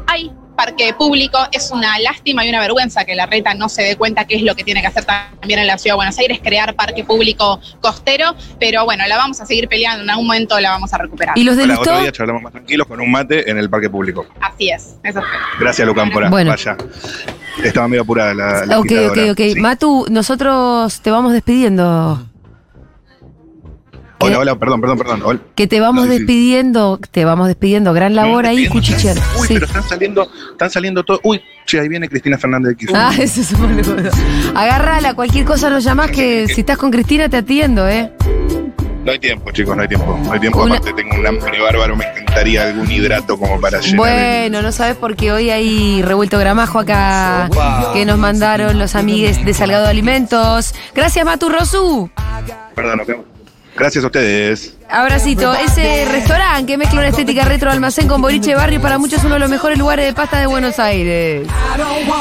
hay 0.08 0.32
parque 0.56 0.94
público. 0.94 1.38
Es 1.52 1.72
una 1.72 2.00
lástima 2.00 2.46
y 2.46 2.50
una 2.50 2.60
vergüenza 2.60 3.06
que 3.06 3.16
la 3.16 3.26
reta 3.26 3.54
no 3.54 3.70
se 3.70 3.84
dé 3.84 3.96
cuenta 3.96 4.26
qué 4.26 4.36
es 4.36 4.44
lo 4.44 4.56
que 4.56 4.64
tiene 4.64 4.82
que 4.82 4.88
hacer 4.88 5.06
también 5.06 5.60
en 5.60 5.68
la 5.68 5.78
ciudad 5.78 5.94
de 5.94 5.98
Buenos 5.98 6.18
Aires, 6.20 6.40
crear 6.44 6.76
parque 6.76 7.04
público 7.04 7.60
costero, 7.82 8.36
pero 8.60 8.86
bueno, 8.86 9.06
la 9.08 9.18
vamos 9.18 9.40
a 9.42 9.46
seguir 9.46 9.68
peleando, 9.68 10.04
en 10.04 10.10
algún 10.10 10.28
momento 10.28 10.60
la 10.60 10.72
vamos 10.72 10.94
a 10.94 10.98
recuperar. 10.98 11.38
¿Y 11.38 11.44
los 11.44 11.58
de 11.58 11.68
Para 11.68 11.80
otro 11.80 12.02
día 12.02 12.12
charlamos 12.12 12.42
más 12.42 12.52
tranquilos 12.52 12.88
con 12.88 13.00
un 13.00 13.12
mate 13.12 13.50
en 13.50 13.58
el 13.58 13.70
parque 13.70 13.90
público. 13.90 14.26
Así 14.40 14.70
es, 14.70 14.96
eso 15.04 15.20
es. 15.20 15.26
Gracias, 15.60 15.88
Lucámpora. 15.88 16.30
Bueno. 16.30 16.52
Vaya. 16.52 16.78
Estaba 17.64 17.88
medio 17.88 18.02
apurada 18.02 18.34
la, 18.34 18.66
la 18.66 18.80
Ok, 18.80 18.92
ok, 19.10 19.18
ok. 19.32 19.38
Sí. 19.38 19.56
Matu, 19.60 20.06
nosotros 20.10 21.02
te 21.02 21.12
vamos 21.12 21.34
despidiendo. 21.34 22.33
Hola, 24.24 24.40
hola, 24.40 24.56
perdón, 24.56 24.82
perdón, 24.82 24.98
perdón. 24.98 25.22
Hola. 25.24 25.40
Que 25.56 25.68
te 25.68 25.80
vamos 25.80 26.06
No, 26.06 26.12
sí. 26.12 26.18
despidiendo, 26.20 27.00
te 27.12 27.26
vamos 27.26 27.48
despidiendo. 27.48 27.94
Gran 27.94 28.16
labor 28.16 28.46
ahí, 28.46 28.68
cuchichear. 28.68 29.18
Uy, 29.40 29.48
Sí. 29.48 29.54
pero 29.56 29.66
están 29.66 29.84
saliendo, 29.84 30.28
están 30.52 30.70
saliendo 30.70 31.04
todos. 31.04 31.20
Uy, 31.24 31.42
che, 31.66 31.80
ahí 31.80 31.88
viene 31.90 32.08
Cristina 32.10 32.38
Fernández 32.38 32.78
de. 32.78 32.94
Ah, 32.96 33.12
eso 33.20 33.42
es 33.42 33.52
un 33.54 33.62
boludo. 33.62 33.96
Agarrala, 34.56 35.14
cualquier 35.14 35.46
cosa 35.46 35.70
nos 35.70 35.84
llamás 35.84 36.12
que 36.12 36.48
si 36.48 36.62
estás 36.62 36.78
con 36.78 36.92
Cristina 36.92 37.30
te 37.30 37.38
atiendo, 37.38 37.88
¿eh? 37.88 38.12
No 39.06 39.12
hay 39.12 39.20
tiempo, 39.20 39.52
chicos, 39.52 39.76
no 39.76 39.82
hay 39.82 39.88
tiempo. 39.90 40.18
No 40.24 40.32
hay 40.32 40.40
tiempo, 40.40 40.64
Una- 40.64 40.76
aparte 40.78 40.94
tengo 40.94 41.16
un 41.20 41.28
hambre 41.28 41.60
bárbaro, 41.62 41.94
me 41.98 42.06
encantaría 42.06 42.64
algún 42.70 42.90
hidrato 42.90 43.38
como 43.38 43.60
para 43.60 43.80
llenar. 43.82 43.92
el- 43.92 43.98
Bueno, 43.98 44.62
no 44.62 44.72
sabes 44.72 44.96
porque 44.96 45.34
hoy 45.34 45.50
hay 45.50 46.02
revuelto 46.02 46.40
gramajo 46.40 46.80
acá 46.80 47.50
que 47.94 48.06
nos 48.06 48.18
mandaron 48.18 48.80
los 48.80 48.96
amigues 48.96 49.44
de 49.44 49.54
Salgado 49.54 49.88
Alimentos. 49.88 50.74
Gracias, 50.96 51.26
Matu 51.26 51.50
Rosu. 51.50 52.10
Perdón, 52.76 52.98
nos 53.00 53.08
vemos. 53.08 53.26
Gracias 53.76 54.04
a 54.04 54.08
ustedes. 54.08 54.76
Abracito. 54.90 55.54
Ese 55.56 56.06
restaurante 56.06 56.72
que 56.72 56.78
mezcla 56.78 57.00
una 57.00 57.08
estética 57.08 57.46
retro 57.46 57.72
almacén 57.72 58.08
con 58.08 58.22
boliche 58.22 58.54
barrio 58.54 58.80
para 58.80 59.00
muchos 59.00 59.20
es 59.20 59.26
uno 59.26 59.36
de 59.36 59.40
los 59.40 59.50
mejores 59.50 59.80
lugares 59.80 60.06
de 60.06 60.14
pasta 60.14 60.40
de 60.40 60.46
Buenos 60.46 60.78
Aires. 60.78 61.48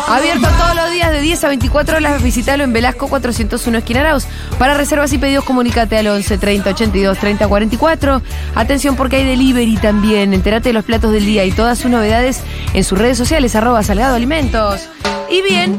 Abierto 0.09 0.49
todos 0.49 0.75
los 0.75 0.91
días 0.91 1.11
de 1.11 1.21
10 1.21 1.45
a 1.45 1.49
24 1.49 1.97
horas. 1.99 2.23
Visitalo 2.23 2.65
en 2.65 2.73
Velasco 2.73 3.09
401 3.09 3.79
Esquina 3.79 4.01
Arauz. 4.01 4.25
Para 4.59 4.75
reservas 4.75 5.13
y 5.13 5.19
pedidos, 5.19 5.45
comunícate 5.45 5.99
al 5.99 6.07
11 6.07 6.39
30 6.39 6.71
82 6.71 7.19
30 7.19 7.49
44. 7.49 8.23
Atención 8.55 8.97
porque 8.97 9.17
hay 9.17 9.25
delivery 9.25 9.77
también. 9.77 10.33
Entérate 10.33 10.71
de 10.71 10.73
los 10.73 10.85
platos 10.85 11.13
del 11.13 11.27
día 11.27 11.45
y 11.45 11.53
todas 11.53 11.79
sus 11.79 11.91
novedades 11.91 12.41
en 12.73 12.85
sus 12.85 12.99
redes 12.99 13.19
sociales, 13.19 13.55
arroba 13.55 13.83
Salgado 13.83 14.15
Alimentos. 14.15 14.89
Y 15.31 15.43
bien, 15.43 15.79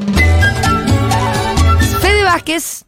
Fede 2.02 2.24
Vázquez 2.24 2.83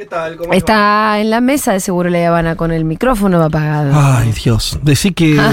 ¿Qué 0.00 0.06
tal? 0.06 0.36
¿Cómo 0.38 0.54
Está 0.54 1.20
en 1.20 1.28
la 1.28 1.42
mesa 1.42 1.74
de 1.74 1.80
seguro 1.80 2.08
la 2.08 2.26
Habana 2.26 2.56
con 2.56 2.72
el 2.72 2.86
micrófono 2.86 3.42
apagado. 3.44 3.92
Ay, 3.94 4.32
Dios. 4.32 4.78
Decí 4.82 5.12
que 5.12 5.38
Ah. 5.38 5.52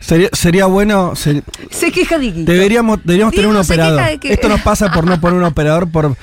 sería, 0.00 0.28
sería 0.32 0.66
bueno. 0.66 1.14
ser- 1.14 1.44
Se 1.70 1.92
queja 1.92 2.18
Dieguito. 2.18 2.50
deberíamos 2.50 2.98
deberíamos 3.04 3.32
tener 3.32 3.48
un 3.48 3.54
operador. 3.56 4.04
de 4.04 4.18
que- 4.18 4.32
Esto 4.32 4.48
nos 4.48 4.60
pasa 4.62 4.90
por 4.90 5.06
no 5.06 5.20
poner 5.20 5.38
un 5.38 5.44
operador 5.44 5.88
por, 5.88 6.16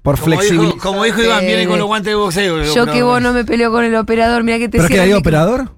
por 0.00 0.16
flexibilidad. 0.16 0.76
como 0.82 1.04
dijo 1.04 1.20
Iván, 1.22 1.44
viene 1.44 1.66
con 1.66 1.78
los 1.78 1.88
guantes 1.88 2.10
de 2.10 2.14
boxeo. 2.14 2.62
Yo 2.74 2.86
que 2.86 3.02
vos 3.02 3.20
no 3.20 3.34
me 3.34 3.44
peleo 3.44 3.70
con 3.70 3.84
el 3.84 3.94
operador, 3.94 4.42
mira 4.42 4.56
que 4.56 4.70
te 4.70 4.78
¿Pero 4.78 4.88
que 4.88 4.98
hay 4.98 5.12
operador? 5.12 5.70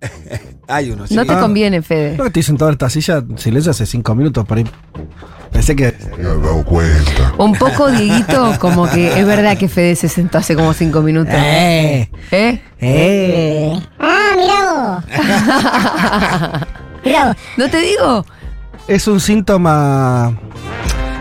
Hay 0.68 0.90
uno, 0.90 1.06
sí. 1.06 1.14
No 1.14 1.24
te 1.24 1.32
Ah. 1.32 1.40
conviene, 1.40 1.82
Fede. 1.82 2.16
No, 2.16 2.24
que 2.24 2.30
te 2.30 2.40
dicen 2.40 2.56
toda 2.56 2.72
esta 2.72 2.88
silla 2.90 3.22
silencio 3.36 3.70
hace 3.70 3.86
cinco 3.86 4.14
minutos 4.14 4.44
para 4.46 4.60
ir. 4.60 4.70
Pensé 5.50 5.74
que. 5.74 5.94
Me 6.16 6.22
he 6.22 6.26
dado 6.26 6.62
cuenta. 6.64 7.32
Un 7.38 7.54
poco, 7.54 7.90
Dieguito, 7.90 8.54
como 8.60 8.88
que 8.88 9.18
es 9.18 9.26
verdad 9.26 9.56
que 9.56 9.68
Fede 9.68 9.96
se 9.96 10.08
sentó 10.08 10.38
hace 10.38 10.54
como 10.54 10.72
cinco 10.74 11.00
minutos. 11.00 11.34
¡Eh! 11.36 12.10
¿Eh? 12.30 12.60
¡Eh! 12.80 13.80
Ah, 13.98 14.30
mirá 14.36 14.72
vos. 14.74 16.68
Mirá 17.04 17.26
vos. 17.28 17.36
¿No 17.56 17.68
te 17.70 17.78
digo? 17.80 18.26
Es 18.86 19.08
un 19.08 19.20
síntoma. 19.20 20.38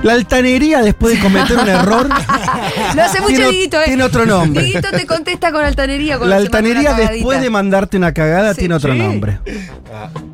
La 0.04 0.14
altanería 0.14 0.82
después 0.82 1.16
de 1.16 1.22
cometer 1.22 1.58
un 1.58 1.68
error. 1.68 2.08
Lo 2.96 3.02
hace 3.04 3.20
mucho 3.22 3.36
Tiene- 3.50 3.64
¿eh? 3.64 3.70
tiene 3.86 4.04
otro 4.04 4.26
nombre. 4.26 4.64
Dieguito 4.64 4.90
te 4.92 5.06
contesta 5.06 5.52
con 5.52 5.64
altanería. 5.66 6.18
La 6.18 6.38
altanería 6.38 6.94
después 6.94 7.42
de 7.42 7.50
mandarte 7.50 7.98
una 7.98 8.14
cagada 8.14 8.54
Sí. 8.54 8.60
tiene 8.62 8.76
otro 8.76 8.94
Sí. 8.94 9.00
nombre. 9.00 9.40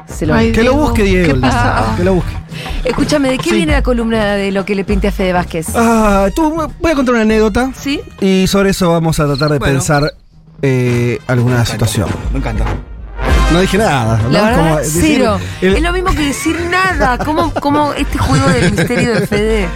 Se 0.07 0.25
lo- 0.25 0.35
que 0.35 0.63
lo 0.63 0.75
busque 0.75 1.03
Diego. 1.03 1.39
Que 1.97 2.03
lo 2.03 2.15
busque. 2.15 2.31
Escúchame, 2.83 3.29
¿de 3.29 3.37
qué 3.37 3.49
Sí. 3.49 3.55
viene 3.55 3.71
la 3.73 3.81
columna 3.83 4.35
de 4.35 4.51
lo 4.51 4.65
que 4.65 4.75
le 4.75 4.83
pinté 4.83 5.07
a 5.07 5.11
Fede 5.11 5.33
Vázquez? 5.33 5.67
Ah, 5.75 6.27
tú, 6.35 6.53
voy 6.79 6.91
a 6.91 6.95
contar 6.95 7.13
una 7.15 7.23
anécdota 7.23 7.71
¿Sí? 7.77 8.01
y 8.19 8.45
sobre 8.47 8.71
eso 8.71 8.91
vamos 8.91 9.19
a 9.19 9.25
tratar 9.25 9.51
de 9.51 9.59
Bueno. 9.59 9.73
pensar 9.73 10.13
eh, 10.61 11.19
alguna 11.27 11.65
situación. 11.65 12.07
Me 12.31 12.39
encanta. 12.39 12.65
No 13.51 13.59
dije 13.61 13.77
nada. 13.77 14.17
¿no? 14.23 14.29
La 14.29 14.41
verdad, 14.41 14.57
Como 14.57 14.77
decir, 14.77 15.01
cero. 15.17 15.39
el- 15.61 15.75
Es 15.75 15.81
lo 15.81 15.93
mismo 15.93 16.11
que 16.11 16.21
decir 16.21 16.59
nada. 16.71 17.17
¿Cómo, 17.19 17.53
cómo 17.53 17.93
este 17.93 18.17
juego 18.17 18.47
del 18.49 18.71
misterio 18.71 19.13
de 19.19 19.27
Fede? 19.27 19.67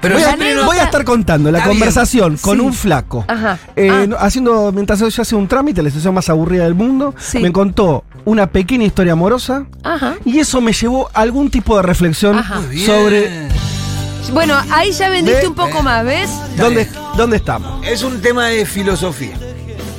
Pero 0.00 0.14
voy, 0.14 0.22
a, 0.24 0.36
no- 0.36 0.64
voy 0.64 0.78
a 0.78 0.84
estar 0.84 1.04
contando 1.04 1.50
la 1.50 1.58
Está 1.58 1.68
bien. 1.70 1.78
conversación 1.78 2.36
con 2.38 2.56
Sí. 2.58 2.64
un 2.64 2.72
flaco. 2.72 3.24
Ajá. 3.28 3.58
Eh, 3.76 3.90
Ah. 4.12 4.16
haciendo, 4.24 4.72
mientras 4.72 5.00
yo 5.00 5.22
hacía 5.22 5.36
un 5.36 5.46
trámite, 5.48 5.82
la 5.82 5.90
situación 5.90 6.14
más 6.14 6.28
aburrida 6.30 6.64
del 6.64 6.74
mundo, 6.74 7.14
Sí. 7.18 7.38
me 7.40 7.52
contó 7.52 8.04
una 8.24 8.46
pequeña 8.46 8.84
historia 8.84 9.12
amorosa 9.12 9.66
Ajá. 9.82 10.14
y 10.24 10.38
eso 10.38 10.60
me 10.62 10.72
llevó 10.72 11.10
a 11.12 11.20
algún 11.20 11.50
tipo 11.50 11.76
de 11.76 11.82
reflexión 11.82 12.38
Ajá. 12.38 12.60
Muy 12.60 12.76
bien. 12.76 12.86
sobre 12.86 13.48
Bueno, 14.32 14.54
ahí 14.70 14.92
ya 14.92 15.08
vendiste 15.10 15.40
Ve- 15.42 15.48
un 15.48 15.54
poco 15.54 15.82
más, 15.82 16.04
¿ves? 16.04 16.30
dónde, 16.56 16.88
dónde 17.16 17.36
estamos. 17.36 17.84
Es 17.84 18.02
un 18.02 18.20
tema 18.22 18.46
de 18.46 18.64
filosofía. 18.64 19.34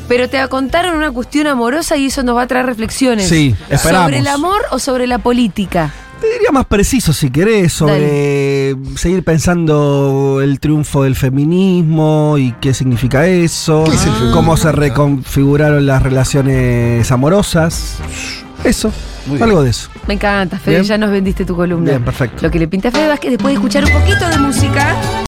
Pero 0.07 0.29
te 0.29 0.45
contaron 0.49 0.95
una 0.95 1.11
cuestión 1.11 1.47
amorosa 1.47 1.97
y 1.97 2.07
eso 2.07 2.23
nos 2.23 2.35
va 2.35 2.43
a 2.43 2.47
traer 2.47 2.65
reflexiones. 2.65 3.27
Sí, 3.27 3.55
esperamos. 3.69 4.07
¿Sobre 4.07 4.19
el 4.19 4.27
amor 4.27 4.61
o 4.71 4.79
sobre 4.79 5.07
la 5.07 5.19
política? 5.19 5.93
Te 6.21 6.31
diría 6.31 6.51
más 6.51 6.65
preciso 6.65 7.13
si 7.13 7.31
querés 7.31 7.73
sobre 7.73 8.75
seguir 8.95 9.23
pensando 9.23 10.39
el 10.43 10.59
triunfo 10.59 11.01
del 11.01 11.15
feminismo 11.15 12.35
y 12.37 12.51
qué 12.61 12.75
significa 12.75 13.25
eso, 13.25 13.85
¿Qué 13.85 13.95
es 13.95 14.05
cómo 14.31 14.55
se 14.55 14.71
reconfiguraron 14.71 15.87
las 15.87 16.03
relaciones 16.03 17.11
amorosas. 17.11 17.95
Eso, 18.63 18.91
algo 19.41 19.63
de 19.63 19.71
eso. 19.71 19.89
Me 20.07 20.13
encanta, 20.13 20.59
Fede, 20.59 20.75
Bien. 20.75 20.83
ya 20.85 20.97
nos 20.99 21.09
vendiste 21.09 21.43
tu 21.43 21.55
columna. 21.55 21.89
Bien, 21.89 22.05
perfecto. 22.05 22.43
Lo 22.43 22.51
que 22.51 22.59
le 22.59 22.67
pinta 22.67 22.89
a 22.89 22.91
Fede 22.91 23.07
Vázquez 23.07 23.31
después 23.31 23.53
de 23.53 23.55
escuchar 23.55 23.83
un 23.85 23.91
poquito 23.91 24.29
de 24.29 24.37
música. 24.37 24.95